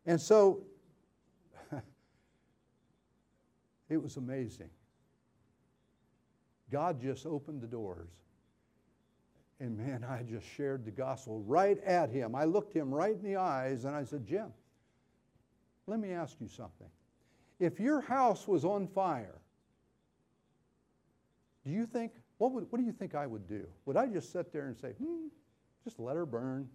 And 0.06 0.22
so, 0.22 0.64
it 3.90 4.02
was 4.02 4.18
amazing. 4.18 4.70
God 6.72 7.02
just 7.02 7.26
opened 7.26 7.62
the 7.62 7.68
doors. 7.68 8.10
And 9.62 9.78
man, 9.78 10.04
I 10.04 10.24
just 10.24 10.48
shared 10.58 10.86
the 10.86 10.92
gospel 10.92 11.44
right 11.46 11.78
at 11.84 12.10
him. 12.10 12.34
I 12.34 12.46
looked 12.46 12.74
him 12.74 12.92
right 12.92 13.14
in 13.14 13.22
the 13.22 13.36
eyes 13.36 13.86
and 13.86 13.96
I 13.96 14.04
said, 14.04 14.26
Jim, 14.26 14.52
let 15.86 16.00
me 16.00 16.14
ask 16.14 16.36
you 16.42 16.48
something. 16.48 16.88
If 17.60 17.80
your 17.80 18.02
house 18.02 18.48
was 18.48 18.66
on 18.66 18.88
fire, 18.88 19.38
do 21.64 21.70
you 21.70 21.86
think, 21.86 22.14
what, 22.40 22.52
would, 22.54 22.72
what 22.72 22.80
do 22.80 22.84
you 22.84 22.92
think 22.92 23.14
I 23.14 23.28
would 23.28 23.48
do? 23.48 23.68
Would 23.86 23.98
I 23.98 24.08
just 24.08 24.32
sit 24.32 24.52
there 24.52 24.66
and 24.66 24.76
say, 24.76 24.94
hmm, 24.94 25.28
just 25.84 26.00
let 26.00 26.16
her 26.16 26.26
burn? 26.26 26.68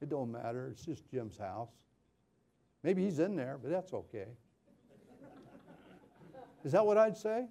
It 0.00 0.08
don't 0.08 0.32
matter. 0.32 0.68
It's 0.72 0.86
just 0.86 1.06
Jim's 1.10 1.36
house. 1.36 1.72
Maybe 2.82 3.04
he's 3.04 3.18
in 3.18 3.36
there, 3.36 3.58
but 3.62 3.70
that's 3.70 3.92
okay. 3.92 4.28
Is 6.64 6.72
that 6.72 6.86
what 6.86 6.96
I'd 6.96 7.18
say? 7.18 7.48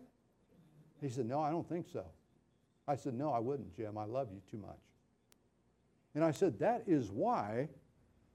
He 0.99 1.09
said, 1.09 1.27
No, 1.27 1.41
I 1.41 1.51
don't 1.51 1.67
think 1.69 1.85
so. 1.87 2.05
I 2.87 2.95
said, 2.95 3.13
No, 3.13 3.31
I 3.31 3.39
wouldn't, 3.39 3.75
Jim. 3.75 3.97
I 3.97 4.05
love 4.05 4.29
you 4.31 4.41
too 4.49 4.57
much. 4.57 4.79
And 6.15 6.23
I 6.23 6.31
said, 6.31 6.59
That 6.59 6.83
is 6.87 7.11
why 7.11 7.69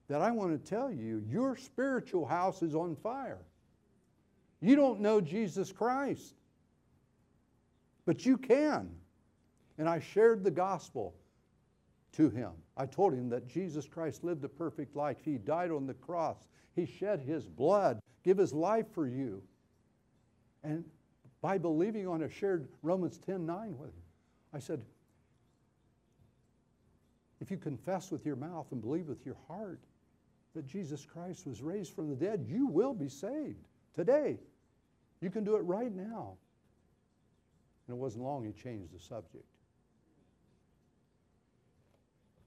that 0.09 0.21
I 0.21 0.31
want 0.31 0.53
to 0.53 0.71
tell 0.71 0.91
you 0.91 1.23
your 1.29 1.57
spiritual 1.57 2.27
house 2.27 2.63
is 2.63 2.75
on 2.75 2.97
fire. 2.97 3.41
You 4.61 4.77
don't 4.77 5.01
know 5.01 5.21
Jesus 5.21 5.73
Christ, 5.73 6.35
but 8.05 8.27
you 8.27 8.37
can. 8.37 8.91
And 9.79 9.89
I 9.89 10.01
shared 10.01 10.45
the 10.45 10.51
gospel 10.51 11.15
to 12.13 12.29
him. 12.29 12.51
I 12.77 12.87
told 12.87 13.15
him 13.15 13.29
that 13.31 13.49
Jesus 13.49 13.89
Christ 13.89 14.23
lived 14.23 14.45
a 14.45 14.49
perfect 14.49 14.95
life. 14.95 15.17
He 15.25 15.39
died 15.39 15.71
on 15.71 15.87
the 15.87 15.95
cross. 15.95 16.47
He 16.77 16.87
shed 16.87 17.21
his 17.21 17.49
blood, 17.49 18.01
give 18.23 18.39
his 18.39 18.53
life 18.53 18.87
for 18.93 19.07
you. 19.07 19.43
And 20.63 20.85
by 21.41 21.59
believing 21.59 22.07
on 22.07 22.23
a 22.23 22.31
shared 22.31 22.69
Romans 22.83 23.19
10 23.19 23.45
9 23.45 23.77
with 23.79 23.91
him. 23.91 24.02
I 24.55 24.59
said, 24.59 24.83
if 27.41 27.51
you 27.51 27.57
confess 27.57 28.11
with 28.11 28.25
your 28.25 28.37
mouth 28.37 28.67
and 28.71 28.81
believe 28.81 29.09
with 29.09 29.27
your 29.27 29.37
heart 29.49 29.81
that 30.55 30.67
Jesus 30.67 31.05
Christ 31.05 31.47
was 31.47 31.63
raised 31.63 31.93
from 31.93 32.09
the 32.09 32.15
dead, 32.15 32.45
you 32.47 32.67
will 32.67 32.95
be 32.95 33.09
saved 33.09 33.67
today. 33.95 34.39
You 35.21 35.31
can 35.31 35.45
do 35.45 35.57
it 35.57 35.61
right 35.61 35.93
now. 35.93 36.35
And 37.87 37.97
it 37.97 37.99
wasn't 37.99 38.25
long 38.25 38.45
he 38.45 38.53
changed 38.53 38.95
the 38.95 39.01
subject. 39.01 39.45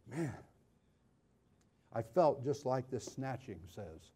Man, 0.10 0.38
I 1.94 2.02
felt 2.02 2.44
just 2.44 2.66
like 2.66 2.90
this 2.90 3.06
snatching 3.06 3.60
says. 3.74 4.12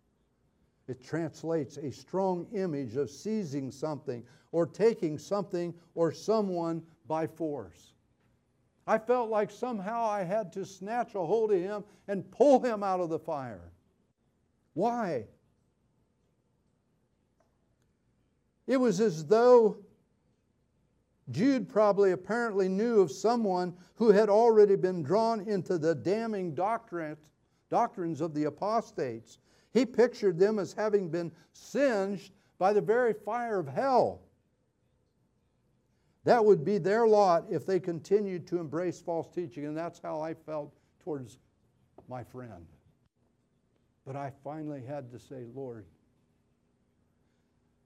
It 0.87 1.03
translates 1.03 1.77
a 1.77 1.91
strong 1.91 2.47
image 2.53 2.95
of 2.95 3.09
seizing 3.09 3.71
something 3.71 4.23
or 4.51 4.65
taking 4.65 5.17
something 5.17 5.73
or 5.93 6.11
someone 6.11 6.81
by 7.09 7.27
force. 7.27 7.91
I 8.87 8.97
felt 8.97 9.29
like 9.29 9.51
somehow 9.51 10.05
I 10.05 10.23
had 10.23 10.53
to 10.53 10.65
snatch 10.65 11.15
a 11.15 11.19
hold 11.19 11.51
of 11.51 11.59
him 11.59 11.83
and 12.07 12.31
pull 12.31 12.61
him 12.61 12.83
out 12.83 13.01
of 13.01 13.09
the 13.09 13.19
fire. 13.19 13.73
Why? 14.73 15.25
It 18.65 18.77
was 18.77 19.01
as 19.01 19.25
though 19.25 19.79
Jude 21.31 21.67
probably 21.67 22.11
apparently 22.11 22.69
knew 22.69 23.01
of 23.01 23.11
someone 23.11 23.75
who 23.95 24.11
had 24.11 24.29
already 24.29 24.77
been 24.77 25.03
drawn 25.03 25.41
into 25.41 25.77
the 25.77 25.93
damning 25.93 26.55
doctrines, 26.55 27.31
doctrines 27.69 28.21
of 28.21 28.33
the 28.33 28.45
apostates 28.45 29.39
he 29.71 29.85
pictured 29.85 30.39
them 30.39 30.59
as 30.59 30.73
having 30.73 31.09
been 31.09 31.31
singed 31.53 32.33
by 32.57 32.73
the 32.73 32.81
very 32.81 33.13
fire 33.13 33.59
of 33.59 33.67
hell. 33.67 34.21
That 36.29 36.45
would 36.45 36.63
be 36.63 36.77
their 36.77 37.07
lot 37.07 37.45
if 37.49 37.65
they 37.65 37.79
continued 37.79 38.45
to 38.49 38.59
embrace 38.59 39.01
false 39.01 39.27
teaching, 39.33 39.65
and 39.65 39.75
that's 39.75 39.99
how 39.99 40.21
I 40.21 40.35
felt 40.35 40.71
towards 40.99 41.39
my 42.07 42.23
friend. 42.23 42.67
But 44.05 44.15
I 44.15 44.31
finally 44.43 44.83
had 44.85 45.09
to 45.11 45.17
say, 45.17 45.45
Lord, 45.55 45.87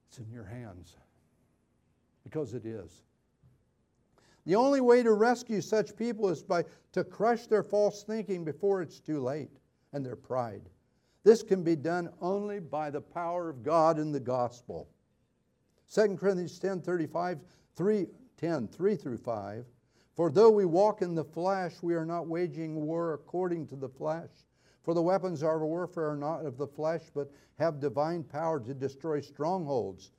it's 0.10 0.18
in 0.18 0.30
your 0.30 0.44
hands. 0.44 0.98
Because 2.26 2.54
it 2.54 2.66
is. 2.66 3.04
The 4.46 4.56
only 4.56 4.82
way 4.82 5.04
to 5.04 5.14
rescue 5.14 5.62
such 5.62 5.96
people 5.96 6.28
is 6.28 6.44
by 6.44 6.66
to 6.92 7.06
crush 7.06 7.48
their 7.48 7.64
false 7.64 8.04
thinking 8.04 8.44
before 8.44 8.82
it's 8.82 9.00
too 9.00 9.22
late 9.22 9.52
and 9.94 10.06
their 10.06 10.18
pride. 10.18 10.64
This 11.24 11.44
can 11.44 11.64
be 11.64 11.78
done 11.78 12.10
only 12.20 12.60
by 12.60 12.90
the 12.90 13.00
power 13.00 13.50
of 13.50 13.64
God 13.64 14.00
in 14.00 14.12
the 14.12 14.20
gospel. 14.20 14.90
2 15.94 16.18
Corinthians 16.18 16.60
10 16.60 16.82
35, 16.82 17.40
3, 17.78 18.08
10, 18.38 18.68
3 18.68 18.96
through 18.96 19.18
5. 19.18 19.66
For 20.16 20.30
though 20.30 20.52
we 20.52 20.66
walk 20.66 21.02
in 21.02 21.16
the 21.16 21.24
flesh, 21.24 21.82
we 21.82 21.96
are 21.96 22.06
not 22.06 22.28
waging 22.28 22.76
war 22.76 23.14
according 23.14 23.68
to 23.68 23.76
the 23.76 23.90
flesh. 23.90 24.30
For 24.84 24.94
the 24.94 25.02
weapons 25.02 25.42
of 25.42 25.48
our 25.48 25.66
warfare 25.66 26.12
are 26.12 26.18
not 26.18 26.46
of 26.46 26.58
the 26.58 26.68
flesh, 26.68 27.04
but 27.14 27.32
have 27.58 27.80
divine 27.80 28.24
power 28.24 28.60
to 28.60 28.74
destroy 28.74 29.22
strongholds. 29.22 30.12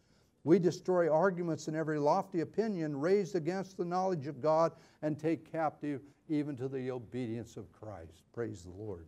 We 0.42 0.58
destroy 0.58 1.10
arguments 1.10 1.68
and 1.68 1.76
every 1.76 1.98
lofty 1.98 2.40
opinion 2.40 2.98
raised 2.98 3.34
against 3.34 3.76
the 3.76 3.84
knowledge 3.84 4.26
of 4.26 4.40
God 4.40 4.72
and 5.02 5.18
take 5.18 5.50
captive 5.50 6.02
even 6.28 6.56
to 6.56 6.68
the 6.68 6.90
obedience 6.90 7.56
of 7.56 7.72
Christ. 7.72 8.22
Praise 8.32 8.62
the 8.62 8.70
Lord. 8.70 9.06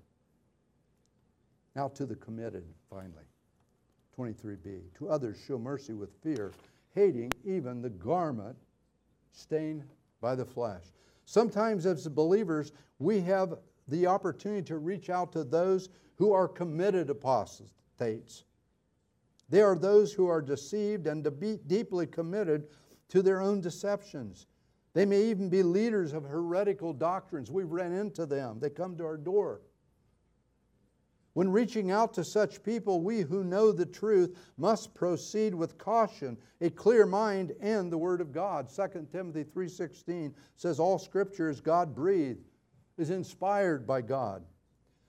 Now 1.74 1.88
to 1.88 2.06
the 2.06 2.16
committed, 2.16 2.64
finally. 2.88 3.24
23b. 4.18 4.80
To 4.98 5.08
others 5.08 5.36
show 5.46 5.58
mercy 5.58 5.92
with 5.92 6.10
fear, 6.22 6.52
hating 6.94 7.32
even 7.44 7.82
the 7.82 7.90
garment 7.90 8.56
stained 9.36 9.84
by 10.20 10.34
the 10.34 10.44
flesh. 10.44 10.82
Sometimes, 11.26 11.86
as 11.86 12.08
believers, 12.08 12.72
we 12.98 13.20
have 13.20 13.58
the 13.86 14.06
opportunity 14.06 14.62
to 14.62 14.78
reach 14.78 15.10
out 15.10 15.32
to 15.32 15.44
those 15.44 15.90
who 16.16 16.32
are 16.32 16.48
committed 16.48 17.10
apostates. 17.10 18.44
They 19.48 19.60
are 19.60 19.76
those 19.76 20.12
who 20.12 20.26
are 20.26 20.42
deceived 20.42 21.06
and 21.06 21.22
deeply 21.68 22.06
committed 22.06 22.68
to 23.10 23.22
their 23.22 23.40
own 23.40 23.60
deceptions. 23.60 24.46
They 24.94 25.04
may 25.04 25.22
even 25.24 25.48
be 25.48 25.62
leaders 25.62 26.12
of 26.12 26.24
heretical 26.24 26.92
doctrines. 26.92 27.50
We've 27.50 27.70
run 27.70 27.92
into 27.92 28.26
them, 28.26 28.58
they 28.58 28.70
come 28.70 28.96
to 28.96 29.04
our 29.04 29.18
door. 29.18 29.60
When 31.36 31.52
reaching 31.52 31.90
out 31.90 32.14
to 32.14 32.24
such 32.24 32.62
people, 32.62 33.02
we 33.02 33.20
who 33.20 33.44
know 33.44 33.70
the 33.70 33.84
truth 33.84 34.38
must 34.56 34.94
proceed 34.94 35.54
with 35.54 35.76
caution, 35.76 36.38
a 36.62 36.70
clear 36.70 37.04
mind, 37.04 37.54
and 37.60 37.92
the 37.92 37.98
word 37.98 38.22
of 38.22 38.32
God. 38.32 38.70
2 38.70 39.12
Timothy 39.12 39.44
3:16 39.44 40.32
says 40.56 40.80
all 40.80 40.98
scripture 40.98 41.50
is 41.50 41.60
God-breathed, 41.60 42.48
is 42.96 43.10
inspired 43.10 43.86
by 43.86 44.00
God. 44.00 44.46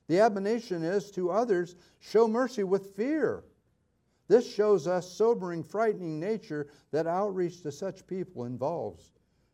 The 0.08 0.20
admonition 0.20 0.84
is 0.84 1.12
to 1.12 1.32
others, 1.32 1.78
show 2.00 2.28
mercy 2.28 2.66
with 2.66 2.94
fear. 2.94 3.46
This 4.28 4.46
shows 4.46 4.86
us 4.86 5.10
sobering, 5.10 5.64
frightening 5.64 6.20
nature 6.20 6.68
that 6.92 7.08
outreach 7.08 7.62
to 7.62 7.72
such 7.72 8.06
people 8.06 8.44
involves. 8.44 9.14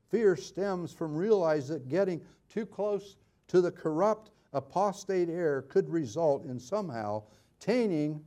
Fear 0.09 0.38
stems 0.38 0.91
from 0.91 1.15
realizing 1.15 1.76
that 1.76 1.88
getting 1.88 2.24
too 2.49 2.65
close 2.65 3.15
to 3.49 3.61
the 3.61 3.71
corrupt 3.71 4.32
apostate 4.53 5.29
error 5.29 5.63
could 5.63 5.89
result 5.89 6.45
in 6.45 6.59
somehow 6.59 7.23
tainting, 7.59 8.21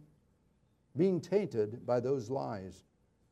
being 0.96 1.20
tainted 1.20 1.86
by 1.86 2.00
those 2.00 2.30
lies. 2.30 2.84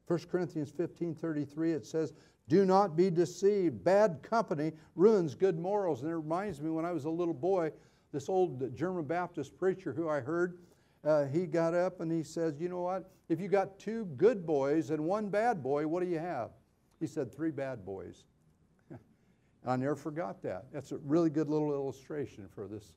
1 0.06 0.20
Corinthians 0.30 0.70
15 0.70 1.14
33, 1.14 1.72
it 1.72 1.86
says, 1.86 2.12
Do 2.48 2.64
not 2.64 2.96
be 2.96 3.10
deceived. 3.10 3.82
Bad 3.82 4.22
company 4.22 4.72
ruins 4.94 5.34
good 5.34 5.58
morals. 5.58 6.02
And 6.02 6.10
it 6.10 6.14
reminds 6.14 6.60
me 6.60 6.70
when 6.70 6.84
I 6.84 6.92
was 6.92 7.04
a 7.04 7.10
little 7.10 7.34
boy, 7.34 7.72
this 8.12 8.28
old 8.28 8.74
German 8.76 9.04
Baptist 9.04 9.58
preacher 9.58 9.92
who 9.92 10.08
I 10.08 10.20
heard, 10.20 10.58
uh, 11.04 11.24
he 11.26 11.46
got 11.46 11.74
up 11.74 12.00
and 12.00 12.10
he 12.10 12.22
says, 12.22 12.60
You 12.60 12.68
know 12.68 12.80
what? 12.80 13.10
If 13.28 13.40
you 13.40 13.48
got 13.48 13.78
two 13.78 14.04
good 14.16 14.46
boys 14.46 14.90
and 14.90 15.02
one 15.02 15.28
bad 15.28 15.62
boy, 15.62 15.86
what 15.86 16.02
do 16.02 16.08
you 16.08 16.18
have? 16.18 16.50
He 17.00 17.06
said, 17.06 17.34
Three 17.34 17.50
bad 17.50 17.84
boys. 17.84 18.24
I 19.64 19.76
never 19.76 19.96
forgot 19.96 20.42
that. 20.42 20.66
That's 20.72 20.92
a 20.92 20.98
really 20.98 21.30
good 21.30 21.48
little 21.48 21.72
illustration 21.72 22.48
for 22.48 22.66
this 22.66 22.92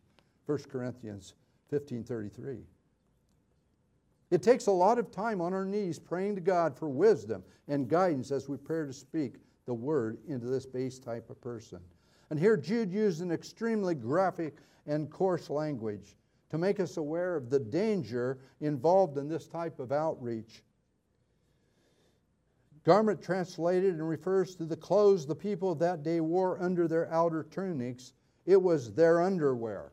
1 0.45 0.69
Corinthians 0.69 1.35
15:33. 1.71 2.65
It 4.29 4.41
takes 4.41 4.67
a 4.67 4.71
lot 4.71 4.99
of 4.99 5.09
time 5.09 5.39
on 5.39 5.53
our 5.53 5.65
knees 5.65 5.99
praying 5.99 6.35
to 6.35 6.41
God 6.41 6.75
for 6.75 6.89
wisdom 6.89 7.43
and 7.67 7.87
guidance 7.87 8.31
as 8.31 8.49
we 8.49 8.57
pray 8.57 8.85
to 8.85 8.93
speak 8.93 9.37
the 9.65 9.73
word 9.73 10.17
into 10.27 10.47
this 10.47 10.65
base 10.65 10.99
type 10.99 11.29
of 11.29 11.39
person. 11.39 11.79
And 12.29 12.37
here 12.37 12.57
Jude 12.57 12.91
used 12.91 13.21
an 13.21 13.31
extremely 13.31 13.95
graphic 13.95 14.57
and 14.85 15.09
coarse 15.09 15.49
language 15.49 16.17
to 16.49 16.57
make 16.57 16.79
us 16.79 16.97
aware 16.97 17.35
of 17.35 17.49
the 17.49 17.59
danger 17.59 18.39
involved 18.59 19.17
in 19.17 19.27
this 19.27 19.47
type 19.47 19.79
of 19.79 19.91
outreach. 19.91 20.63
Garment 22.87 23.21
translated 23.21 23.95
and 23.95 24.07
refers 24.07 24.55
to 24.55 24.63
the 24.63 24.77
clothes 24.77 25.25
the 25.25 25.35
people 25.35 25.73
of 25.73 25.79
that 25.79 26.03
day 26.03 26.21
wore 26.21 26.57
under 26.63 26.87
their 26.87 27.11
outer 27.11 27.43
tunics. 27.43 28.13
It 28.45 28.55
was 28.55 28.93
their 28.93 29.21
underwear. 29.21 29.91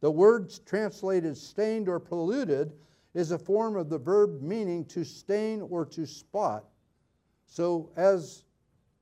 The 0.00 0.10
word 0.10 0.52
translated 0.66 1.36
stained 1.36 1.88
or 1.88 2.00
polluted 2.00 2.72
is 3.14 3.30
a 3.30 3.38
form 3.38 3.76
of 3.76 3.88
the 3.88 4.00
verb 4.00 4.42
meaning 4.42 4.84
to 4.86 5.04
stain 5.04 5.62
or 5.62 5.86
to 5.86 6.08
spot. 6.08 6.64
So, 7.46 7.92
as 7.94 8.42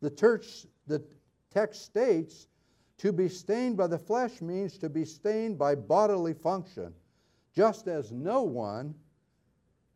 the, 0.02 0.10
church, 0.10 0.66
the 0.86 1.02
text 1.50 1.86
states, 1.86 2.48
to 2.98 3.14
be 3.14 3.30
stained 3.30 3.78
by 3.78 3.86
the 3.86 3.98
flesh 3.98 4.42
means 4.42 4.76
to 4.76 4.90
be 4.90 5.06
stained 5.06 5.56
by 5.56 5.74
bodily 5.74 6.34
function, 6.34 6.92
just 7.54 7.88
as 7.88 8.12
no 8.12 8.42
one 8.42 8.94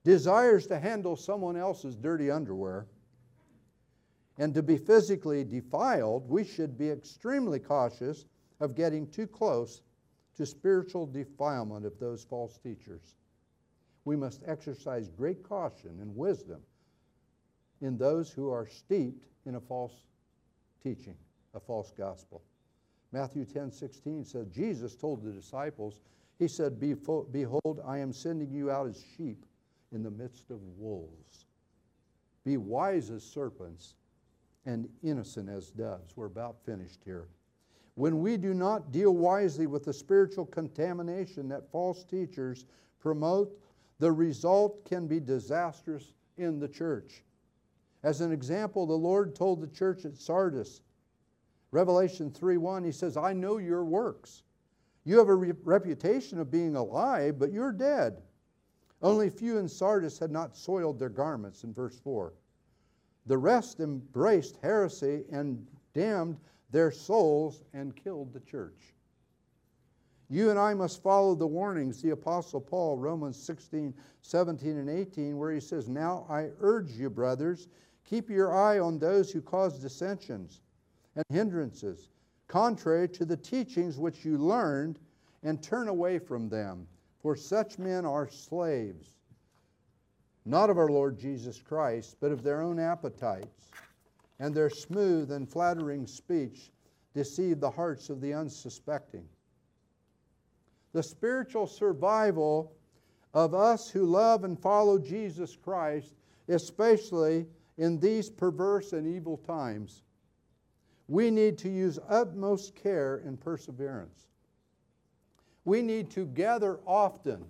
desires 0.05 0.67
to 0.67 0.79
handle 0.79 1.17
someone 1.17 1.57
else's 1.57 1.97
dirty 1.97 2.31
underwear 2.31 2.87
and 4.39 4.55
to 4.55 4.63
be 4.63 4.77
physically 4.77 5.45
defiled, 5.45 6.29
we 6.29 6.45
should 6.45 6.79
be 6.79 6.91
extremely 6.91 7.59
cautious 7.59 8.25
of 8.61 8.75
getting 8.75 9.07
too 9.09 9.27
close 9.27 9.83
to 10.37 10.47
spiritual 10.47 11.07
defilement 11.07 11.85
of 11.85 11.99
those 11.99 12.25
false 12.25 12.59
teachers. 12.59 13.15
We 14.05 14.17
must 14.17 14.43
exercise 14.47 15.09
great 15.11 15.43
caution 15.47 15.99
and 16.01 16.17
wisdom 16.17 16.61
in 17.81 17.99
those 17.99 18.31
who 18.31 18.51
are 18.51 18.67
steeped 18.67 19.27
in 19.47 19.57
a 19.57 19.61
false 19.61 19.93
teaching, 20.83 21.17
a 21.55 21.61
false 21.61 21.93
gospel. 21.97 22.43
Matthew 23.13 23.45
10 23.45 23.71
16 23.71 24.25
says, 24.25 24.49
Jesus 24.49 24.97
told 24.97 25.23
the 25.23 25.31
disciples, 25.31 26.01
He 26.39 26.49
said, 26.49 26.81
Behold, 26.81 27.83
I 27.87 27.99
am 27.99 28.13
sending 28.13 28.51
you 28.51 28.71
out 28.71 28.89
as 28.89 29.05
sheep 29.17 29.45
in 29.93 30.03
the 30.03 30.11
midst 30.11 30.51
of 30.51 30.61
wolves. 30.79 31.47
Be 32.45 32.57
wise 32.57 33.11
as 33.11 33.23
serpents 33.23 33.95
and 34.67 34.89
innocent 35.03 35.49
as 35.49 35.71
doves. 35.71 36.17
We're 36.17 36.27
about 36.27 36.57
finished 36.65 37.01
here. 37.05 37.29
When 37.95 38.21
we 38.21 38.37
do 38.37 38.55
not 38.55 38.91
deal 38.91 39.15
wisely 39.15 39.67
with 39.67 39.85
the 39.85 39.93
spiritual 39.93 40.47
contamination 40.47 41.49
that 41.49 41.71
false 41.71 42.05
teachers 42.05 42.65
promote, 42.99 43.59
the 43.99 44.11
result 44.11 44.85
can 44.85 45.07
be 45.07 45.21
disastrous 45.21 46.15
in 46.39 46.59
the 46.59 46.69
church. 46.69 47.23
As 48.03 48.21
an 48.21 48.33
example, 48.33 48.87
the 48.87 48.95
Lord 48.95 49.35
told 49.35 49.61
the 49.61 49.69
church 49.69 50.05
at 50.05 50.17
Sardis, 50.17 50.81
Revelation 51.71 52.31
3:1, 52.31 52.85
he 52.85 52.93
says, 52.93 53.17
"I 53.17 53.33
know 53.33 53.59
your 53.59 53.85
works. 53.85 54.43
You 55.05 55.19
have 55.19 55.29
a 55.29 55.35
re- 55.35 55.53
reputation 55.65 56.39
of 56.39 56.51
being 56.51 56.77
alive, 56.77 57.39
but 57.39 57.53
you're 57.53 57.73
dead." 57.73 58.23
Only 59.03 59.31
few 59.31 59.59
in 59.59 59.69
Sardis 59.69 60.19
had 60.19 60.31
not 60.31 60.57
soiled 60.57 60.99
their 60.99 61.09
garments, 61.09 61.65
in 61.65 61.75
verse 61.75 61.99
4. 61.99 62.33
The 63.27 63.39
rest 63.39 63.81
embraced 63.81 64.59
heresy 64.63 65.25
and 65.31 65.67
damned 65.93 66.39
their 66.71 66.91
souls 66.91 67.63
and 67.73 67.97
killed 67.97 68.33
the 68.33 68.41
church. 68.41 68.95
You 70.29 70.51
and 70.51 70.59
I 70.59 70.73
must 70.73 71.03
follow 71.03 71.35
the 71.35 71.47
warnings 71.47 72.01
the 72.01 72.11
Apostle 72.11 72.61
Paul, 72.61 72.97
Romans 72.97 73.37
16, 73.37 73.93
17, 74.23 74.79
and 74.79 74.89
18, 74.89 75.37
where 75.37 75.53
he 75.53 75.61
says, 75.61 75.89
Now 75.89 76.25
I 76.31 76.49
urge 76.61 76.93
you, 76.93 77.11
brothers, 77.11 77.69
keep 78.05 78.31
your 78.31 78.57
eye 78.57 78.79
on 78.79 78.99
those 78.99 79.31
who 79.31 79.43
cause 79.43 79.79
dissensions 79.79 80.63
and 81.17 81.25
hindrances, 81.29 82.09
contrary 82.49 83.09
to 83.11 83.25
the 83.27 83.37
teachings 83.37 83.99
which 83.99 84.25
you 84.25 84.39
learned, 84.39 84.99
and 85.43 85.63
turn 85.63 85.89
away 85.89 86.19
from 86.19 86.49
them. 86.49 86.87
For 87.23 87.37
such 87.37 87.79
men 87.79 88.05
are 88.05 88.29
slaves, 88.29 89.15
not 90.45 90.71
of 90.71 90.79
our 90.79 90.89
Lord 90.89 91.17
Jesus 91.17 91.61
Christ, 91.61 92.17
but 92.21 92.33
of 92.33 92.43
their 92.43 92.61
own 92.61 92.81
appetites. 92.81 93.71
And 94.41 94.53
their 94.53 94.71
smooth 94.71 95.31
and 95.31 95.49
flattering 95.49 96.05
speech 96.05 96.73
deceive 97.15 97.61
the 97.61 97.71
hearts 97.71 98.11
of 98.11 98.21
the 98.21 98.35
unsuspecting. 98.35 99.29
The 100.93 101.03
spiritual 101.03 101.69
survival 101.69 102.73
of 103.35 103.55
us 103.55 103.89
who 103.89 104.05
love 104.05 104.43
and 104.43 104.59
follow 104.59 104.99
Jesus 104.99 105.57
Christ, 105.57 106.15
especially 106.49 107.47
in 107.79 108.01
these 108.01 108.29
perverse 108.31 108.93
and 108.93 109.07
evil 109.07 109.37
times, 109.37 110.03
we 111.07 111.31
need 111.31 111.57
to 111.59 111.69
use 111.69 112.01
utmost 112.09 112.75
care 112.75 113.23
and 113.25 113.41
perseverance. 113.41 114.32
We 115.65 115.83
need 115.83 116.11
to 116.13 116.27
gather 116.27 116.81
often 116.87 117.45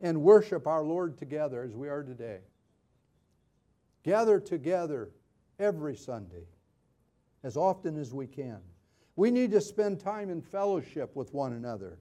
and 0.00 0.22
worship 0.22 0.66
our 0.66 0.82
Lord 0.82 1.16
together 1.16 1.62
as 1.62 1.76
we 1.76 1.88
are 1.88 2.02
today. 2.02 2.40
Gather 4.02 4.40
together 4.40 5.10
every 5.58 5.96
Sunday 5.96 6.46
as 7.44 7.56
often 7.56 7.96
as 7.98 8.12
we 8.12 8.26
can. 8.26 8.58
We 9.14 9.30
need 9.30 9.50
to 9.52 9.60
spend 9.60 10.00
time 10.00 10.30
in 10.30 10.40
fellowship 10.40 11.14
with 11.14 11.32
one 11.32 11.52
another 11.52 11.98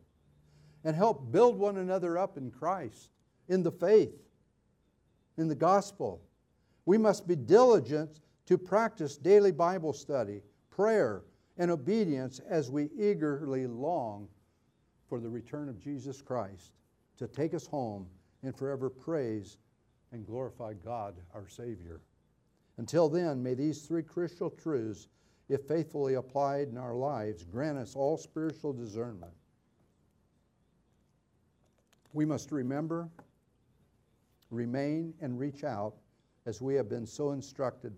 and 0.84 0.96
help 0.96 1.32
build 1.32 1.58
one 1.58 1.78
another 1.78 2.18
up 2.18 2.38
in 2.38 2.50
Christ, 2.50 3.12
in 3.48 3.62
the 3.62 3.72
faith, 3.72 4.16
in 5.38 5.48
the 5.48 5.56
gospel. 5.56 6.22
We 6.86 6.98
must 6.98 7.28
be 7.28 7.36
diligent 7.36 8.22
to 8.48 8.58
practice 8.58 9.18
daily 9.18 9.52
Bible 9.52 9.94
study, 9.94 10.42
prayer, 10.70 11.24
and 11.62 11.70
obedience 11.70 12.42
as 12.50 12.72
we 12.72 12.90
eagerly 12.98 13.68
long 13.68 14.28
for 15.08 15.20
the 15.20 15.30
return 15.30 15.70
of 15.70 15.80
Jesus 15.80 16.20
Christ 16.20 16.72
to 17.20 17.28
take 17.28 17.54
us 17.54 17.68
home 17.68 18.08
and 18.42 18.58
forever 18.58 18.90
praise 18.90 19.58
and 20.12 20.26
glorify 20.26 20.74
God, 20.74 21.14
our 21.36 21.48
Savior. 21.48 22.02
Until 22.78 23.08
then, 23.10 23.44
may 23.44 23.54
these 23.54 23.84
three 23.84 24.02
crucial 24.02 24.50
truths, 24.50 25.08
if 25.50 25.62
faithfully 25.68 26.16
applied 26.16 26.70
in 26.70 26.80
our 26.80 26.96
lives, 26.96 27.44
grant 27.44 27.78
us 27.78 27.96
all 27.96 28.18
spiritual 28.18 28.74
discernment. 28.74 29.32
We 32.12 32.26
must 32.26 32.52
remember, 32.52 33.08
remain, 34.50 35.14
and 35.22 35.38
reach 35.38 35.64
out 35.64 35.94
as 36.48 36.60
we 36.60 36.74
have 36.74 36.90
been 36.90 37.06
so 37.06 37.34
instructed 37.34 37.94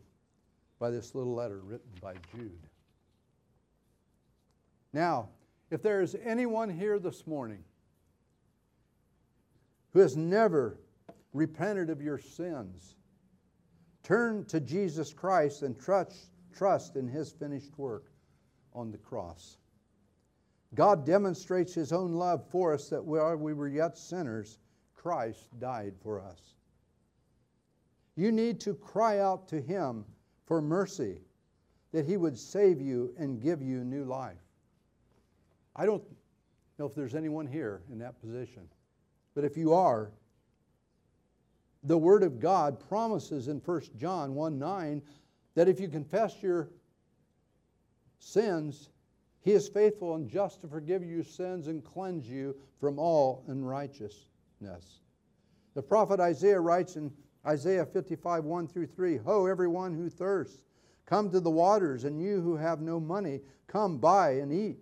by 0.80 0.90
this 0.90 1.16
little 1.16 1.34
letter 1.34 1.62
written 1.62 1.92
by 2.02 2.16
Jude. 2.36 2.60
Now, 4.94 5.30
if 5.72 5.82
there 5.82 6.02
is 6.02 6.16
anyone 6.24 6.70
here 6.70 7.00
this 7.00 7.26
morning 7.26 7.64
who 9.92 10.00
has 10.00 10.16
never 10.16 10.80
repented 11.34 11.90
of 11.90 12.02
your 12.02 12.20
sins, 12.20 12.96
turn 14.04 14.46
to 14.46 14.60
Jesus 14.60 15.12
Christ 15.12 15.64
and 15.64 15.80
trust, 15.80 16.30
trust 16.56 16.96
in 16.96 17.08
his 17.08 17.32
finished 17.32 17.78
work 17.78 18.12
on 18.74 18.92
the 18.92 18.98
cross. 19.00 19.58
God 20.76 21.06
demonstrates 21.06 21.74
his 21.74 21.92
own 21.92 22.14
love 22.14 22.48
for 22.50 22.74
us 22.74 22.90
that 22.90 23.04
while 23.04 23.36
we 23.36 23.54
were 23.54 23.68
yet 23.68 23.98
sinners, 23.98 24.60
Christ 24.96 25.48
died 25.60 25.94
for 26.02 26.22
us. 26.22 26.56
You 28.16 28.32
need 28.32 28.60
to 28.62 28.76
cry 28.76 29.20
out 29.20 29.48
to 29.50 29.60
him 29.60 30.06
for 30.46 30.62
mercy, 30.62 31.22
that 31.92 32.06
he 32.06 32.18
would 32.18 32.38
save 32.38 32.80
you 32.80 33.14
and 33.18 33.42
give 33.42 33.62
you 33.62 33.84
new 33.84 34.04
life. 34.04 34.43
I 35.76 35.86
don't 35.86 36.04
know 36.78 36.86
if 36.86 36.96
there's 36.96 37.16
anyone 37.16 37.48
here 37.48 37.82
in 37.92 38.00
that 38.00 38.20
position, 38.22 38.68
but 39.36 39.44
if 39.44 39.58
you 39.58 39.74
are, 39.74 40.12
the 41.84 41.98
Word 41.98 42.24
of 42.24 42.40
God 42.40 42.80
promises 42.88 43.48
in 43.48 43.58
1 43.58 43.82
John 43.98 44.36
1 44.36 44.58
9 44.58 45.02
that 45.56 45.68
if 45.68 45.80
you 45.80 45.88
confess 45.88 46.42
your 46.42 46.70
sins, 48.20 48.90
He 49.42 49.52
is 49.52 49.68
faithful 49.68 50.16
and 50.16 50.30
just 50.30 50.62
to 50.62 50.68
forgive 50.68 51.04
you 51.04 51.24
sins 51.24 51.68
and 51.68 51.84
cleanse 51.84 52.28
you 52.28 52.56
from 52.80 53.00
all 53.00 53.44
unrighteousness. 53.48 55.02
The 55.74 55.82
prophet 55.82 56.20
Isaiah 56.20 56.60
writes 56.60 56.96
in 56.96 57.12
Isaiah 57.46 57.86
55 57.86 58.46
1 58.46 58.68
through 58.68 58.88
3 58.88 59.18
Ho, 59.18 59.46
everyone 59.46 59.94
who 59.94 60.10
thirsts, 60.10 60.62
come 61.06 61.30
to 61.32 61.40
the 61.40 61.52
waters, 61.52 62.06
and 62.06 62.22
you 62.22 62.40
who 62.42 62.56
have 62.56 62.80
no 62.82 63.00
money, 63.00 63.42
come 63.68 63.98
buy 63.98 64.36
and 64.36 64.54
eat. 64.54 64.78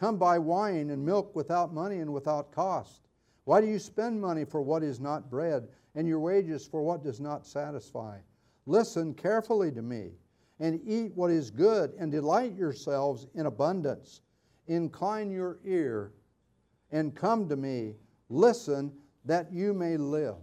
Come 0.00 0.16
buy 0.16 0.38
wine 0.38 0.90
and 0.90 1.04
milk 1.04 1.36
without 1.36 1.72
money 1.72 2.00
and 2.00 2.12
without 2.12 2.50
cost. 2.50 3.02
Why 3.44 3.60
do 3.60 3.68
you 3.68 3.78
spend 3.78 4.20
money 4.20 4.44
for 4.44 4.60
what 4.62 4.82
is 4.82 4.98
not 4.98 5.30
bread? 5.30 5.68
and 5.94 6.06
your 6.06 6.20
wages 6.20 6.66
for 6.66 6.82
what 6.82 7.02
does 7.02 7.20
not 7.20 7.46
satisfy. 7.46 8.18
Listen 8.66 9.14
carefully 9.14 9.72
to 9.72 9.82
me, 9.82 10.12
and 10.60 10.80
eat 10.86 11.12
what 11.14 11.30
is 11.30 11.50
good, 11.50 11.92
and 11.98 12.12
delight 12.12 12.56
yourselves 12.56 13.26
in 13.34 13.46
abundance. 13.46 14.20
Incline 14.68 15.30
your 15.30 15.58
ear 15.64 16.12
and 16.92 17.14
come 17.14 17.48
to 17.48 17.56
me. 17.56 17.94
Listen 18.28 18.92
that 19.24 19.52
you 19.52 19.72
may 19.72 19.96
live. 19.96 20.36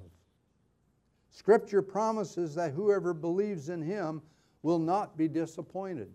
Scripture 1.29 1.81
promises 1.81 2.55
that 2.55 2.71
whoever 2.71 3.13
believes 3.13 3.69
in 3.69 3.81
him 3.81 4.21
will 4.63 4.79
not 4.79 5.17
be 5.17 5.27
disappointed. 5.27 6.11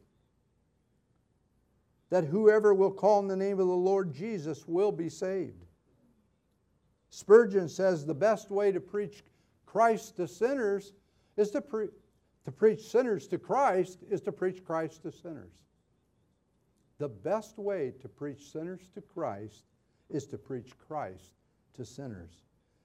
That 2.12 2.26
whoever 2.26 2.74
will 2.74 2.90
call 2.90 3.20
on 3.20 3.26
the 3.26 3.34
name 3.34 3.58
of 3.58 3.66
the 3.66 3.72
Lord 3.72 4.12
Jesus 4.12 4.68
will 4.68 4.92
be 4.92 5.08
saved. 5.08 5.64
Spurgeon 7.08 7.70
says 7.70 8.04
the 8.04 8.12
best 8.12 8.50
way 8.50 8.70
to 8.70 8.80
preach 8.80 9.24
Christ 9.64 10.16
to 10.16 10.28
sinners 10.28 10.92
is 11.38 11.50
to, 11.52 11.62
pre- 11.62 11.88
to 12.44 12.52
preach 12.52 12.82
sinners 12.82 13.26
to 13.28 13.38
Christ 13.38 14.04
is 14.10 14.20
to 14.20 14.30
preach 14.30 14.62
Christ 14.62 15.04
to 15.04 15.10
sinners. 15.10 15.54
The 16.98 17.08
best 17.08 17.56
way 17.56 17.94
to 18.02 18.10
preach 18.10 18.52
sinners 18.52 18.90
to 18.92 19.00
Christ 19.00 19.64
is 20.10 20.26
to 20.26 20.36
preach 20.36 20.72
Christ 20.86 21.32
to 21.76 21.84
sinners. 21.86 22.42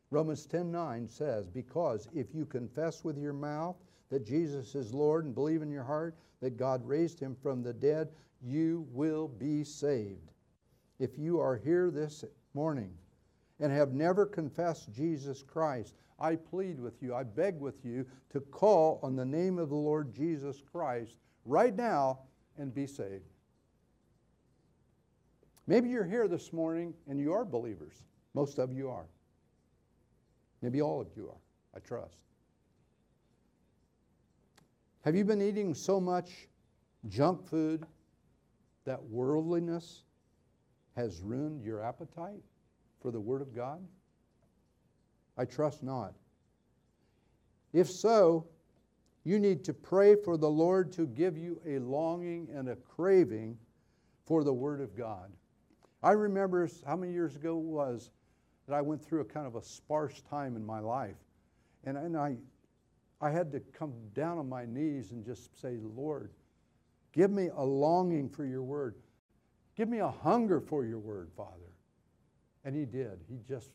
Romans 0.09 0.47
10:9 0.47 1.05
says, 1.05 1.49
"Because 1.49 2.07
if 2.13 2.34
you 2.34 2.45
confess 2.45 3.03
with 3.03 3.17
your 3.17 3.34
mouth 3.34 3.75
that 4.07 4.23
Jesus 4.23 4.73
is 4.73 4.93
Lord 4.93 5.25
and 5.25 5.36
believe 5.36 5.61
in 5.61 5.69
your 5.69 5.84
heart 5.84 6.15
that 6.39 6.55
God 6.55 6.88
raised 6.88 7.19
him 7.19 7.36
from 7.36 7.61
the 7.61 7.73
dead, 7.73 8.13
you 8.41 8.88
will 8.91 9.27
be 9.27 9.63
saved." 9.63 10.31
If 10.99 11.17
you 11.17 11.39
are 11.39 11.55
here 11.55 11.91
this 11.91 12.25
morning 12.53 12.97
and 13.59 13.71
have 13.71 13.93
never 13.93 14.25
confessed 14.25 14.91
Jesus 14.91 15.43
Christ, 15.43 15.95
I 16.19 16.35
plead 16.35 16.79
with 16.79 17.01
you, 17.03 17.13
I 17.13 17.23
beg 17.23 17.59
with 17.59 17.85
you 17.85 18.05
to 18.29 18.41
call 18.41 18.99
on 19.03 19.15
the 19.15 19.25
name 19.25 19.59
of 19.59 19.69
the 19.69 19.75
Lord 19.75 20.11
Jesus 20.11 20.61
Christ 20.61 21.19
right 21.45 21.75
now 21.75 22.23
and 22.57 22.73
be 22.73 22.88
saved. 22.88 23.29
Maybe 25.67 25.89
you're 25.89 26.05
here 26.05 26.27
this 26.27 26.51
morning 26.53 26.95
and 27.07 27.19
you 27.19 27.33
are 27.33 27.45
believers. 27.45 28.03
Most 28.33 28.57
of 28.57 28.71
you 28.71 28.89
are. 28.89 29.07
Maybe 30.61 30.81
all 30.81 30.99
of 30.99 31.15
you 31.15 31.29
are, 31.29 31.41
I 31.75 31.79
trust. 31.79 32.17
Have 35.01 35.15
you 35.15 35.23
been 35.23 35.41
eating 35.41 35.73
so 35.73 36.01
much 36.01 36.47
junk 37.07 37.45
food 37.45 37.85
that 38.88 39.01
worldliness 39.03 40.03
has 40.95 41.21
ruined 41.21 41.63
your 41.63 41.83
appetite? 41.83 42.41
for 43.01 43.11
the 43.11 43.19
Word 43.19 43.41
of 43.41 43.55
God? 43.55 43.79
I 45.38 45.45
trust 45.45 45.83
not. 45.83 46.13
If 47.73 47.89
so, 47.89 48.47
you 49.23 49.39
need 49.39 49.63
to 49.65 49.73
pray 49.73 50.15
for 50.15 50.38
the 50.38 50.49
Lord 50.49 50.91
to 50.93 51.05
give 51.05 51.38
you 51.38 51.61
a 51.65 51.79
longing 51.79 52.49
and 52.53 52.69
a 52.69 52.75
craving 52.75 53.57
for 54.25 54.43
the 54.43 54.53
Word 54.53 54.81
of 54.81 54.95
God. 54.95 55.31
I 56.01 56.11
remember 56.11 56.67
how 56.85 56.95
many 56.95 57.13
years 57.13 57.35
ago 57.35 57.57
it 57.57 57.63
was 57.63 58.11
that 58.67 58.75
I 58.75 58.81
went 58.81 59.03
through 59.03 59.21
a 59.21 59.25
kind 59.25 59.47
of 59.47 59.55
a 59.55 59.63
sparse 59.63 60.21
time 60.29 60.55
in 60.55 60.65
my 60.65 60.79
life. 60.79 61.15
And, 61.83 61.97
and 61.97 62.17
I, 62.17 62.38
I 63.21 63.29
had 63.29 63.51
to 63.51 63.59
come 63.59 63.93
down 64.13 64.38
on 64.38 64.49
my 64.49 64.65
knees 64.65 65.11
and 65.11 65.25
just 65.25 65.59
say, 65.61 65.77
Lord, 65.95 66.31
give 67.14 67.32
me 67.32 67.49
a 67.55 67.64
longing 67.64 68.30
for 68.30 68.45
your 68.45 68.64
Word. 68.64 68.95
Give 69.76 69.89
me 69.89 69.99
a 69.99 70.10
hunger 70.10 70.60
for 70.60 70.86
your 70.86 70.99
Word, 70.99 71.30
Father. 71.36 71.51
And 72.66 72.76
he 72.76 72.86
did. 72.86 73.20
He 73.30 73.38
just 73.47 73.70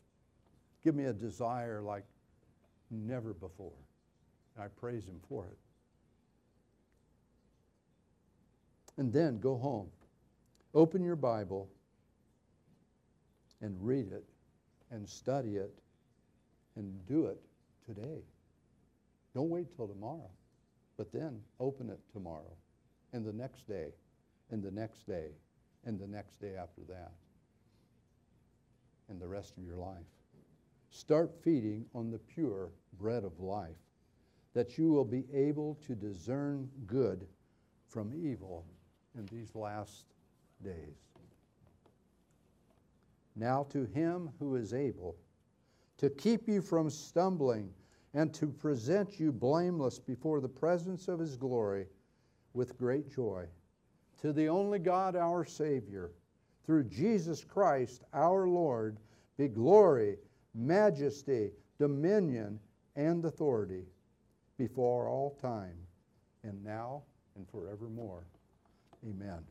gave 0.83 0.95
me 0.95 1.05
a 1.05 1.13
desire 1.13 1.81
like 1.81 2.03
never 2.91 3.33
before. 3.33 3.71
And 4.55 4.65
I 4.65 4.67
praise 4.67 5.07
him 5.07 5.19
for 5.27 5.45
it. 5.45 5.57
And 8.97 9.11
then 9.11 9.39
go 9.39 9.57
home. 9.57 9.87
Open 10.75 11.03
your 11.03 11.15
Bible 11.15 11.69
and 13.61 13.75
read 13.79 14.11
it 14.11 14.25
and 14.91 15.07
study 15.07 15.55
it 15.55 15.73
and 16.75 16.93
do 17.07 17.27
it 17.27 17.41
today. 17.85 18.21
Don't 19.33 19.49
wait 19.49 19.75
till 19.75 19.87
tomorrow, 19.87 20.29
but 20.97 21.11
then 21.11 21.39
open 21.59 21.89
it 21.89 21.99
tomorrow 22.11 22.55
and 23.13 23.25
the 23.25 23.33
next 23.33 23.67
day 23.67 23.89
and 24.51 24.61
the 24.61 24.71
next 24.71 25.07
day 25.07 25.29
and 25.85 25.99
the 25.99 26.07
next 26.07 26.41
day 26.41 26.55
after 26.55 26.81
that 26.89 27.11
and 29.09 29.21
the 29.21 29.27
rest 29.27 29.57
of 29.57 29.63
your 29.63 29.77
life. 29.77 30.05
Start 30.89 31.31
feeding 31.43 31.85
on 31.95 32.11
the 32.11 32.19
pure 32.19 32.69
bread 32.99 33.23
of 33.23 33.39
life, 33.39 33.77
that 34.53 34.77
you 34.77 34.91
will 34.91 35.05
be 35.05 35.25
able 35.33 35.77
to 35.87 35.95
discern 35.95 36.69
good 36.85 37.25
from 37.87 38.13
evil 38.13 38.65
in 39.17 39.25
these 39.27 39.55
last 39.55 40.05
days. 40.63 41.13
Now, 43.35 43.65
to 43.69 43.85
him 43.85 44.29
who 44.39 44.55
is 44.55 44.73
able 44.73 45.15
to 45.97 46.09
keep 46.09 46.47
you 46.47 46.61
from 46.61 46.89
stumbling 46.89 47.69
and 48.13 48.33
to 48.35 48.47
present 48.47 49.19
you 49.19 49.31
blameless 49.31 49.97
before 49.97 50.39
the 50.39 50.49
presence 50.49 51.07
of 51.07 51.19
his 51.19 51.35
glory 51.35 51.87
with 52.53 52.77
great 52.77 53.09
joy, 53.13 53.45
to 54.21 54.33
the 54.33 54.47
only 54.47 54.79
God, 54.79 55.15
our 55.15 55.43
Savior 55.45 56.11
through 56.65 56.85
Jesus 56.85 57.43
Christ 57.43 58.03
our 58.13 58.47
Lord, 58.47 58.97
be 59.37 59.47
glory, 59.47 60.17
majesty, 60.53 61.51
dominion, 61.79 62.59
and 62.95 63.25
authority 63.25 63.83
before 64.57 65.09
all 65.09 65.31
time, 65.41 65.75
and 66.43 66.63
now 66.63 67.01
and 67.35 67.47
forevermore. 67.49 68.23
Amen. 69.03 69.43